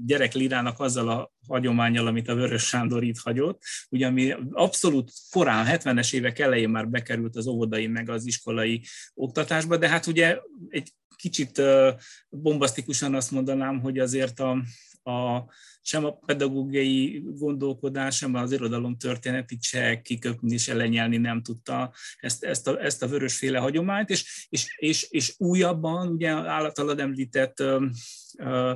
gyereklirának 0.07 0.81
azzal 0.81 1.09
a 1.09 1.33
hagyományjal, 1.49 2.07
amit 2.07 2.29
a 2.29 2.35
Vörös 2.35 2.63
Sándor 2.63 3.03
itt 3.03 3.19
hagyott, 3.19 3.63
ugye 3.91 4.07
ami 4.07 4.35
abszolút 4.51 5.13
korán, 5.31 5.67
70-es 5.69 6.15
évek 6.15 6.39
elején 6.39 6.69
már 6.69 6.89
bekerült 6.89 7.37
az 7.37 7.47
óvodai 7.47 7.87
meg 7.87 8.11
az 8.11 8.27
iskolai 8.27 8.83
oktatásba, 9.15 9.77
de 9.77 9.89
hát 9.89 10.07
ugye 10.07 10.39
egy 10.69 10.93
kicsit 11.17 11.63
bombasztikusan 12.29 13.15
azt 13.15 13.31
mondanám, 13.31 13.81
hogy 13.81 13.99
azért 13.99 14.41
a, 14.41 14.63
a, 15.11 15.49
sem 15.83 16.05
a 16.05 16.13
pedagógiai 16.13 17.23
gondolkodás, 17.25 18.17
sem 18.17 18.35
az 18.35 18.53
irodalom 18.53 18.97
történetit 18.97 19.63
se 19.63 20.01
kiköpni, 20.01 20.57
se 20.57 20.75
lenyelni 20.75 21.17
nem 21.17 21.43
tudta 21.43 21.93
ezt, 22.19 22.45
ezt, 22.45 22.69
a, 22.69 22.83
ezt 22.83 23.03
a 23.03 23.09
vörösféle 23.09 23.59
hagyományt, 23.59 24.11
és, 24.11 24.47
és, 24.49 24.75
és, 24.77 25.07
és 25.11 25.35
újabban, 25.39 26.09
ugye 26.09 26.31
általad 26.31 27.01
említett 27.01 27.61
ö, 27.61 27.85
ö, 28.37 28.73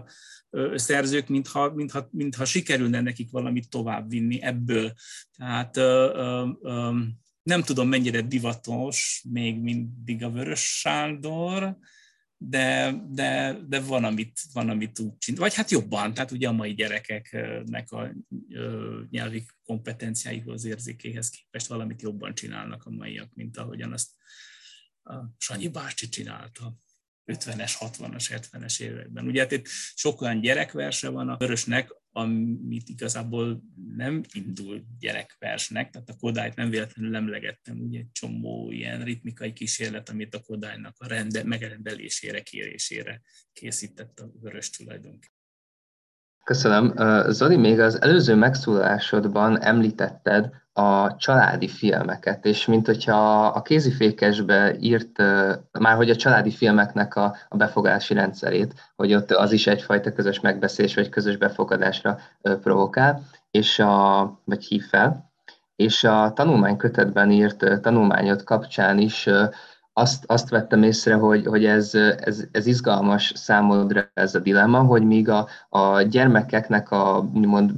szerzők, 0.74 1.28
mintha, 1.28 1.72
mintha, 1.74 2.08
mintha 2.10 2.44
sikerülne 2.44 3.00
nekik 3.00 3.30
valamit 3.30 3.70
továbbvinni 3.70 4.42
ebből. 4.42 4.92
Tehát 5.36 5.76
ö, 5.76 6.48
ö, 6.62 6.98
nem 7.42 7.62
tudom, 7.62 7.88
mennyire 7.88 8.22
divatos 8.22 9.24
még 9.28 9.60
mindig 9.60 10.24
a 10.24 10.30
Vörös 10.30 10.78
Sándor, 10.78 11.76
de, 12.48 12.94
de, 13.08 13.58
de 13.68 13.80
van, 13.80 14.04
amit, 14.04 14.40
van, 14.52 14.68
amit 14.68 14.98
úgy 14.98 15.18
csinál. 15.18 15.40
Vagy 15.40 15.54
hát 15.54 15.70
jobban, 15.70 16.14
tehát 16.14 16.30
ugye 16.30 16.48
a 16.48 16.52
mai 16.52 16.74
gyerekeknek 16.74 17.92
a 17.92 18.14
nyelvi 19.10 19.46
kompetenciáihoz, 19.64 20.64
érzékéhez 20.64 21.30
képest 21.30 21.66
valamit 21.66 22.02
jobban 22.02 22.34
csinálnak 22.34 22.84
a 22.84 22.90
maiak, 22.90 23.34
mint 23.34 23.56
ahogyan 23.56 23.92
azt 23.92 24.10
a 25.02 25.14
Sanyi 25.38 25.68
bácsi 25.68 26.08
csinálta. 26.08 26.76
50-es, 27.26 27.72
60-as, 27.80 28.42
70-es 28.52 28.80
években. 28.80 29.26
Ugye 29.26 29.40
hát 29.40 29.52
itt 29.52 29.66
sok 29.94 30.20
olyan 30.20 30.40
gyerekverse 30.40 31.08
van 31.08 31.28
a 31.28 31.36
Vörösnek, 31.36 31.94
amit 32.12 32.88
igazából 32.88 33.62
nem 33.96 34.22
indul 34.32 34.84
gyerekversnek, 34.98 35.90
tehát 35.90 36.08
a 36.08 36.16
Kodályt 36.16 36.54
nem 36.54 36.70
véletlenül 36.70 37.16
emlegettem, 37.16 37.80
ugye 37.80 37.98
egy 37.98 38.12
csomó 38.12 38.70
ilyen 38.70 39.04
ritmikai 39.04 39.52
kísérlet, 39.52 40.08
amit 40.08 40.34
a 40.34 40.40
Kodálynak 40.40 40.96
a 40.98 41.06
rende, 41.06 41.44
megrendelésére, 41.44 42.40
kérésére 42.42 43.22
készített 43.52 44.20
a 44.20 44.30
Vörös 44.40 44.70
tulajdonképpen. 44.70 45.43
Köszönöm. 46.44 46.94
Zoli, 47.28 47.56
még 47.56 47.80
az 47.80 48.02
előző 48.02 48.34
megszólalásodban 48.34 49.62
említetted 49.62 50.50
a 50.72 51.16
családi 51.16 51.68
filmeket, 51.68 52.44
és 52.44 52.66
mint 52.66 52.86
hogyha 52.86 53.46
a 53.46 53.62
kézifékesbe 53.62 54.76
írt, 54.80 55.18
már 55.78 55.96
hogy 55.96 56.10
a 56.10 56.16
családi 56.16 56.50
filmeknek 56.50 57.16
a, 57.16 57.36
a 57.48 57.56
befogási 57.56 58.14
rendszerét, 58.14 58.74
hogy 58.96 59.14
ott 59.14 59.30
az 59.30 59.52
is 59.52 59.66
egyfajta 59.66 60.12
közös 60.12 60.40
megbeszélés 60.40 60.94
vagy 60.94 61.08
közös 61.08 61.36
befogadásra 61.36 62.18
provokál, 62.40 63.22
és 63.50 63.78
a, 63.78 64.22
vagy 64.44 64.64
hív 64.64 64.84
fel, 64.84 65.32
és 65.76 66.04
a 66.04 66.32
tanulmánykötetben 66.34 67.30
írt 67.30 67.80
tanulmányot 67.80 68.44
kapcsán 68.44 68.98
is 68.98 69.28
azt, 69.96 70.24
azt 70.26 70.48
vettem 70.48 70.82
észre, 70.82 71.14
hogy, 71.14 71.46
hogy 71.46 71.64
ez, 71.64 71.94
ez, 72.18 72.44
ez 72.52 72.66
izgalmas 72.66 73.32
számodra 73.34 74.10
ez 74.14 74.34
a 74.34 74.38
dilemma, 74.38 74.80
hogy 74.80 75.02
míg 75.02 75.28
a, 75.28 75.48
a 75.68 76.02
gyermekeknek 76.02 76.90
a 76.90 77.28
úgymond 77.34 77.72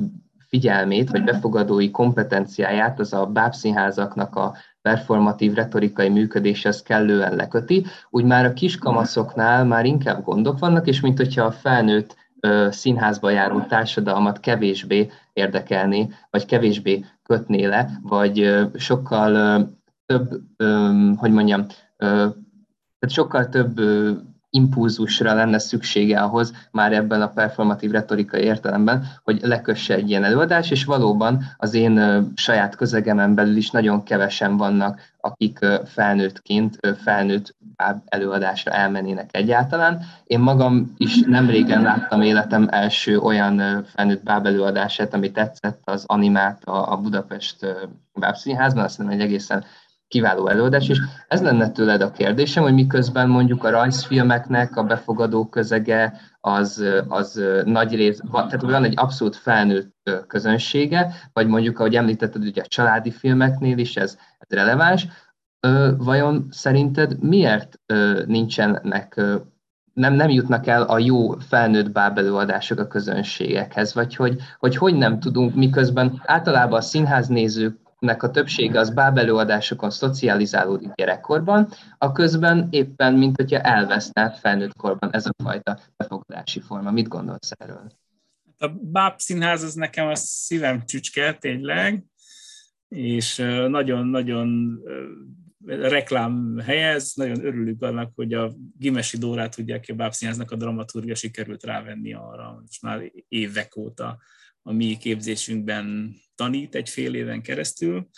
figyelmét, 0.48 1.10
vagy 1.10 1.24
befogadói 1.24 1.90
kompetenciáját 1.90 3.00
az 3.00 3.12
a 3.12 3.26
bábszínházaknak 3.26 4.36
a 4.36 4.54
performatív 4.82 5.54
retorikai 5.54 6.08
működéshez 6.08 6.82
kellően 6.82 7.34
leköti, 7.34 7.86
úgy 8.10 8.24
már 8.24 8.44
a 8.44 8.52
kiskamaszoknál 8.52 9.64
már 9.64 9.84
inkább 9.84 10.24
gondok 10.24 10.58
vannak, 10.58 10.86
és 10.86 11.00
mint 11.00 11.16
hogyha 11.16 11.44
a 11.44 11.50
felnőtt 11.50 12.16
színházba 12.70 13.30
járó 13.30 13.60
társadalmat 13.60 14.40
kevésbé 14.40 15.10
érdekelni, 15.32 16.08
vagy 16.30 16.46
kevésbé 16.46 17.04
kötné 17.22 17.64
le, 17.64 17.90
vagy 18.02 18.66
sokkal 18.74 19.60
több, 20.06 20.40
hogy 21.16 21.32
mondjam, 21.32 21.66
tehát 21.97 23.14
sokkal 23.14 23.49
több 23.49 23.80
impulzusra 24.51 25.34
lenne 25.34 25.59
szüksége 25.59 26.20
ahhoz, 26.20 26.53
már 26.70 26.92
ebben 26.92 27.22
a 27.22 27.28
performatív 27.28 27.90
retorikai 27.90 28.42
értelemben, 28.42 29.07
hogy 29.22 29.40
lekösse 29.42 29.94
egy 29.94 30.11
ilyen 30.11 30.24
előadás, 30.24 30.70
és 30.70 30.84
valóban 30.84 31.44
az 31.57 31.74
én 31.74 32.24
saját 32.34 32.76
közegemen 32.76 33.34
belül 33.34 33.57
is 33.57 33.70
nagyon 33.70 34.03
kevesen 34.03 34.57
vannak, 34.57 35.01
akik 35.20 35.59
felnőttként 35.84 36.78
felnőtt 37.03 37.57
előadásra 38.05 38.72
elmennének 38.72 39.28
egyáltalán. 39.32 40.03
Én 40.24 40.40
magam 40.40 40.94
is 40.97 41.20
nem 41.20 41.51
régen 41.51 41.82
láttam 41.82 42.22
életem 42.22 42.68
első 42.70 43.18
olyan 43.18 43.84
felnőtt 43.84 44.22
báb 44.22 44.47
előadását, 44.47 45.14
ami 45.14 45.30
tetszett, 45.30 45.80
az 45.84 46.05
animát 46.07 46.62
a 46.64 46.97
Budapest 47.03 47.66
bábszínházban, 48.12 48.84
azt 48.84 48.97
hiszem 48.97 49.12
egy 49.12 49.20
egészen 49.20 49.64
kiváló 50.09 50.48
előadás, 50.48 50.88
és 50.88 50.98
ez 51.28 51.42
lenne 51.42 51.70
tőled 51.70 52.00
a 52.00 52.11
kérdésem, 52.11 52.62
hogy 52.62 52.74
miközben 52.74 53.28
mondjuk 53.28 53.64
a 53.64 53.70
rajzfilmeknek 53.70 54.76
a 54.76 54.82
befogadó 54.84 55.48
közege 55.48 56.20
az, 56.40 56.84
az 57.09 57.42
nagy 57.64 57.94
rész, 57.94 58.20
tehát 58.32 58.61
van 58.61 58.84
egy 58.84 58.94
abszolút 58.96 59.36
felnőtt 59.36 60.11
közönsége, 60.26 61.12
vagy 61.32 61.46
mondjuk, 61.46 61.78
ahogy 61.78 61.96
említetted, 61.96 62.44
ugye 62.44 62.62
a 62.62 62.66
családi 62.66 63.11
filmeknél 63.11 63.78
is 63.78 63.96
ez, 63.96 64.18
ez 64.38 64.57
releváns, 64.57 65.07
vajon 65.96 66.46
szerinted 66.50 67.22
miért 67.22 67.80
nincsenek 68.26 69.20
nem, 69.92 70.14
nem 70.14 70.28
jutnak 70.28 70.66
el 70.66 70.82
a 70.82 70.98
jó 70.98 71.30
felnőtt 71.30 71.90
bábelőadások 71.90 72.78
a 72.78 72.86
közönségekhez, 72.86 73.94
vagy 73.94 74.16
hogy, 74.16 74.36
hogy 74.59 74.76
hogy 74.76 74.94
nem 74.94 75.20
tudunk, 75.20 75.54
miközben 75.54 76.22
általában 76.24 76.78
a 76.78 76.82
színháznézők 76.82 77.76
nek 78.07 78.22
a 78.22 78.30
többsége 78.30 78.78
az 78.78 78.90
bábelőadásokon 78.90 79.90
szocializálódik 79.90 80.92
gyerekkorban, 80.94 81.68
a 81.98 82.12
közben 82.12 82.68
éppen, 82.70 83.14
mint 83.14 83.36
hogyha 83.36 83.61
elveszne 83.61 84.30
felnőtt 84.30 84.76
korban 84.76 85.14
ez 85.14 85.26
a 85.26 85.30
fajta 85.42 85.78
befogadási 85.96 86.61
forma. 86.61 86.90
Mit 86.90 87.09
gondolsz 87.09 87.50
erről? 87.59 87.86
A 88.59 88.68
báb 88.68 89.18
színház 89.18 89.62
az 89.62 89.74
nekem 89.74 90.07
a 90.07 90.14
szívem 90.14 90.84
csücske, 90.84 91.32
tényleg, 91.32 92.04
és 92.88 93.36
nagyon-nagyon 93.68 94.78
reklám 95.66 96.59
helyez, 96.59 97.12
nagyon 97.14 97.44
örülünk 97.44 97.82
annak, 97.82 98.12
hogy 98.14 98.32
a 98.32 98.52
Gimesi 98.78 99.18
Dórát 99.18 99.57
tudják 99.57 99.80
ki 99.80 99.92
a 99.92 99.94
Bábszínháznak 99.94 100.50
a 100.50 100.57
dramaturgia 100.57 101.14
sikerült 101.14 101.64
rávenni 101.64 102.14
arra, 102.14 102.59
most 102.61 102.82
már 102.82 103.12
évek 103.28 103.76
óta 103.76 104.18
a 104.66 104.72
mi 104.72 104.96
képzésünkben 104.96 106.16
tanít 106.34 106.74
egy 106.74 106.88
fél 106.88 107.14
éven 107.14 107.42
keresztül, 107.42 108.08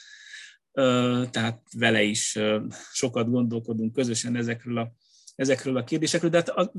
tehát 1.31 1.63
vele 1.77 2.03
is 2.03 2.39
sokat 2.93 3.31
gondolkodunk 3.31 3.93
közösen 3.93 4.37
ezekről 4.37 4.79
a, 4.79 4.93
ezekről 5.35 5.77
a 5.77 5.85
kérdésekről, 5.85 6.31
de 6.31 6.37
hát 6.37 6.49
a 6.49 6.73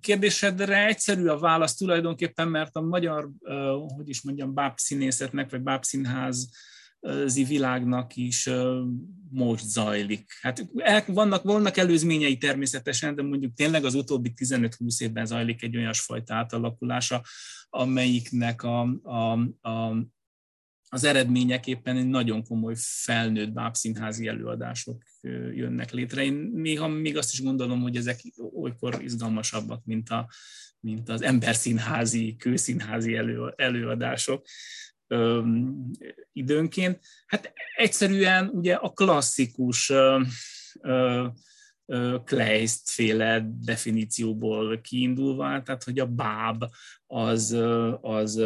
kérdésedre 0.00 0.86
egyszerű 0.86 1.26
a 1.26 1.38
válasz 1.38 1.74
tulajdonképpen, 1.74 2.48
mert 2.48 2.76
a 2.76 2.80
magyar, 2.80 3.30
hogy 3.96 4.08
is 4.08 4.22
mondjam, 4.22 4.54
bábszínészetnek, 4.54 5.50
vagy 5.50 5.62
bábszínház 5.62 6.48
világnak 7.34 8.16
is 8.16 8.50
most 9.30 9.64
zajlik. 9.64 10.32
Hát 10.40 10.66
vannak, 11.06 11.42
vannak 11.42 11.76
előzményei 11.76 12.38
természetesen, 12.38 13.14
de 13.14 13.22
mondjuk 13.22 13.54
tényleg 13.54 13.84
az 13.84 13.94
utóbbi 13.94 14.32
15-20 14.36 15.02
évben 15.02 15.26
zajlik 15.26 15.62
egy 15.62 15.76
olyasfajta 15.76 16.34
átalakulása, 16.34 17.22
amelyiknek 17.68 18.62
a, 18.62 18.80
a, 19.02 19.32
a, 19.68 19.96
az 20.88 21.04
eredményeképpen 21.04 22.06
nagyon 22.06 22.44
komoly 22.44 22.74
felnőtt 22.76 23.52
bábszínházi 23.52 24.26
előadások 24.26 25.02
jönnek 25.54 25.92
létre. 25.92 26.24
Én 26.24 26.50
néha 26.54 26.88
még 26.88 27.16
azt 27.16 27.32
is 27.32 27.42
gondolom, 27.42 27.80
hogy 27.80 27.96
ezek 27.96 28.20
olykor 28.52 29.02
izgalmasabbak, 29.02 29.84
mint, 29.84 30.08
a, 30.08 30.28
mint 30.80 31.08
az 31.08 31.22
emberszínházi, 31.22 32.36
kőszínházi 32.36 33.14
elő, 33.14 33.52
előadások 33.56 34.46
ö, 35.06 35.42
időnként. 36.32 37.00
Hát 37.26 37.52
egyszerűen 37.76 38.48
ugye 38.48 38.74
a 38.74 38.88
klasszikus 38.88 39.90
ö, 39.90 40.20
ö, 40.80 41.26
Kleist 42.24 42.90
féle 42.90 43.46
definícióból 43.60 44.80
kiindulva, 44.80 45.62
tehát 45.62 45.84
hogy 45.84 45.98
a 45.98 46.06
báb 46.06 46.64
az, 47.06 47.56
az 48.00 48.44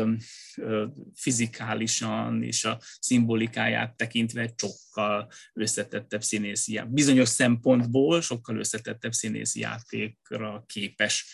fizikálisan 1.15 2.43
és 2.43 2.65
a 2.65 2.79
szimbolikáját 3.01 3.97
tekintve 3.97 4.55
sokkal 4.57 5.31
összetettebb 5.53 6.23
színészi, 6.23 6.81
bizonyos 6.89 7.29
szempontból 7.29 8.21
sokkal 8.21 8.59
összetettebb 8.59 9.13
színészi 9.13 9.61
játékra 9.61 10.65
képes, 10.67 11.27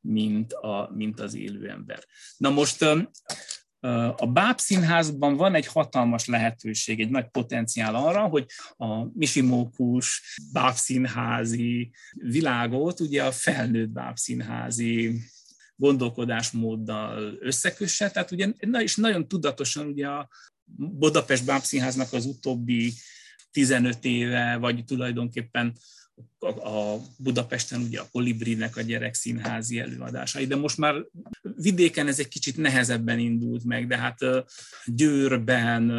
mint, 0.00 0.52
a, 0.52 0.90
mint 0.94 1.20
az 1.20 1.34
élő 1.34 1.68
ember. 1.68 2.04
Na 2.36 2.50
most 2.50 2.84
a 4.16 4.26
Báb 4.26 4.58
Színházban 4.58 5.36
van 5.36 5.54
egy 5.54 5.66
hatalmas 5.66 6.26
lehetőség, 6.26 7.00
egy 7.00 7.10
nagy 7.10 7.28
potenciál 7.30 7.94
arra, 7.94 8.26
hogy 8.26 8.46
a 8.76 9.04
misimókus 9.14 10.36
bábszínházi 10.52 11.90
világot 12.12 13.00
ugye 13.00 13.24
a 13.24 13.32
felnőtt 13.32 13.88
bábszínházi 13.88 15.20
gondolkodásmóddal 15.76 17.38
összekösse. 17.40 18.10
Tehát 18.10 18.30
ugye, 18.30 18.48
és 18.78 18.96
nagyon 18.96 19.28
tudatosan 19.28 19.86
ugye 19.86 20.06
a 20.06 20.28
Budapest 20.74 21.44
Bábszínháznak 21.44 22.12
az 22.12 22.26
utóbbi 22.26 22.92
15 23.52 24.04
éve, 24.04 24.56
vagy 24.56 24.84
tulajdonképpen 24.84 25.72
a 26.64 26.96
Budapesten 27.18 27.80
ugye 27.80 28.00
a 28.00 28.08
Kolibrinek 28.12 28.76
a 28.76 28.80
gyerekszínházi 28.80 29.78
előadásai, 29.78 30.46
de 30.46 30.56
most 30.56 30.78
már 30.78 30.94
vidéken 31.56 32.08
ez 32.08 32.18
egy 32.18 32.28
kicsit 32.28 32.56
nehezebben 32.56 33.18
indult 33.18 33.64
meg, 33.64 33.86
de 33.86 33.96
hát 33.96 34.18
Győrben, 34.86 35.90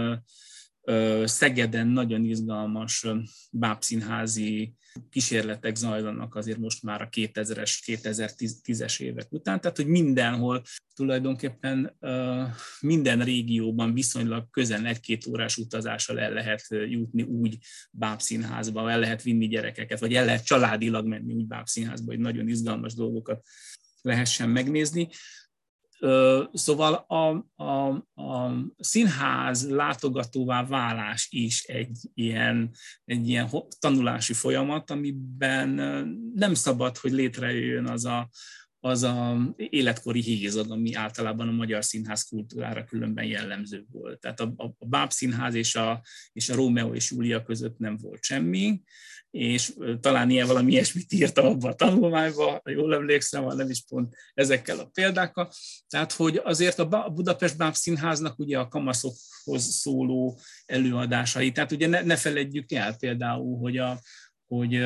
Szegeden 1.24 1.88
nagyon 1.88 2.26
izgalmas 2.26 3.08
bábszínházi 3.52 4.76
kísérletek 5.10 5.76
zajlanak 5.76 6.36
azért 6.36 6.58
most 6.58 6.84
már 6.84 7.02
a 7.02 7.10
2000-es, 7.10 7.78
2010-es 7.86 9.00
évek 9.00 9.32
után, 9.32 9.62
tehát 9.62 9.78
hogy 9.78 9.88
mindenhol 9.88 10.62
tulajdonképpen 10.96 11.98
minden 12.80 13.20
régióban 13.20 13.94
viszonylag 13.94 14.50
közel 14.50 14.86
egy-két 14.86 15.28
órás 15.28 15.58
utazással 15.58 16.20
el 16.20 16.32
lehet 16.34 16.66
jutni 16.70 17.22
úgy 17.22 17.58
bábszínházba, 17.92 18.92
el 18.92 19.00
lehet 19.00 19.22
vinni 19.22 19.48
gyerekeket, 19.48 20.00
vagy 20.00 20.14
el 20.14 20.26
lehet 20.26 20.46
családilag 20.46 21.08
menni 21.08 21.34
úgy 21.34 21.48
bábszínházba, 21.48 22.12
hogy 22.12 22.22
nagyon 22.22 22.48
izgalmas 22.48 22.94
dolgokat 22.94 23.46
lehessen 24.02 24.50
megnézni. 24.50 25.10
Szóval 26.54 26.94
a, 26.94 27.46
a, 27.64 27.88
a 28.22 28.54
színház 28.78 29.70
látogatóvá 29.70 30.66
válás 30.66 31.28
is 31.32 31.64
egy 31.64 31.98
ilyen, 32.14 32.76
egy 33.06 33.28
ilyen 33.30 33.50
tanulási 33.80 34.34
folyamat, 34.34 34.92
amiben 34.92 35.70
nem 36.36 36.54
szabad, 36.54 36.98
hogy 36.98 37.12
létrejöjjön 37.12 37.88
az 37.88 38.06
a, 38.06 38.30
az 38.80 39.04
a 39.04 39.38
életkori 39.56 40.22
hézag, 40.22 40.72
ami 40.72 40.94
általában 40.94 41.48
a 41.48 41.52
magyar 41.52 41.86
színház 41.86 42.24
kultúrára 42.24 42.84
különben 42.84 43.26
jellemző 43.26 43.86
volt. 43.92 44.20
Tehát 44.20 44.40
a, 44.40 44.54
a, 44.58 44.66
a 44.66 44.86
Báb 44.86 45.12
színház 45.12 45.54
és 45.54 45.76
a, 45.76 46.04
és 46.34 46.50
a 46.50 46.56
Rómeó 46.56 46.94
és 46.94 47.12
Júlia 47.12 47.44
között 47.44 47.78
nem 47.78 47.98
volt 47.98 48.24
semmi, 48.24 48.82
és 49.34 49.74
talán 50.00 50.30
ilyen 50.30 50.48
valami 50.48 50.72
ilyesmit 50.72 51.14
írtam 51.14 51.46
abban 51.46 51.72
a 51.72 51.76
tanulmányban, 51.76 52.62
jól 52.66 52.94
emlékszem, 52.94 53.46
nem 53.46 53.70
is 53.70 53.84
pont 53.88 54.16
ezekkel 54.34 54.80
a 54.80 54.86
példákkal. 54.86 55.52
Tehát, 55.88 56.12
hogy 56.12 56.42
azért 56.44 56.80
a 56.80 57.10
Budapest 57.10 57.58
Báb 57.58 57.74
Színháznak 57.74 58.40
ugye 58.40 58.60
a 58.60 58.68
kamaszokhoz 58.68 59.64
szóló 59.64 60.40
előadásai, 60.66 61.52
tehát 61.52 61.72
ugye 61.72 61.88
ne, 61.88 62.02
ne 62.02 62.16
feledjük 62.16 62.72
el 62.72 62.96
például, 62.96 63.58
hogy 63.58 63.78
a, 63.78 64.00
hogy, 64.46 64.84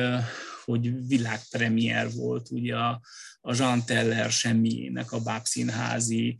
hogy 0.64 1.06
világpremier 1.06 2.12
volt 2.14 2.50
ugye 2.50 2.76
a, 2.76 3.00
a 3.40 3.54
Jean 3.54 3.84
Teller 3.84 4.30
semmiének 4.30 5.12
a 5.12 5.20
bábszínházi 5.20 6.36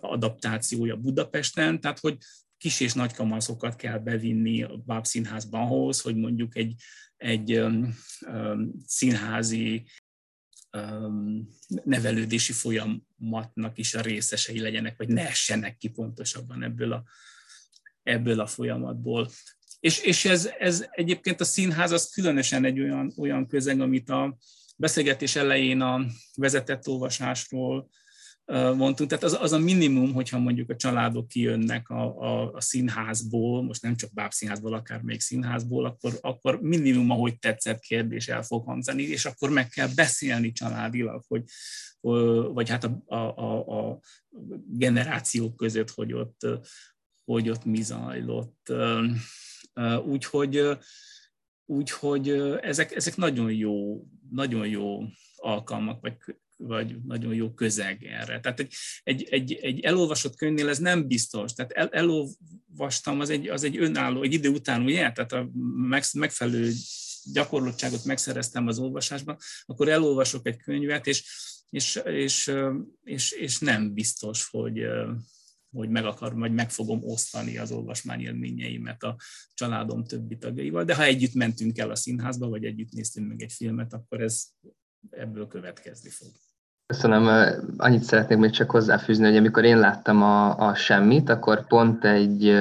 adaptációja 0.00 0.96
Budapesten, 0.96 1.80
tehát 1.80 1.98
hogy 1.98 2.16
kis 2.56 2.80
és 2.80 2.92
nagy 2.92 3.12
kamaszokat 3.12 3.76
kell 3.76 3.98
bevinni 3.98 4.62
a 4.62 4.82
bábszínházban 4.86 5.60
ahhoz, 5.60 6.00
hogy 6.00 6.16
mondjuk 6.16 6.56
egy, 6.56 6.74
egy 7.20 7.64
színházi 8.86 9.84
nevelődési 11.84 12.52
folyamatnak 12.52 13.78
is 13.78 13.94
a 13.94 14.00
részesei 14.00 14.60
legyenek, 14.60 14.96
vagy 14.96 15.08
ne 15.08 15.28
essenek 15.28 15.76
ki 15.76 15.88
pontosabban 15.88 16.62
ebből 16.62 16.92
a, 16.92 17.04
ebből 18.02 18.40
a 18.40 18.46
folyamatból. 18.46 19.30
És, 19.80 19.98
és 19.98 20.24
ez, 20.24 20.50
ez 20.58 20.86
egyébként 20.90 21.40
a 21.40 21.44
színház 21.44 21.90
az 21.90 22.10
különösen 22.10 22.64
egy 22.64 22.80
olyan, 22.80 23.12
olyan 23.16 23.46
közeg, 23.46 23.80
amit 23.80 24.10
a 24.10 24.36
beszélgetés 24.76 25.36
elején 25.36 25.80
a 25.80 26.06
vezetett 26.34 26.88
olvasásról 26.88 27.90
mondtunk. 28.50 29.10
Tehát 29.10 29.24
az, 29.24 29.38
az 29.40 29.52
a 29.52 29.58
minimum, 29.58 30.12
hogyha 30.12 30.38
mondjuk 30.38 30.70
a 30.70 30.76
családok 30.76 31.28
kijönnek 31.28 31.90
a, 31.90 32.20
a, 32.20 32.52
a 32.52 32.60
színházból, 32.60 33.62
most 33.62 33.82
nem 33.82 33.96
csak 33.96 34.12
bábszínházból, 34.12 34.74
akár 34.74 35.02
még 35.02 35.20
színházból, 35.20 35.84
akkor, 35.84 36.18
akkor 36.20 36.60
minimum, 36.60 37.10
ahogy 37.10 37.38
tetszett 37.38 37.80
kérdés 37.80 38.28
el 38.28 38.42
fog 38.42 38.64
hangzani, 38.64 39.02
és 39.02 39.24
akkor 39.24 39.50
meg 39.50 39.68
kell 39.68 39.88
beszélni 39.94 40.52
családilag, 40.52 41.24
hogy, 41.28 41.42
vagy 42.52 42.68
hát 42.68 42.84
a, 42.84 43.02
a, 43.06 43.38
a, 43.38 43.88
a 43.90 44.00
generációk 44.66 45.56
között, 45.56 45.90
hogy 45.90 46.12
ott, 46.12 46.46
hogy 47.24 47.50
ott 47.50 47.64
mi 47.64 47.82
zajlott. 47.82 48.72
Úgyhogy, 50.04 50.78
úgyhogy 51.64 52.28
ezek, 52.60 52.94
ezek 52.94 53.16
nagyon 53.16 53.52
jó, 53.52 54.04
nagyon 54.30 54.66
jó 54.66 55.02
alkalmak, 55.36 56.00
vagy, 56.00 56.16
vagy 56.62 56.96
nagyon 57.04 57.34
jó 57.34 57.54
közeg 57.54 58.04
erre. 58.04 58.40
Tehát 58.40 58.60
egy, 58.60 58.74
egy, 59.02 59.22
egy, 59.30 59.52
egy 59.52 59.80
elolvasott 59.80 60.36
könyvnél 60.36 60.68
ez 60.68 60.78
nem 60.78 61.06
biztos. 61.06 61.52
Tehát 61.52 61.72
el, 61.72 61.88
elolvastam, 61.88 63.20
az 63.20 63.30
egy, 63.30 63.48
az 63.48 63.64
egy 63.64 63.76
önálló, 63.78 64.22
egy 64.22 64.32
idő 64.32 64.48
után, 64.48 64.82
ugye, 64.82 65.12
tehát 65.12 65.32
a 65.32 65.50
megfelelő 66.12 66.72
gyakorlottságot 67.32 68.04
megszereztem 68.04 68.66
az 68.66 68.78
olvasásban, 68.78 69.36
akkor 69.64 69.88
elolvasok 69.88 70.46
egy 70.46 70.56
könyvet, 70.56 71.06
és, 71.06 71.24
és, 71.70 72.00
és, 72.04 72.52
és, 73.04 73.32
és 73.32 73.58
nem 73.58 73.94
biztos, 73.94 74.48
hogy, 74.50 74.80
hogy 75.70 75.88
meg 75.88 76.04
akar, 76.04 76.34
vagy 76.34 76.52
meg 76.52 76.70
fogom 76.70 77.04
osztani 77.04 77.58
az 77.58 77.72
olvasmány 77.72 78.20
élményeimet 78.20 79.02
a 79.02 79.16
családom 79.54 80.04
többi 80.04 80.36
tagjaival, 80.36 80.84
de 80.84 80.94
ha 80.94 81.04
együtt 81.04 81.34
mentünk 81.34 81.78
el 81.78 81.90
a 81.90 81.94
színházba, 81.96 82.48
vagy 82.48 82.64
együtt 82.64 82.92
néztünk 82.92 83.28
meg 83.28 83.42
egy 83.42 83.52
filmet, 83.52 83.92
akkor 83.92 84.20
ez 84.20 84.44
ebből 85.10 85.46
következni 85.46 86.10
fog. 86.10 86.30
Köszönöm. 86.90 87.28
Annyit 87.76 88.02
szeretnék 88.02 88.38
még 88.38 88.50
csak 88.50 88.70
hozzáfűzni, 88.70 89.26
hogy 89.26 89.36
amikor 89.36 89.64
én 89.64 89.78
láttam 89.78 90.22
a, 90.22 90.56
a 90.58 90.74
semmit, 90.74 91.28
akkor 91.28 91.66
pont 91.66 92.04
egy, 92.04 92.56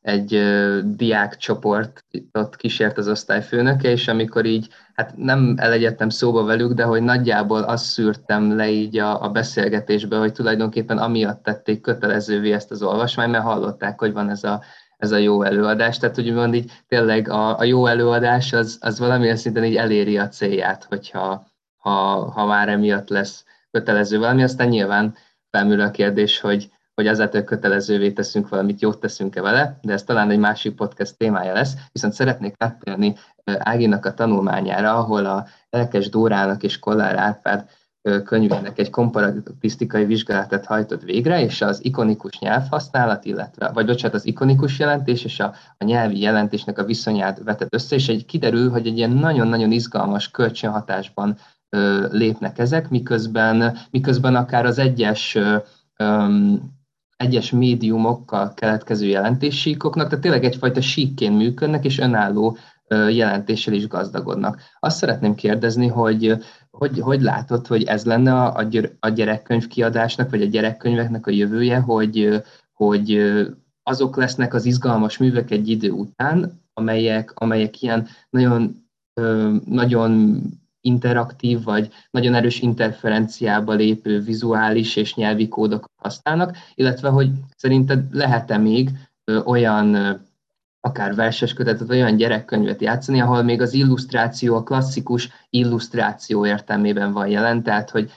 egy 0.00 0.42
diákcsoportot 0.84 2.56
kísért 2.56 2.98
az 2.98 3.08
osztályfőnöke, 3.08 3.90
és 3.90 4.08
amikor 4.08 4.44
így, 4.44 4.68
hát 4.94 5.16
nem 5.16 5.54
elegyedtem 5.56 6.08
szóba 6.08 6.44
velük, 6.44 6.72
de 6.72 6.84
hogy 6.84 7.02
nagyjából 7.02 7.62
azt 7.62 7.84
szűrtem 7.84 8.56
le 8.56 8.70
így 8.70 8.98
a, 8.98 9.22
a 9.22 9.30
beszélgetésbe, 9.30 10.16
hogy 10.16 10.32
tulajdonképpen 10.32 10.98
amiatt 10.98 11.42
tették 11.42 11.80
kötelezővé 11.80 12.52
ezt 12.52 12.70
az 12.70 12.82
olvasmányt, 12.82 13.30
mert 13.30 13.44
hallották, 13.44 13.98
hogy 13.98 14.12
van 14.12 14.30
ez 14.30 14.44
a, 14.44 14.62
ez 14.96 15.12
a 15.12 15.16
jó 15.16 15.42
előadás. 15.42 15.98
Tehát, 15.98 16.14
hogy 16.14 16.32
mond 16.32 16.54
így 16.54 16.72
tényleg 16.88 17.28
a, 17.28 17.58
a 17.58 17.64
jó 17.64 17.86
előadás 17.86 18.52
az, 18.52 18.78
az 18.80 18.98
valamilyen 18.98 19.36
szinten 19.36 19.64
így 19.64 19.76
eléri 19.76 20.18
a 20.18 20.28
célját, 20.28 20.84
hogyha 20.84 21.46
ha, 21.76 22.30
ha 22.30 22.46
már 22.46 22.68
emiatt 22.68 23.08
lesz 23.08 23.44
kötelező 23.72 24.18
valami, 24.18 24.42
aztán 24.42 24.68
nyilván 24.68 25.14
felmerül 25.50 25.84
a 25.84 25.90
kérdés, 25.90 26.40
hogy, 26.40 26.70
hogy 26.94 27.06
ezáltal 27.06 27.42
kötelezővé 27.42 28.12
teszünk 28.12 28.48
valamit, 28.48 28.80
jót 28.80 29.00
teszünk-e 29.00 29.40
vele, 29.40 29.78
de 29.82 29.92
ez 29.92 30.02
talán 30.02 30.30
egy 30.30 30.38
másik 30.38 30.74
podcast 30.74 31.16
témája 31.16 31.52
lesz, 31.52 31.74
viszont 31.92 32.12
szeretnék 32.12 32.54
áttérni 32.58 33.14
Áginak 33.44 34.04
a 34.04 34.14
tanulmányára, 34.14 34.96
ahol 34.96 35.26
a 35.26 35.46
Elkes 35.70 36.08
Dórának 36.08 36.62
és 36.62 36.78
Kollár 36.78 37.16
Árpád 37.16 37.68
könyvének 38.24 38.78
egy 38.78 38.90
komparatisztikai 38.90 40.04
vizsgálatot 40.04 40.66
hajtott 40.66 41.02
végre, 41.02 41.42
és 41.42 41.60
az 41.60 41.84
ikonikus 41.84 42.38
nyelvhasználat, 42.38 43.24
illetve, 43.24 43.70
vagy 43.74 43.86
bocsánat, 43.86 44.16
az 44.16 44.26
ikonikus 44.26 44.78
jelentés 44.78 45.24
és 45.24 45.40
a, 45.40 45.54
a 45.78 45.84
nyelvi 45.84 46.20
jelentésnek 46.20 46.78
a 46.78 46.84
viszonyát 46.84 47.42
vetett 47.44 47.74
össze, 47.74 47.94
és 47.94 48.08
egy 48.08 48.24
kiderül, 48.24 48.70
hogy 48.70 48.86
egy 48.86 48.96
ilyen 48.96 49.10
nagyon-nagyon 49.10 49.72
izgalmas 49.72 50.30
kölcsönhatásban 50.30 51.38
lépnek 52.10 52.58
ezek, 52.58 52.88
miközben, 52.88 53.78
miközben 53.90 54.34
akár 54.34 54.66
az 54.66 54.78
egyes 54.78 55.38
egyes 57.16 57.50
médiumokkal 57.50 58.54
keletkező 58.54 59.06
jelentéssíkoknak, 59.06 60.08
tehát 60.08 60.20
tényleg 60.22 60.44
egyfajta 60.44 60.80
síkként 60.80 61.36
működnek, 61.36 61.84
és 61.84 61.98
önálló 61.98 62.56
jelentéssel 62.88 63.74
is 63.74 63.86
gazdagodnak. 63.86 64.60
Azt 64.80 64.96
szeretném 64.96 65.34
kérdezni, 65.34 65.86
hogy 65.86 66.36
hogy, 66.70 67.00
hogy 67.00 67.20
látod, 67.20 67.66
hogy 67.66 67.82
ez 67.82 68.04
lenne 68.04 68.32
a, 68.32 68.66
a 69.00 69.08
gyerekkönyv 69.08 69.66
kiadásnak, 69.66 70.30
vagy 70.30 70.42
a 70.42 70.46
gyerekkönyveknek 70.46 71.26
a 71.26 71.30
jövője, 71.30 71.78
hogy, 71.78 72.42
hogy 72.72 73.18
azok 73.82 74.16
lesznek 74.16 74.54
az 74.54 74.64
izgalmas 74.64 75.18
művek 75.18 75.50
egy 75.50 75.68
idő 75.68 75.90
után, 75.90 76.60
amelyek, 76.74 77.32
amelyek 77.34 77.82
ilyen 77.82 78.06
nagyon, 78.30 78.86
nagyon 79.64 80.40
interaktív, 80.82 81.62
vagy 81.62 81.88
nagyon 82.10 82.34
erős 82.34 82.60
interferenciába 82.60 83.72
lépő 83.72 84.20
vizuális 84.20 84.96
és 84.96 85.14
nyelvi 85.14 85.48
kódokat 85.48 85.90
használnak, 85.96 86.56
illetve 86.74 87.08
hogy 87.08 87.30
szerinted 87.56 88.14
lehet-e 88.14 88.58
még 88.58 88.90
olyan 89.44 90.20
akár 90.80 91.14
verses 91.14 91.52
kötetet, 91.52 91.90
olyan 91.90 92.16
gyerekkönyvet 92.16 92.80
játszani, 92.80 93.20
ahol 93.20 93.42
még 93.42 93.60
az 93.60 93.72
illusztráció, 93.72 94.56
a 94.56 94.62
klasszikus 94.62 95.28
illusztráció 95.50 96.46
értelmében 96.46 97.12
van 97.12 97.28
jelen, 97.28 97.62
tehát 97.62 97.90
hogy 97.90 98.12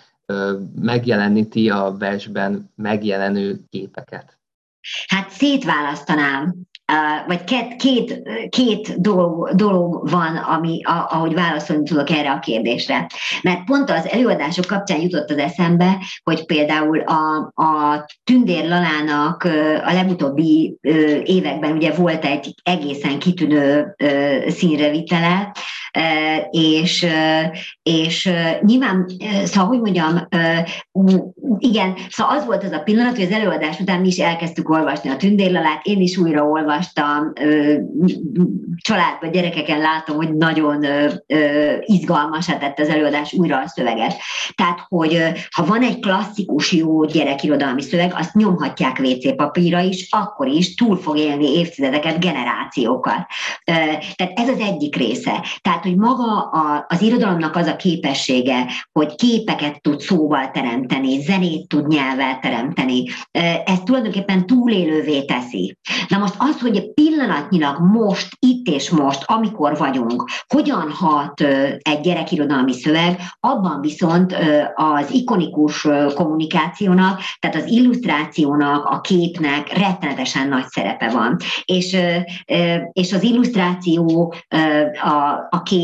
megjeleníti 0.76 1.70
a 1.70 1.96
versben 1.98 2.72
megjelenő 2.76 3.60
képeket. 3.70 4.38
Hát 5.08 5.30
szétválasztanám 5.30 6.56
vagy 7.28 7.44
két, 7.44 7.76
két, 7.76 8.22
két 8.50 9.02
dolog, 9.02 9.56
dolog 9.56 10.10
van, 10.10 10.36
ami, 10.36 10.82
ahogy 10.84 11.34
válaszolni 11.34 11.84
tudok 11.84 12.10
erre 12.10 12.32
a 12.32 12.40
kérdésre. 12.40 13.08
Mert 13.42 13.64
pont 13.64 13.90
az 13.90 14.08
előadások 14.08 14.66
kapcsán 14.66 15.02
jutott 15.02 15.30
az 15.30 15.38
eszembe, 15.38 15.98
hogy 16.24 16.46
például 16.46 17.00
a, 17.00 17.52
a 17.64 18.06
Tündér 18.24 18.68
Lalának 18.68 19.44
a 19.86 19.94
legutóbbi 19.94 20.78
években 21.24 21.72
ugye 21.72 21.92
volt 21.92 22.26
egy 22.26 22.54
egészen 22.64 23.20
kitűnő 23.20 23.96
színrevitele, 24.48 25.52
és, 26.50 27.06
és 27.84 28.30
nyilván, 28.62 29.06
szóval, 29.44 29.68
hogy 29.68 29.80
mondjam, 29.80 30.28
igen, 31.58 31.94
szóval 32.10 32.38
az 32.38 32.46
volt 32.46 32.64
az 32.64 32.72
a 32.72 32.80
pillanat, 32.80 33.16
hogy 33.16 33.26
az 33.26 33.32
előadás 33.32 33.80
után 33.80 34.00
mi 34.00 34.08
is 34.08 34.18
elkezdtük 34.18 34.70
olvasni 34.70 35.10
a 35.10 35.18
tündérlalát, 35.18 35.86
én 35.86 36.02
is 36.02 36.18
újra 36.18 36.44
olvastam, 36.44 37.34
családban, 38.76 39.32
gyerekeken 39.32 39.80
látom, 39.80 40.16
hogy 40.16 40.36
nagyon 40.36 40.86
izgalmas 41.80 42.46
tett 42.46 42.80
az 42.80 42.90
előadás 42.90 43.34
újra 43.34 43.58
a 43.58 43.68
szöveget. 43.68 44.16
Tehát, 44.56 44.86
hogy 44.88 45.22
ha 45.52 45.66
van 45.66 45.82
egy 45.82 46.00
klasszikus 46.00 46.72
jó 46.72 47.06
gyerekirodalmi 47.06 47.82
szöveg, 47.82 48.14
azt 48.16 48.34
nyomhatják 48.34 49.00
WC 49.04 49.36
papírra 49.36 49.80
is, 49.80 50.08
akkor 50.10 50.48
is 50.48 50.76
túl 50.76 50.98
fog 50.98 51.18
élni 51.18 51.58
évtizedeket, 51.58 52.20
generációkat. 52.20 53.26
Tehát 54.16 54.34
ez 54.36 54.50
az 54.50 54.60
egyik 54.60 54.96
része. 54.96 55.46
Tehát, 55.62 55.85
hogy 55.86 55.96
maga 55.96 56.42
a, 56.42 56.86
az 56.90 57.02
irodalomnak 57.02 57.56
az 57.56 57.68
a 57.68 57.76
képessége, 57.76 58.66
hogy 58.92 59.16
képeket 59.16 59.82
tud 59.82 60.00
szóval 60.00 60.52
teremteni, 60.52 61.22
zenét 61.22 61.68
tud 61.68 61.88
nyelvvel 61.88 62.40
teremteni, 62.40 63.04
ez 63.66 63.80
tulajdonképpen 63.84 64.46
túlélővé 64.46 65.26
teszi. 65.26 65.78
Na 66.08 66.18
most 66.18 66.34
az, 66.38 66.62
hogy 66.62 66.94
pillanatnyilag 66.94 67.80
most, 67.80 68.38
itt 68.40 68.68
és 68.68 68.90
most, 68.90 69.24
amikor 69.26 69.78
vagyunk, 69.78 70.30
hogyan 70.48 70.92
hat 70.92 71.42
egy 71.80 72.00
gyerekirodalmi 72.02 72.74
szöveg, 72.74 73.20
abban 73.40 73.82
viszont 73.82 74.36
az 74.76 75.12
ikonikus 75.12 75.88
kommunikációnak, 76.16 77.20
tehát 77.40 77.56
az 77.56 77.68
illusztrációnak, 77.68 78.86
a 78.86 79.02
képnek 79.02 79.78
rettenetesen 79.78 80.48
nagy 80.48 80.68
szerepe 80.68 81.10
van. 81.10 81.38
És, 81.66 81.98
és 82.92 83.14
az 83.14 83.24
illusztráció, 83.24 84.34
a, 85.04 85.48
a 85.50 85.62
kép, 85.64 85.75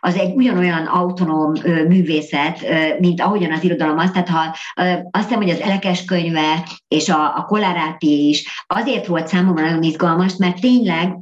az 0.00 0.16
egy 0.16 0.34
ugyanolyan 0.34 0.86
autonóm 0.86 1.52
művészet, 1.88 2.64
mint 2.98 3.20
ahogyan 3.20 3.52
az 3.52 3.64
irodalom 3.64 3.98
az, 3.98 4.10
tehát 4.10 4.28
ha 4.28 4.56
azt 5.10 5.24
hiszem, 5.24 5.42
hogy 5.42 5.50
az 5.50 5.60
Elekes 5.60 6.04
könyve 6.04 6.68
és 6.88 7.08
a, 7.08 7.36
a 7.36 7.44
Koláráti 7.44 8.28
is 8.28 8.64
azért 8.66 9.06
volt 9.06 9.26
számomra 9.26 9.64
nagyon 9.64 9.82
izgalmas, 9.82 10.36
mert 10.36 10.60
tényleg 10.60 11.18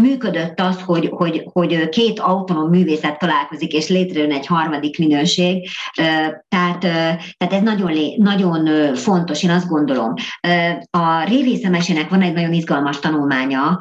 működött 0.00 0.60
az, 0.60 0.80
hogy, 0.80 1.08
hogy, 1.12 1.42
hogy 1.52 1.88
két 1.88 2.20
autonóm 2.20 2.70
művészet 2.70 3.18
találkozik, 3.18 3.72
és 3.72 3.88
létrejön 3.88 4.32
egy 4.32 4.46
harmadik 4.46 4.98
minőség. 4.98 5.68
Tehát, 6.48 6.78
tehát 7.36 7.50
ez 7.50 7.62
nagyon, 7.62 7.92
nagyon 8.16 8.94
fontos, 8.94 9.42
én 9.42 9.50
azt 9.50 9.68
gondolom. 9.68 10.14
A 10.90 11.24
Révészemesének 11.24 12.08
van 12.08 12.22
egy 12.22 12.32
nagyon 12.32 12.52
izgalmas 12.52 12.98
tanulmánya, 12.98 13.78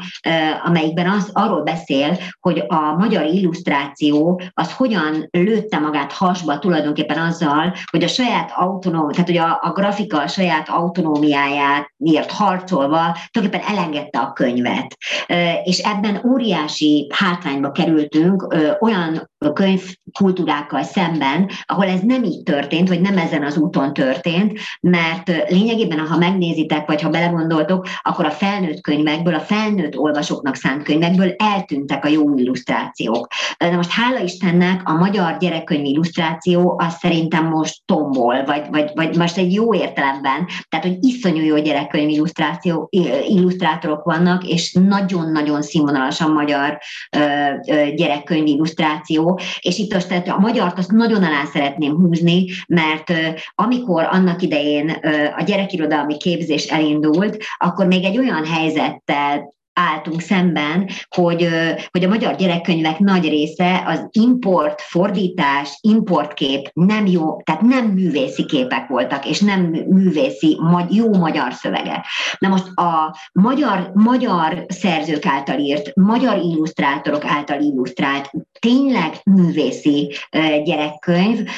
amelyikben 0.64 1.10
az 1.10 1.30
arról 1.34 1.64
beszél, 1.64 2.18
hogy 2.40 2.64
a 2.68 2.96
magyar 2.98 3.26
illusztráció 3.26 4.42
az 4.54 4.74
hogyan 4.74 5.28
lőtte 5.32 5.80
magát 5.80 6.12
hasba 6.12 6.60
tulajdonképpen 6.60 7.18
azzal, 7.18 7.74
hogy 7.92 8.04
a 8.04 8.08
saját 8.08 8.52
autonóm, 8.56 9.12
tehát 9.12 9.28
hogy 9.28 9.38
a, 9.38 9.60
a 9.62 9.72
grafika 9.72 10.22
a 10.22 10.28
saját 10.28 10.70
autonómiáját 10.70 11.92
miért 11.98 12.32
harcolva 12.32 13.18
tulajdonképpen 13.32 13.78
elengedte 13.78 14.20
a 14.20 14.34
könyvet 14.34 14.98
és 15.64 15.78
ebben 15.78 16.22
óriási 16.26 17.08
hátrányba 17.14 17.72
kerültünk 17.72 18.56
olyan 18.80 19.30
könyvkultúrákkal 19.54 20.84
szemben, 20.84 21.50
ahol 21.66 21.86
ez 21.86 22.00
nem 22.02 22.24
így 22.24 22.44
történt, 22.44 22.88
vagy 22.88 23.02
nem 23.02 23.18
ezen 23.18 23.44
az 23.44 23.58
úton 23.58 23.94
történt, 23.94 24.60
mert 24.82 25.50
lényegében, 25.50 26.00
ha 26.00 26.18
megnézitek, 26.18 26.88
vagy 26.88 27.02
ha 27.02 27.10
belegondoltok, 27.10 27.88
akkor 28.02 28.26
a 28.26 28.32
felnőtt 28.32 28.82
könyvekből, 28.82 29.34
a 29.34 29.40
felnőtt 29.40 29.98
olvasóknak 29.98 30.56
szánt 30.56 30.84
könyvekből 30.84 31.34
eltűntek 31.38 32.06
a 32.06 32.08
jó 32.08 32.38
illusztrációk. 32.38 33.28
Na 33.58 33.76
most 33.76 33.92
hála 33.92 34.20
Istennek 34.20 34.82
a 34.90 34.94
magyar 34.94 35.38
gyerekkönyv 35.38 35.86
illusztráció 35.86 36.76
az 36.78 36.94
szerintem 37.00 37.46
most 37.46 37.82
tombol, 37.86 38.44
vagy, 38.44 38.64
vagy, 38.72 38.92
vagy 38.96 39.18
most 39.18 39.38
egy 39.38 39.54
jó 39.54 39.74
értelemben, 39.74 40.48
tehát 40.70 40.86
hogy 40.86 40.98
iszonyú 41.02 41.44
jó 41.44 41.58
gyerekkönyv 41.58 42.10
illusztráció, 42.10 42.88
illusztrátorok 43.28 44.04
vannak, 44.04 44.48
és 44.48 44.74
nagyon-nagyon 45.20 45.62
színvonalasan 45.62 46.32
magyar 46.32 46.80
gyerekkönyv 47.96 48.46
illusztráció, 48.46 49.40
és 49.60 49.78
itt 49.78 49.94
most 49.94 50.08
tehát 50.08 50.28
a 50.28 50.40
magyart 50.40 50.78
azt 50.78 50.92
nagyon 50.92 51.24
alá 51.24 51.46
szeretném 51.54 51.96
húzni, 51.96 52.46
mert 52.68 53.14
amikor 53.56 54.08
annak 54.12 54.42
idején 54.42 54.90
a 55.38 55.44
gyerekirodalmi 55.44 56.18
képzés 56.18 56.66
elindult, 56.66 57.38
akkor 57.58 57.88
még 57.88 58.04
egy 58.04 58.18
olyan 58.18 58.46
helyzettel 58.46 59.58
álltunk 59.80 60.22
szemben, 60.22 60.90
hogy, 61.16 61.48
hogy 61.92 62.04
a 62.04 62.08
magyar 62.08 62.36
gyerekkönyvek 62.36 63.00
nagy 63.00 63.30
része 63.30 63.84
az 63.86 64.08
import, 64.12 64.82
fordítás, 64.82 65.78
importkép 65.82 66.70
nem 66.74 67.06
jó, 67.06 67.42
tehát 67.42 67.62
nem 67.62 67.86
művészi 67.86 68.46
képek 68.46 68.88
voltak, 68.88 69.26
és 69.26 69.40
nem 69.40 69.62
művészi, 69.88 70.58
jó 70.90 71.14
magyar 71.14 71.54
szövegek. 71.54 72.06
Na 72.38 72.48
most 72.48 72.68
a 72.76 73.16
magyar, 73.34 73.92
magyar 73.94 74.66
szerzők 74.68 75.26
által 75.26 75.60
írt, 75.60 75.96
magyar 75.96 76.38
illusztrátorok 76.38 77.26
által 77.26 77.62
illusztrált, 77.62 78.32
tényleg 78.60 79.14
művészi 79.24 80.14
gyerekkönyv, 80.64 81.50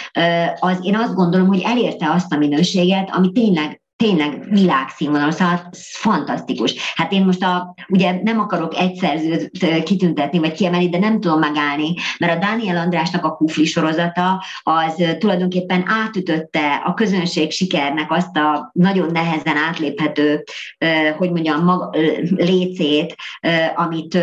az 0.59 0.79
én 0.81 0.95
azt 0.95 1.15
gondolom, 1.15 1.47
hogy 1.47 1.61
elérte 1.65 2.09
azt 2.09 2.33
a 2.33 2.37
minőséget, 2.37 3.09
ami 3.13 3.31
tényleg 3.31 3.80
tényleg 4.01 4.47
világszínvonal, 4.49 5.31
szóval 5.31 5.69
fantasztikus. 5.91 6.93
Hát 6.95 7.11
én 7.11 7.25
most 7.25 7.43
a, 7.43 7.75
ugye 7.87 8.21
nem 8.23 8.39
akarok 8.39 8.77
egy 8.77 8.95
szerzőt 8.95 9.49
kitüntetni, 9.83 10.39
vagy 10.39 10.51
kiemelni, 10.51 10.89
de 10.89 10.97
nem 10.97 11.19
tudom 11.19 11.39
megállni, 11.39 11.93
mert 12.19 12.35
a 12.35 12.39
Dániel 12.39 12.77
Andrásnak 12.77 13.25
a 13.25 13.35
Kufli 13.35 13.65
sorozata 13.65 14.43
az 14.63 15.03
tulajdonképpen 15.19 15.83
átütötte 15.87 16.81
a 16.85 16.93
közönség 16.93 17.51
sikernek 17.51 18.11
azt 18.11 18.37
a 18.37 18.71
nagyon 18.73 19.11
nehezen 19.11 19.57
átléphető, 19.57 20.43
hogy 21.17 21.31
mondjam, 21.31 21.63
maga, 21.63 21.89
lécét, 22.35 23.15
amit 23.75 24.17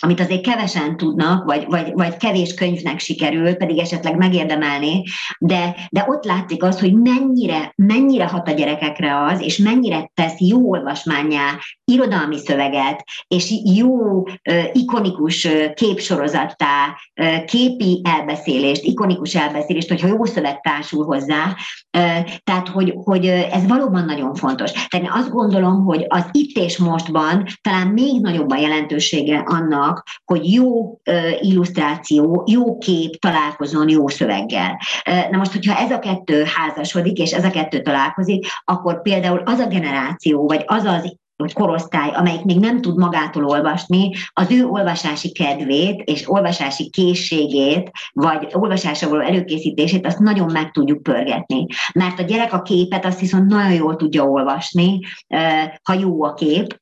amit 0.00 0.20
azért 0.20 0.42
kevesen 0.42 0.96
tudnak, 0.96 1.44
vagy, 1.44 1.64
vagy, 1.68 1.92
vagy 1.92 2.16
kevés 2.16 2.54
könyvnek 2.54 2.98
sikerül, 2.98 3.54
pedig 3.54 3.78
esetleg 3.78 4.16
megérdemelni, 4.16 5.02
de, 5.38 5.76
de 5.90 6.04
ott 6.08 6.24
látszik 6.24 6.62
az, 6.62 6.80
hogy 6.80 6.94
mennyire, 6.94 7.72
mennyire 7.76 8.26
hat 8.26 8.48
a 8.48 8.52
gyerekekre 8.52 9.22
az, 9.22 9.40
és 9.40 9.56
mennyire 9.56 10.10
tesz 10.14 10.38
jó 10.38 10.70
olvasmányá 10.70 11.58
irodalmi 11.84 12.38
szöveget, 12.38 13.04
és 13.28 13.54
jó, 13.74 14.22
ikonikus 14.72 15.48
képsorozattá, 15.74 16.98
képi 17.46 18.00
elbeszélést, 18.04 18.82
ikonikus 18.82 19.34
elbeszélést, 19.34 19.88
hogyha 19.88 20.06
jó 20.06 20.24
szöveg 20.24 20.60
társul 20.60 21.04
hozzá, 21.04 21.56
tehát, 22.44 22.68
hogy, 22.72 22.94
hogy 23.04 23.26
ez 23.26 23.66
valóban 23.66 24.04
nagyon 24.04 24.34
fontos. 24.34 24.72
Tehát 24.72 25.06
én 25.06 25.12
azt 25.12 25.30
gondolom, 25.30 25.84
hogy 25.84 26.04
az 26.08 26.24
itt 26.30 26.56
és 26.56 26.78
mostban 26.78 27.44
talán 27.60 27.86
még 27.86 28.20
nagyobb 28.20 28.50
a 28.50 28.56
jelentősége 28.56 29.42
annak, 29.46 30.02
hogy 30.24 30.52
jó 30.52 30.98
illusztráció, 31.40 32.44
jó 32.46 32.78
kép 32.78 33.16
találkozon 33.16 33.88
jó 33.88 34.08
szöveggel. 34.08 34.78
Na 35.30 35.38
most, 35.38 35.52
hogyha 35.52 35.78
ez 35.78 35.90
a 35.90 35.98
kettő 35.98 36.44
házasodik, 36.56 37.18
és 37.18 37.32
ez 37.32 37.44
a 37.44 37.50
kettő 37.50 37.80
találkozik, 37.80 38.46
akkor 38.64 39.02
például 39.02 39.42
az 39.44 39.58
a 39.58 39.66
generáció, 39.66 40.46
vagy 40.46 40.62
az 40.66 40.84
az 40.84 41.16
korosztály, 41.52 42.10
amelyik 42.10 42.44
még 42.44 42.58
nem 42.58 42.80
tud 42.80 42.98
magától 42.98 43.44
olvasni, 43.44 44.10
az 44.32 44.50
ő 44.50 44.64
olvasási 44.64 45.32
kedvét 45.32 46.02
és 46.02 46.30
olvasási 46.30 46.90
készségét, 46.90 47.90
vagy 48.12 48.48
olvasásra 48.52 49.08
való 49.08 49.20
előkészítését, 49.20 50.06
azt 50.06 50.18
nagyon 50.18 50.52
meg 50.52 50.70
tudjuk 50.70 51.02
pörgetni. 51.02 51.66
Mert 51.94 52.18
a 52.18 52.22
gyerek 52.22 52.52
a 52.52 52.62
képet 52.62 53.04
azt 53.04 53.20
viszont 53.20 53.46
nagyon 53.46 53.72
jól 53.72 53.96
tudja 53.96 54.24
olvasni, 54.24 55.00
ha 55.82 55.92
jó 55.92 56.24
a 56.24 56.34
kép, 56.34 56.78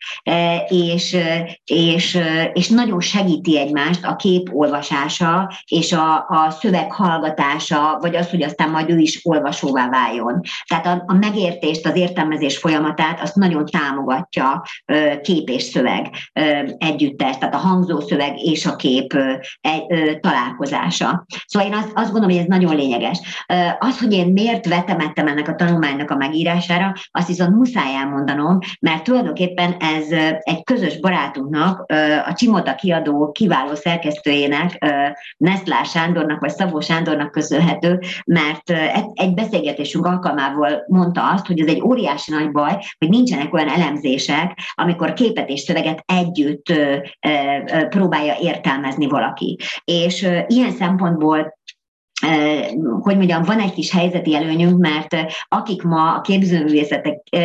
és, 0.68 1.16
és, 1.64 2.18
és 2.52 2.68
nagyon 2.68 3.00
segíti 3.00 3.58
egymást 3.58 4.04
a 4.04 4.16
kép 4.16 4.48
olvasása 4.52 5.52
és 5.66 5.92
a, 5.92 6.16
a 6.28 6.50
szöveg 6.50 6.92
hallgatása, 6.92 7.98
vagy 8.00 8.16
az, 8.16 8.30
hogy 8.30 8.42
aztán 8.42 8.70
majd 8.70 8.90
ő 8.90 8.98
is 8.98 9.20
olvasóvá 9.22 9.88
váljon. 9.88 10.40
Tehát 10.66 10.86
a, 10.86 11.02
a 11.06 11.14
megértést, 11.14 11.86
az 11.86 11.96
értelmezés 11.96 12.58
folyamatát 12.58 13.20
azt 13.20 13.34
nagyon 13.34 13.66
támogatja 13.66 14.41
a 14.42 14.66
kép 15.22 15.48
és 15.48 15.62
szöveg 15.62 16.06
együttes, 16.78 17.38
tehát 17.38 17.54
a 17.54 17.58
hangzószöveg 17.58 18.38
és 18.38 18.66
a 18.66 18.76
kép 18.76 19.16
találkozása. 20.20 21.24
Szóval 21.46 21.68
én 21.68 21.74
azt, 21.74 21.90
azt 21.94 22.12
gondolom, 22.12 22.30
hogy 22.30 22.44
ez 22.46 22.58
nagyon 22.58 22.76
lényeges. 22.76 23.18
Az, 23.78 24.00
hogy 24.00 24.12
én 24.12 24.26
miért 24.26 24.68
vetemettem 24.68 25.26
ennek 25.26 25.48
a 25.48 25.54
tanulmánynak 25.54 26.10
a 26.10 26.16
megírására, 26.16 26.92
azt 27.10 27.26
viszont 27.26 27.56
muszáj 27.56 27.94
elmondanom, 27.94 28.58
mert 28.80 29.04
tulajdonképpen 29.04 29.76
ez 29.78 30.06
egy 30.38 30.64
közös 30.64 31.00
barátunknak, 31.00 31.92
a 32.26 32.32
Csimota 32.34 32.74
kiadó 32.74 33.32
kiváló 33.32 33.74
szerkesztőjének, 33.74 34.78
Neszlár 35.36 35.86
Sándornak 35.86 36.40
vagy 36.40 36.50
Szabó 36.50 36.80
Sándornak 36.80 37.30
köszönhető, 37.30 37.98
mert 38.24 38.70
egy 39.14 39.34
beszélgetésünk 39.34 40.06
alkalmával 40.06 40.84
mondta 40.86 41.30
azt, 41.30 41.46
hogy 41.46 41.60
ez 41.60 41.66
egy 41.66 41.80
óriási 41.80 42.30
nagy 42.30 42.50
baj, 42.50 42.78
hogy 42.98 43.08
nincsenek 43.08 43.54
olyan 43.54 43.68
elemzések, 43.68 44.31
kérdések, 44.32 44.58
amikor 44.74 45.12
képet 45.12 45.48
és 45.48 45.60
szöveget 45.60 46.04
együtt 46.06 46.72
próbálja 47.88 48.34
értelmezni 48.40 49.06
valaki. 49.06 49.58
És 49.84 50.28
ilyen 50.46 50.70
szempontból 50.70 51.60
hogy 53.00 53.16
mondjam, 53.16 53.42
van 53.42 53.58
egy 53.58 53.72
kis 53.72 53.90
helyzeti 53.90 54.34
előnyünk, 54.34 54.78
mert 54.78 55.16
akik 55.48 55.82
ma 55.82 56.14
a 56.14 56.20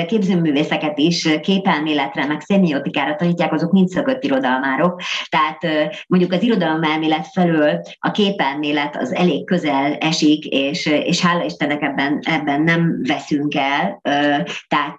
képzőművészeket 0.07 0.97
is 0.97 1.27
képelméletre, 1.41 2.25
meg 2.25 2.41
szemiotikára 2.41 3.15
tanítják, 3.15 3.53
azok 3.53 3.71
mind 3.71 3.87
szökött 3.89 4.23
irodalmárok. 4.23 5.01
Tehát 5.29 5.59
mondjuk 6.07 6.33
az 6.33 6.43
irodalomelmélet 6.43 7.27
felől 7.33 7.81
a 7.99 8.11
képelmélet 8.11 8.97
az 8.97 9.13
elég 9.13 9.45
közel 9.45 9.93
esik, 9.93 10.45
és, 10.45 10.85
és 10.85 11.21
hála 11.21 11.43
Istennek 11.43 11.81
ebben, 11.81 12.19
ebben 12.21 12.61
nem 12.61 13.01
veszünk 13.07 13.55
el. 13.55 13.99
Tehát, 14.67 14.97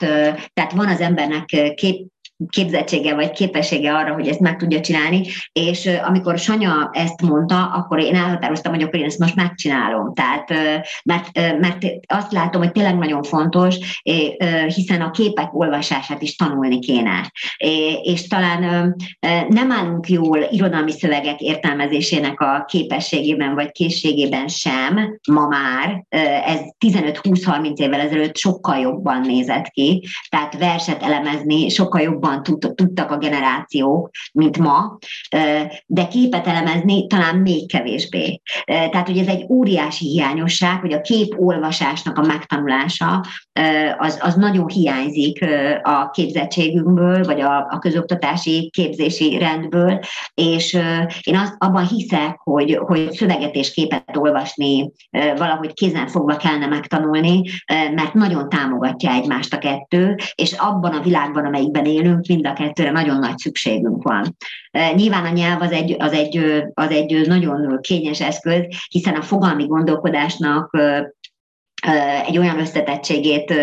tehát 0.53 0.73
van 0.73 0.89
az 0.89 1.01
embernek 1.01 1.45
kép, 1.75 2.07
képzettsége 2.49 3.15
vagy 3.15 3.31
képessége 3.31 3.95
arra, 3.95 4.15
hogy 4.15 4.29
ezt 4.29 4.41
meg 4.41 4.57
tudja 4.57 4.81
csinálni, 4.81 5.27
és 5.53 5.91
amikor 6.07 6.39
Sanya 6.39 6.91
ezt 6.93 7.23
mondta, 7.23 7.65
akkor 7.65 8.01
én 8.01 8.15
elhatároztam, 8.15 8.73
hogy 8.73 8.83
akkor 8.83 8.99
én 8.99 9.05
ezt 9.05 9.19
most 9.19 9.35
megcsinálom. 9.35 10.15
Tehát, 10.15 10.53
mert, 11.05 11.59
mert 11.61 11.79
azt 12.07 12.33
látom, 12.33 12.63
hogy 12.63 12.73
tényleg 12.73 12.99
nagyon 12.99 13.23
fontos, 13.23 13.77
hiszen 14.67 15.01
a 15.01 15.11
képek 15.11 15.55
olvasását 15.55 16.23
is 16.23 16.37
tanulni 16.37 16.79
kéne. 16.79 17.33
És 18.03 18.27
talán 18.27 18.95
nem 19.49 19.71
állunk 19.71 20.09
jól 20.09 20.39
irodalmi 20.51 20.93
szövegek 20.93 21.41
értelmezésének 21.41 22.41
a 22.41 22.65
képességében 22.67 23.55
vagy 23.55 23.71
készségében 23.71 24.49
sem, 24.49 25.19
ma 25.31 25.47
már, 25.47 26.05
ez 26.45 26.61
15-20-30 26.87 27.77
évvel 27.77 28.01
ezelőtt 28.01 28.37
sokkal 28.37 28.77
jobban 28.77 29.21
nézett 29.21 29.67
ki, 29.67 30.07
tehát 30.29 30.59
verset 30.59 31.03
elemezni 31.03 31.69
sokkal 31.69 32.01
jobban 32.01 32.28
jobban 32.29 32.61
tudtak 32.75 33.11
a 33.11 33.19
generációk, 33.19 34.11
mint 34.33 34.59
ma, 34.59 34.99
de 35.87 36.09
képet 36.09 36.47
elemezni 36.47 37.07
talán 37.07 37.37
még 37.37 37.69
kevésbé. 37.69 38.41
Tehát, 38.65 39.07
hogy 39.07 39.19
ez 39.19 39.27
egy 39.27 39.47
óriási 39.49 40.07
hiányosság, 40.07 40.81
hogy 40.81 40.93
a 40.93 41.01
kép 41.01 41.35
olvasásnak 41.37 42.19
a 42.19 42.27
megtanulása 42.27 43.25
az, 43.99 44.19
az 44.23 44.35
nagyon 44.35 44.69
hiányzik 44.69 45.45
a 45.83 46.11
képzettségünkből, 46.11 47.25
vagy 47.25 47.41
a, 47.41 47.57
a 47.57 47.79
közoktatási 47.79 48.71
képzési 48.73 49.39
rendből, 49.39 50.01
és 50.35 50.73
én 51.23 51.37
az, 51.37 51.55
abban 51.59 51.87
hiszek, 51.87 52.39
hogy, 52.43 52.79
hogy 52.87 53.13
szöveget 53.13 53.55
és 53.55 53.73
képet 53.73 54.17
olvasni 54.17 54.91
valahogy 55.37 55.73
kézenfogva 55.73 56.37
kellene 56.37 56.67
megtanulni, 56.67 57.43
mert 57.95 58.15
nagyon 58.15 58.49
támogatja 58.49 59.13
egymást 59.13 59.55
a 59.55 59.59
kettő, 59.59 60.17
és 60.35 60.53
abban 60.53 60.93
a 60.93 61.03
világban, 61.03 61.45
amelyikben 61.45 61.85
élünk, 61.85 62.18
nekünk 62.19 62.45
mind 62.45 62.47
a 62.47 62.63
kettőre 62.63 62.91
nagyon 62.91 63.19
nagy 63.19 63.39
szükségünk 63.39 64.03
van. 64.03 64.37
Nyilván 64.95 65.25
a 65.25 65.31
nyelv 65.31 65.63
az 65.63 65.71
egy, 65.71 65.97
az 65.99 66.13
egy, 66.13 66.65
az 66.75 66.91
egy 66.91 67.27
nagyon 67.27 67.79
kényes 67.81 68.21
eszköz, 68.21 68.63
hiszen 68.91 69.15
a 69.15 69.23
fogalmi 69.23 69.67
gondolkodásnak 69.67 70.71
egy 72.27 72.39
olyan 72.39 72.59
összetettségét 72.59 73.55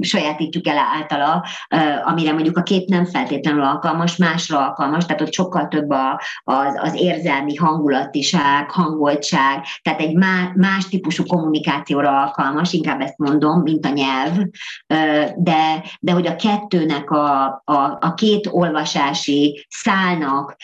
sajátítjuk 0.00 0.66
el 0.66 0.78
általa, 0.78 1.46
amire 2.04 2.32
mondjuk 2.32 2.56
a 2.56 2.62
kép 2.62 2.88
nem 2.88 3.04
feltétlenül 3.04 3.62
alkalmas, 3.62 4.16
másra 4.16 4.66
alkalmas, 4.66 5.06
tehát 5.06 5.20
ott 5.20 5.32
sokkal 5.32 5.68
több 5.68 5.90
a, 5.90 6.20
az, 6.44 6.80
az 6.82 6.94
érzelmi 6.94 7.54
hangulatiság, 7.54 8.70
hangoltság, 8.70 9.64
tehát 9.82 10.00
egy 10.00 10.14
más 10.54 10.88
típusú 10.88 11.24
kommunikációra 11.24 12.22
alkalmas, 12.22 12.72
inkább 12.72 13.00
ezt 13.00 13.18
mondom, 13.18 13.60
mint 13.60 13.86
a 13.86 13.88
nyelv, 13.88 14.36
de, 15.36 15.84
de 16.00 16.12
hogy 16.12 16.26
a 16.26 16.36
kettőnek 16.36 17.10
a, 17.10 17.44
a, 17.64 17.98
a 18.00 18.14
két 18.14 18.48
olvasási 18.50 19.66
szálnak 19.68 20.56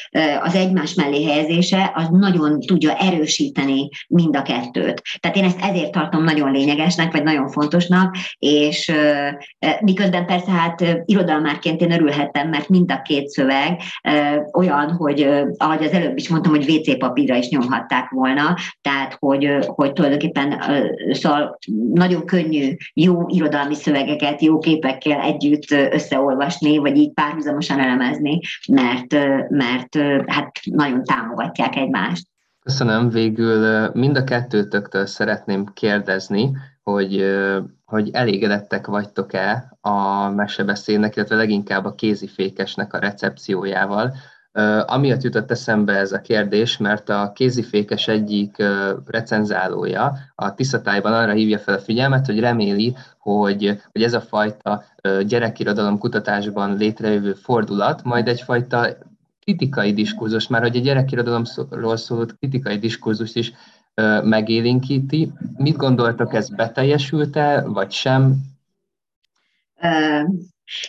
az 0.42 0.54
egymás 0.54 0.94
mellé 0.94 1.24
helyezése, 1.24 1.92
az 1.94 2.08
nagyon 2.10 2.60
tudja 2.60 2.94
erősíteni 2.94 3.88
mind 4.08 4.36
a 4.36 4.42
kettőt. 4.42 5.02
Tehát 5.20 5.36
én 5.36 5.44
ezt 5.44 5.60
ezért 5.60 5.96
tartom 6.06 6.24
nagyon 6.24 6.52
lényegesnek, 6.52 7.12
vagy 7.12 7.22
nagyon 7.22 7.48
fontosnak, 7.48 8.16
és 8.38 8.92
miközben 9.80 10.26
persze 10.26 10.50
hát 10.50 10.84
irodalmárként 11.04 11.80
én 11.80 11.92
örülhettem, 11.92 12.48
mert 12.48 12.68
mind 12.68 12.92
a 12.92 13.02
két 13.02 13.28
szöveg 13.28 13.80
olyan, 14.52 14.90
hogy 14.90 15.28
ahogy 15.56 15.84
az 15.84 15.92
előbb 15.92 16.16
is 16.16 16.28
mondtam, 16.28 16.52
hogy 16.52 16.70
WC 16.70 16.98
papírra 16.98 17.36
is 17.36 17.48
nyomhatták 17.48 18.10
volna, 18.10 18.56
tehát 18.80 19.16
hogy, 19.18 19.56
hogy 19.66 19.92
tulajdonképpen 19.92 20.60
szóval 21.10 21.58
nagyon 21.92 22.24
könnyű 22.24 22.76
jó 22.94 23.28
irodalmi 23.28 23.74
szövegeket 23.74 24.42
jó 24.42 24.58
képekkel 24.58 25.20
együtt 25.20 25.70
összeolvasni, 25.70 26.78
vagy 26.78 26.96
így 26.96 27.12
párhuzamosan 27.12 27.80
elemezni, 27.80 28.40
mert, 28.68 29.12
mert 29.48 29.96
hát 30.26 30.50
nagyon 30.64 31.04
támogatják 31.04 31.76
egymást. 31.76 32.26
Köszönöm. 32.66 33.08
Végül 33.08 33.90
mind 33.92 34.16
a 34.16 34.24
kettőtöktől 34.24 35.06
szeretném 35.06 35.66
kérdezni, 35.74 36.56
hogy, 36.82 37.24
hogy 37.84 38.10
elégedettek 38.12 38.86
vagytok-e 38.86 39.76
a 39.80 40.28
mesebeszédnek, 40.28 41.16
illetve 41.16 41.36
leginkább 41.36 41.84
a 41.84 41.94
kézifékesnek 41.94 42.92
a 42.92 42.98
recepciójával. 42.98 44.14
Amiatt 44.86 45.22
jutott 45.22 45.50
eszembe 45.50 45.92
ez 45.92 46.12
a 46.12 46.20
kérdés, 46.20 46.76
mert 46.76 47.08
a 47.08 47.32
kézifékes 47.34 48.08
egyik 48.08 48.56
recenzálója 49.06 50.16
a 50.34 50.54
Tiszatájban 50.54 51.12
arra 51.12 51.32
hívja 51.32 51.58
fel 51.58 51.74
a 51.74 51.78
figyelmet, 51.78 52.26
hogy 52.26 52.40
reméli, 52.40 52.96
hogy, 53.18 53.80
hogy 53.92 54.02
ez 54.02 54.14
a 54.14 54.20
fajta 54.20 54.84
gyerekirodalom 55.26 55.98
kutatásban 55.98 56.76
létrejövő 56.76 57.32
fordulat 57.32 58.02
majd 58.02 58.28
egyfajta 58.28 58.86
kritikai 59.46 59.92
diskurzus, 59.92 60.46
már 60.46 60.62
hogy 60.62 60.76
a 60.76 60.80
gyerekirodalomról 60.80 61.96
szóló 61.96 62.24
kritikai 62.38 62.78
diskurzus 62.78 63.34
is 63.34 63.52
megélénkíti. 64.22 65.32
Mit 65.56 65.76
gondoltok, 65.76 66.34
ez 66.34 66.48
beteljesült-e, 66.48 67.62
vagy 67.62 67.90
sem? 67.92 68.34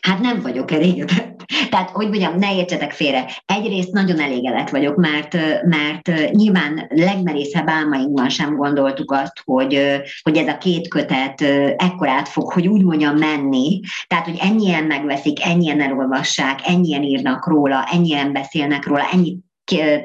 Hát 0.01 0.20
nem 0.20 0.41
vagyok 0.41 0.72
elégedett. 0.72 1.36
Tehát, 1.70 1.89
hogy 1.89 2.10
mondjam, 2.10 2.38
ne 2.38 2.56
értsetek 2.56 2.91
félre. 2.91 3.26
Egyrészt 3.45 3.91
nagyon 3.91 4.20
elégedett 4.20 4.70
vagyok, 4.70 4.95
mert, 4.95 5.38
mert 5.66 6.32
nyilván 6.32 6.86
legmerészebb 6.89 7.70
álmainkban 7.70 8.30
sem 8.30 8.56
gondoltuk 8.56 9.12
azt, 9.12 9.41
hogy, 9.43 10.02
hogy 10.22 10.38
ez 10.38 10.48
a 10.48 10.58
két 10.58 10.88
kötet 10.88 11.41
ekkorát 11.78 12.28
fog, 12.28 12.52
hogy 12.52 12.68
úgy 12.68 12.84
mondjam, 12.84 13.18
menni. 13.18 13.80
Tehát, 14.08 14.26
hogy 14.26 14.38
ennyien 14.41 14.84
megveszik, 14.84 15.45
ennyien 15.45 15.82
elolvassák, 15.82 16.60
ennyien 16.64 17.04
írnak 17.04 17.48
róla, 17.48 17.88
ennyien 17.91 18.34
beszélnek 18.34 18.86
róla, 18.86 19.04
ennyi 19.12 19.38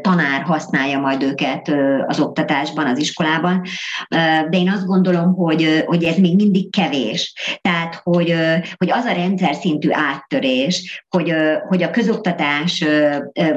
tanár 0.01 0.43
használja 0.43 0.99
majd 0.99 1.23
őket 1.23 1.73
az 2.07 2.21
oktatásban, 2.21 2.87
az 2.87 2.99
iskolában, 2.99 3.63
de 4.51 4.59
én 4.59 4.71
azt 4.71 4.87
gondolom, 4.87 5.35
hogy, 5.35 5.83
hogy 5.87 6.05
ez 6.05 6.17
még 6.17 6.35
mindig 6.35 6.71
kevés. 6.71 7.35
Tehát, 7.61 8.01
hogy, 8.03 8.35
hogy 8.77 8.91
az 8.91 9.05
a 9.05 9.13
rendszer 9.13 9.55
szintű 9.55 9.89
áttörés, 9.93 11.05
hogy, 11.09 11.35
hogy 11.69 11.83
a 11.83 11.91
közoktatás, 11.91 12.85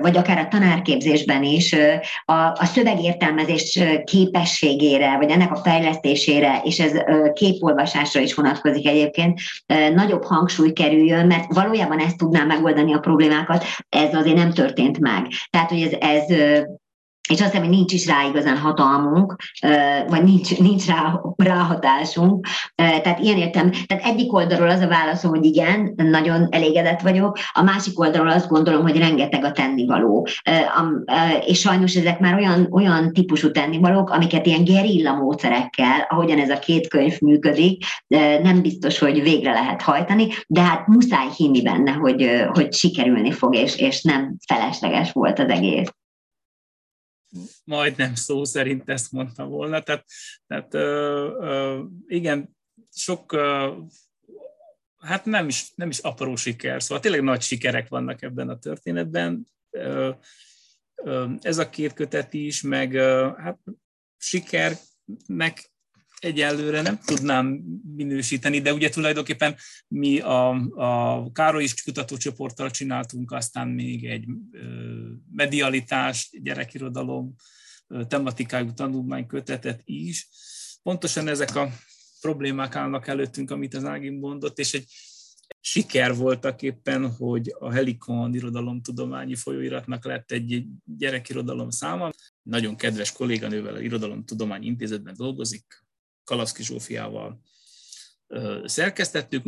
vagy 0.02 0.18
akár 0.18 0.38
a 0.38 0.48
tanárképzésben 0.48 1.44
is 1.44 1.76
a, 2.26 2.34
a 2.34 2.66
szövegértelmezés 2.66 3.80
képességére, 4.04 5.18
vagy 5.18 5.30
ennek 5.30 5.52
a 5.52 5.62
fejlesztésére, 5.64 6.62
és 6.64 6.80
ez 6.80 6.92
képolvasásra 7.34 8.20
is 8.20 8.34
vonatkozik 8.34 8.88
egyébként, 8.88 9.40
nagyobb 9.96 10.24
hangsúly 10.24 10.74
kerüljön, 10.74 11.28
mert 11.28 11.54
valójában 11.54 12.00
ezt 12.00 12.18
tudná 12.18 12.44
megoldani 12.44 12.94
a 12.94 13.00
problémákat, 13.00 13.66
ez 13.90 14.14
azért 14.14 14.36
nem 14.36 14.52
történt 14.52 15.00
meg. 15.00 15.28
Tehát, 15.50 15.70
hogy 15.70 15.82
ez 15.82 15.95
ez, 16.02 16.30
és 17.30 17.42
azt 17.42 17.52
hiszem, 17.52 17.68
hogy 17.68 17.76
nincs 17.76 17.94
is 17.94 18.06
rá 18.06 18.24
igazán 18.24 18.58
hatalmunk, 18.58 19.36
vagy 20.08 20.24
nincs, 20.24 20.60
nincs 20.60 20.86
rá 20.86 21.22
ráhatásunk. 21.36 22.48
Tehát 22.76 23.20
ilyen 23.20 23.38
értem, 23.38 23.72
tehát 23.86 24.06
egyik 24.06 24.34
oldalról 24.34 24.70
az 24.70 24.80
a 24.80 24.88
válaszom, 24.88 25.30
hogy 25.30 25.46
igen, 25.46 25.94
nagyon 25.96 26.48
elégedett 26.50 27.02
vagyok, 27.02 27.38
a 27.54 27.62
másik 27.62 28.00
oldalról 28.00 28.32
azt 28.32 28.50
gondolom, 28.50 28.82
hogy 28.82 28.98
rengeteg 28.98 29.44
a 29.44 29.52
tennivaló. 29.52 30.28
És 31.46 31.60
sajnos 31.60 31.96
ezek 31.96 32.20
már 32.20 32.34
olyan, 32.34 32.68
olyan 32.72 33.14
típusú 33.14 33.52
tennivalók, 33.52 34.10
amiket 34.10 34.46
ilyen 34.46 34.64
gerilla 34.64 35.16
módszerekkel, 35.16 36.06
ahogyan 36.10 36.40
ez 36.40 36.50
a 36.50 36.60
két 36.60 36.88
könyv 36.88 37.20
működik, 37.20 37.84
nem 38.44 38.62
biztos, 38.62 39.00
hogy 39.00 39.22
végre 39.22 39.52
lehet 39.52 39.82
hajtani, 39.82 40.28
de 40.48 40.62
hát 40.62 40.88
muszáj 40.88 41.28
hinni 41.38 41.62
benne, 41.62 41.92
hogy, 41.92 42.46
hogy 42.54 42.74
sikerülni 42.74 43.32
fog, 43.32 43.56
és, 43.56 43.78
és 43.78 44.02
nem 44.02 44.36
felesleges 44.48 45.12
volt 45.12 45.40
az 45.40 45.50
egész 45.50 45.90
majdnem 47.64 48.16
szó 48.16 48.44
szerint 48.44 48.90
ezt 48.90 49.12
mondta 49.12 49.46
volna. 49.46 49.82
Tehát, 49.82 50.06
tehát 50.48 50.74
ö, 50.74 51.28
ö, 51.40 51.84
igen, 52.08 52.56
sok, 52.92 53.32
ö, 53.32 53.74
hát 54.98 55.26
nem 55.26 55.48
is, 55.48 55.72
nem 55.76 55.90
is 55.90 56.00
apró 56.00 56.36
siker, 56.36 56.84
szóval 56.84 57.00
tényleg 57.00 57.24
nagy 57.24 57.42
sikerek 57.42 57.88
vannak 57.88 58.22
ebben 58.22 58.50
a 58.50 58.60
történetben. 58.60 59.48
Ö, 59.70 60.12
ö, 60.96 61.30
ez 61.42 61.58
a 61.58 61.70
két 61.70 61.94
kötet 61.94 62.34
is, 62.34 62.62
meg 62.62 62.94
ö, 62.94 63.32
hát 63.38 63.60
sikernek 64.18 65.74
egyelőre 66.26 66.82
nem 66.82 67.00
tudnám 67.06 67.64
minősíteni, 67.96 68.62
de 68.62 68.74
ugye 68.74 68.90
tulajdonképpen 68.90 69.56
mi 69.88 70.20
a, 70.20 70.50
a 70.76 71.32
Károly 71.32 71.64
is 71.64 71.84
kutatócsoporttal 71.84 72.70
csináltunk 72.70 73.32
aztán 73.32 73.68
még 73.68 74.06
egy 74.06 74.26
medialitás, 75.32 76.30
gyerekirodalom 76.44 77.36
tematikájú 78.08 78.74
tanulmánykötetet 78.74 79.82
is. 79.84 80.28
Pontosan 80.84 81.28
ezek 81.28 81.56
a 81.56 81.70
problémák 82.22 82.76
állnak 82.76 83.08
előttünk, 83.08 83.52
amit 83.52 83.74
az 83.74 83.84
Ági 83.84 84.10
mondott, 84.10 84.60
és 84.60 84.74
egy 84.74 84.86
siker 85.60 86.16
voltak 86.16 86.62
éppen, 86.62 87.12
hogy 87.12 87.56
a 87.60 87.72
Helikon 87.72 88.34
irodalomtudományi 88.34 89.36
folyóiratnak 89.36 90.06
lett 90.06 90.32
egy 90.32 90.66
gyerekirodalom 90.98 91.70
száma. 91.70 92.12
Nagyon 92.42 92.76
kedves 92.76 93.12
kolléganővel 93.12 93.74
a 93.76 93.80
Irodalomtudomány 93.80 94.64
Intézetben 94.64 95.14
dolgozik, 95.18 95.85
Kalaszki 96.26 96.64
Zsófiával 96.64 97.42
szerkesztettük. 98.64 99.44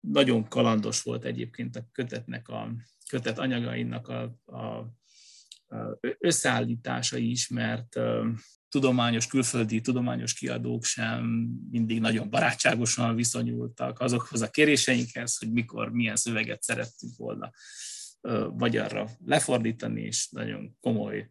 Nagyon 0.00 0.48
kalandos 0.48 1.02
volt 1.02 1.24
egyébként 1.24 1.76
a 1.76 1.86
kötetnek, 1.92 2.48
a 2.48 2.72
kötet 3.08 3.38
anyagainak 3.38 4.08
a, 4.08 4.34
a, 4.44 4.56
a 4.56 5.98
összeállítása 6.18 7.16
is, 7.16 7.48
mert 7.48 7.98
tudományos, 8.68 9.26
külföldi 9.26 9.80
tudományos 9.80 10.34
kiadók 10.34 10.84
sem 10.84 11.24
mindig 11.70 12.00
nagyon 12.00 12.30
barátságosan 12.30 13.14
viszonyultak 13.14 14.00
azokhoz 14.00 14.40
a 14.42 14.50
kéréseinkhez, 14.50 15.38
hogy 15.38 15.52
mikor, 15.52 15.92
milyen 15.92 16.16
szöveget 16.16 16.62
szerettünk 16.62 17.16
volna 17.16 17.50
magyarra 18.56 19.08
lefordítani, 19.24 20.02
és 20.02 20.28
nagyon 20.30 20.76
komoly 20.80 21.30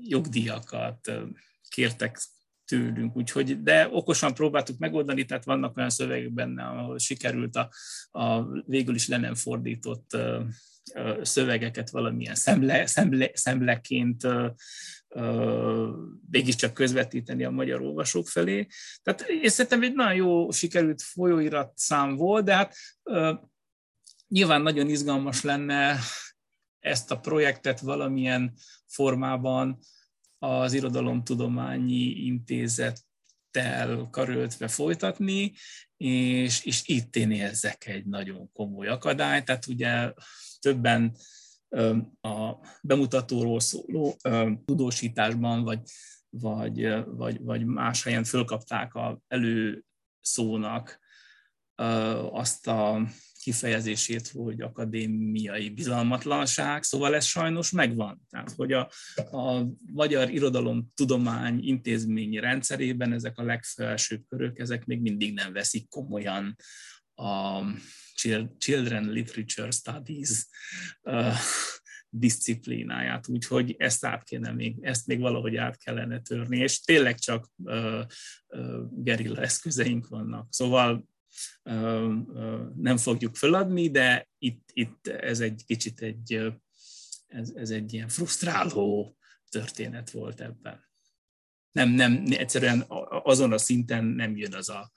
jogdíjakat 0.00 1.12
kértek 1.68 2.18
tőlünk, 2.70 3.16
úgyhogy, 3.16 3.62
de 3.62 3.88
okosan 3.90 4.34
próbáltuk 4.34 4.78
megoldani, 4.78 5.24
tehát 5.24 5.44
vannak 5.44 5.76
olyan 5.76 5.90
szövegek 5.90 6.32
benne, 6.32 6.62
ahol 6.62 6.98
sikerült 6.98 7.56
a, 7.56 7.70
a 8.10 8.44
végül 8.66 8.94
is 8.94 9.08
le 9.08 9.34
fordított 9.34 10.16
szövegeket 11.22 11.90
valamilyen 11.90 12.34
szemle, 12.34 12.86
szemle, 12.86 13.30
szemleként 13.32 14.26
mégiscsak 16.30 16.74
közvetíteni 16.74 17.44
a 17.44 17.50
magyar 17.50 17.80
olvasók 17.80 18.28
felé. 18.28 18.66
Tehát 19.02 19.20
én 19.20 19.48
szerintem 19.48 19.82
egy 19.82 19.94
nagyon 19.94 20.14
jó 20.14 20.50
sikerült 20.50 21.02
folyóirat 21.02 21.72
szám 21.76 22.16
volt, 22.16 22.44
de 22.44 22.54
hát 22.54 22.74
nyilván 24.28 24.62
nagyon 24.62 24.88
izgalmas 24.88 25.42
lenne 25.42 25.98
ezt 26.78 27.10
a 27.10 27.20
projektet 27.20 27.80
valamilyen 27.80 28.54
formában 28.86 29.78
az 30.42 30.72
Irodalomtudományi 30.72 32.04
Intézettel 32.04 34.08
karöltve 34.10 34.68
folytatni, 34.68 35.52
és, 35.96 36.64
és 36.64 36.82
itt 36.84 37.16
én 37.16 37.30
érzek 37.30 37.86
egy 37.86 38.06
nagyon 38.06 38.52
komoly 38.52 38.88
akadályt, 38.88 39.44
tehát 39.44 39.66
ugye 39.66 40.12
többen 40.58 41.16
a 42.20 42.54
bemutatóról 42.82 43.60
szóló 43.60 44.16
tudósításban, 44.64 45.64
vagy, 45.64 45.80
vagy, 46.28 47.04
vagy, 47.06 47.40
vagy 47.40 47.64
más 47.64 48.02
helyen 48.02 48.24
fölkapták 48.24 48.94
a 48.94 49.20
előszónak 49.28 50.98
azt 52.32 52.66
a 52.66 53.08
kifejezését, 53.42 54.28
hogy 54.28 54.60
akadémiai 54.60 55.68
bizalmatlanság, 55.68 56.82
szóval 56.82 57.14
ez 57.14 57.24
sajnos 57.24 57.70
megvan. 57.70 58.22
Tehát, 58.30 58.50
hogy 58.50 58.72
a, 58.72 58.90
a 59.30 59.66
Magyar 59.92 60.30
Irodalom 60.30 60.90
Tudomány 60.94 61.66
intézményi 61.66 62.38
rendszerében 62.38 63.12
ezek 63.12 63.38
a 63.38 63.42
legfelsőbb 63.42 64.22
körök, 64.28 64.58
ezek 64.58 64.84
még 64.84 65.00
mindig 65.00 65.34
nem 65.34 65.52
veszik 65.52 65.88
komolyan 65.88 66.56
a 67.14 67.62
Children 68.58 69.10
Literature 69.10 69.70
Studies 69.70 70.46
uh, 71.02 71.34
disziplináját, 72.08 73.28
úgyhogy 73.28 73.74
ezt 73.78 74.04
át 74.04 74.24
kéne 74.24 74.52
még, 74.52 74.76
ezt 74.80 75.06
még 75.06 75.20
valahogy 75.20 75.56
át 75.56 75.76
kellene 75.76 76.20
törni, 76.20 76.58
és 76.58 76.80
tényleg 76.80 77.18
csak 77.18 77.48
uh, 77.56 78.04
uh, 78.46 78.80
gerilla 78.90 79.40
eszközeink 79.40 80.08
vannak. 80.08 80.46
Szóval 80.52 81.08
nem 82.74 82.96
fogjuk 82.96 83.36
feladni, 83.36 83.90
de 83.90 84.28
itt, 84.38 84.68
itt 84.72 85.06
ez 85.06 85.40
egy 85.40 85.62
kicsit 85.66 86.00
egy, 86.00 86.52
ez, 87.26 87.50
ez 87.54 87.70
egy 87.70 87.92
ilyen 87.92 88.08
frusztráló 88.08 89.16
történet 89.48 90.10
volt 90.10 90.40
ebben. 90.40 90.88
Nem, 91.72 91.88
nem, 91.88 92.24
egyszerűen 92.28 92.84
azon 93.22 93.52
a 93.52 93.58
szinten 93.58 94.04
nem 94.04 94.36
jön 94.36 94.54
az 94.54 94.68
a, 94.68 94.90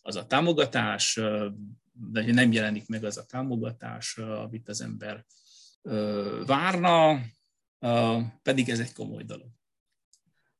az 0.00 0.16
a 0.16 0.26
támogatás, 0.26 1.20
de 1.92 2.32
nem 2.32 2.52
jelenik 2.52 2.88
meg 2.88 3.04
az 3.04 3.16
a 3.16 3.24
támogatás, 3.24 4.16
amit 4.18 4.68
az 4.68 4.80
ember 4.80 5.24
várna, 6.46 7.20
pedig 8.42 8.68
ez 8.68 8.78
egy 8.78 8.92
komoly 8.92 9.22
dolog. 9.22 9.48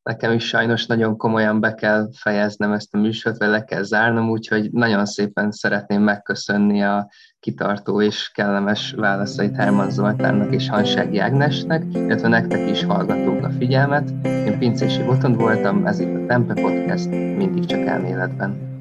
Nekem 0.04 0.32
is 0.32 0.46
sajnos 0.46 0.86
nagyon 0.86 1.16
komolyan 1.16 1.60
be 1.60 1.74
kell 1.74 2.08
fejeznem 2.16 2.72
ezt 2.72 2.94
a 2.94 2.98
műsort, 2.98 3.38
vagy 3.38 3.48
le 3.48 3.64
kell 3.64 3.82
zárnom, 3.82 4.30
úgyhogy 4.30 4.70
nagyon 4.72 5.06
szépen 5.06 5.50
szeretném 5.50 6.02
megköszönni 6.02 6.82
a 6.82 7.08
kitartó 7.40 8.02
és 8.02 8.30
kellemes 8.34 8.92
válaszait 8.96 9.56
Herman 9.56 9.90
Zoltánnak 9.90 10.54
és 10.54 10.68
Hansági 10.68 11.18
Ágnesnek, 11.18 11.84
illetve 11.92 12.28
nektek 12.28 12.70
is 12.70 12.84
hallgatók 12.84 13.44
a 13.44 13.50
figyelmet. 13.50 14.10
Én 14.22 14.58
Pincési 14.58 15.02
Botond 15.02 15.36
voltam, 15.36 15.86
ez 15.86 16.00
itt 16.00 16.14
a 16.14 16.26
Tempe 16.26 16.54
Podcast, 16.54 17.10
mindig 17.10 17.64
csak 17.64 17.86
elméletben. 17.86 18.73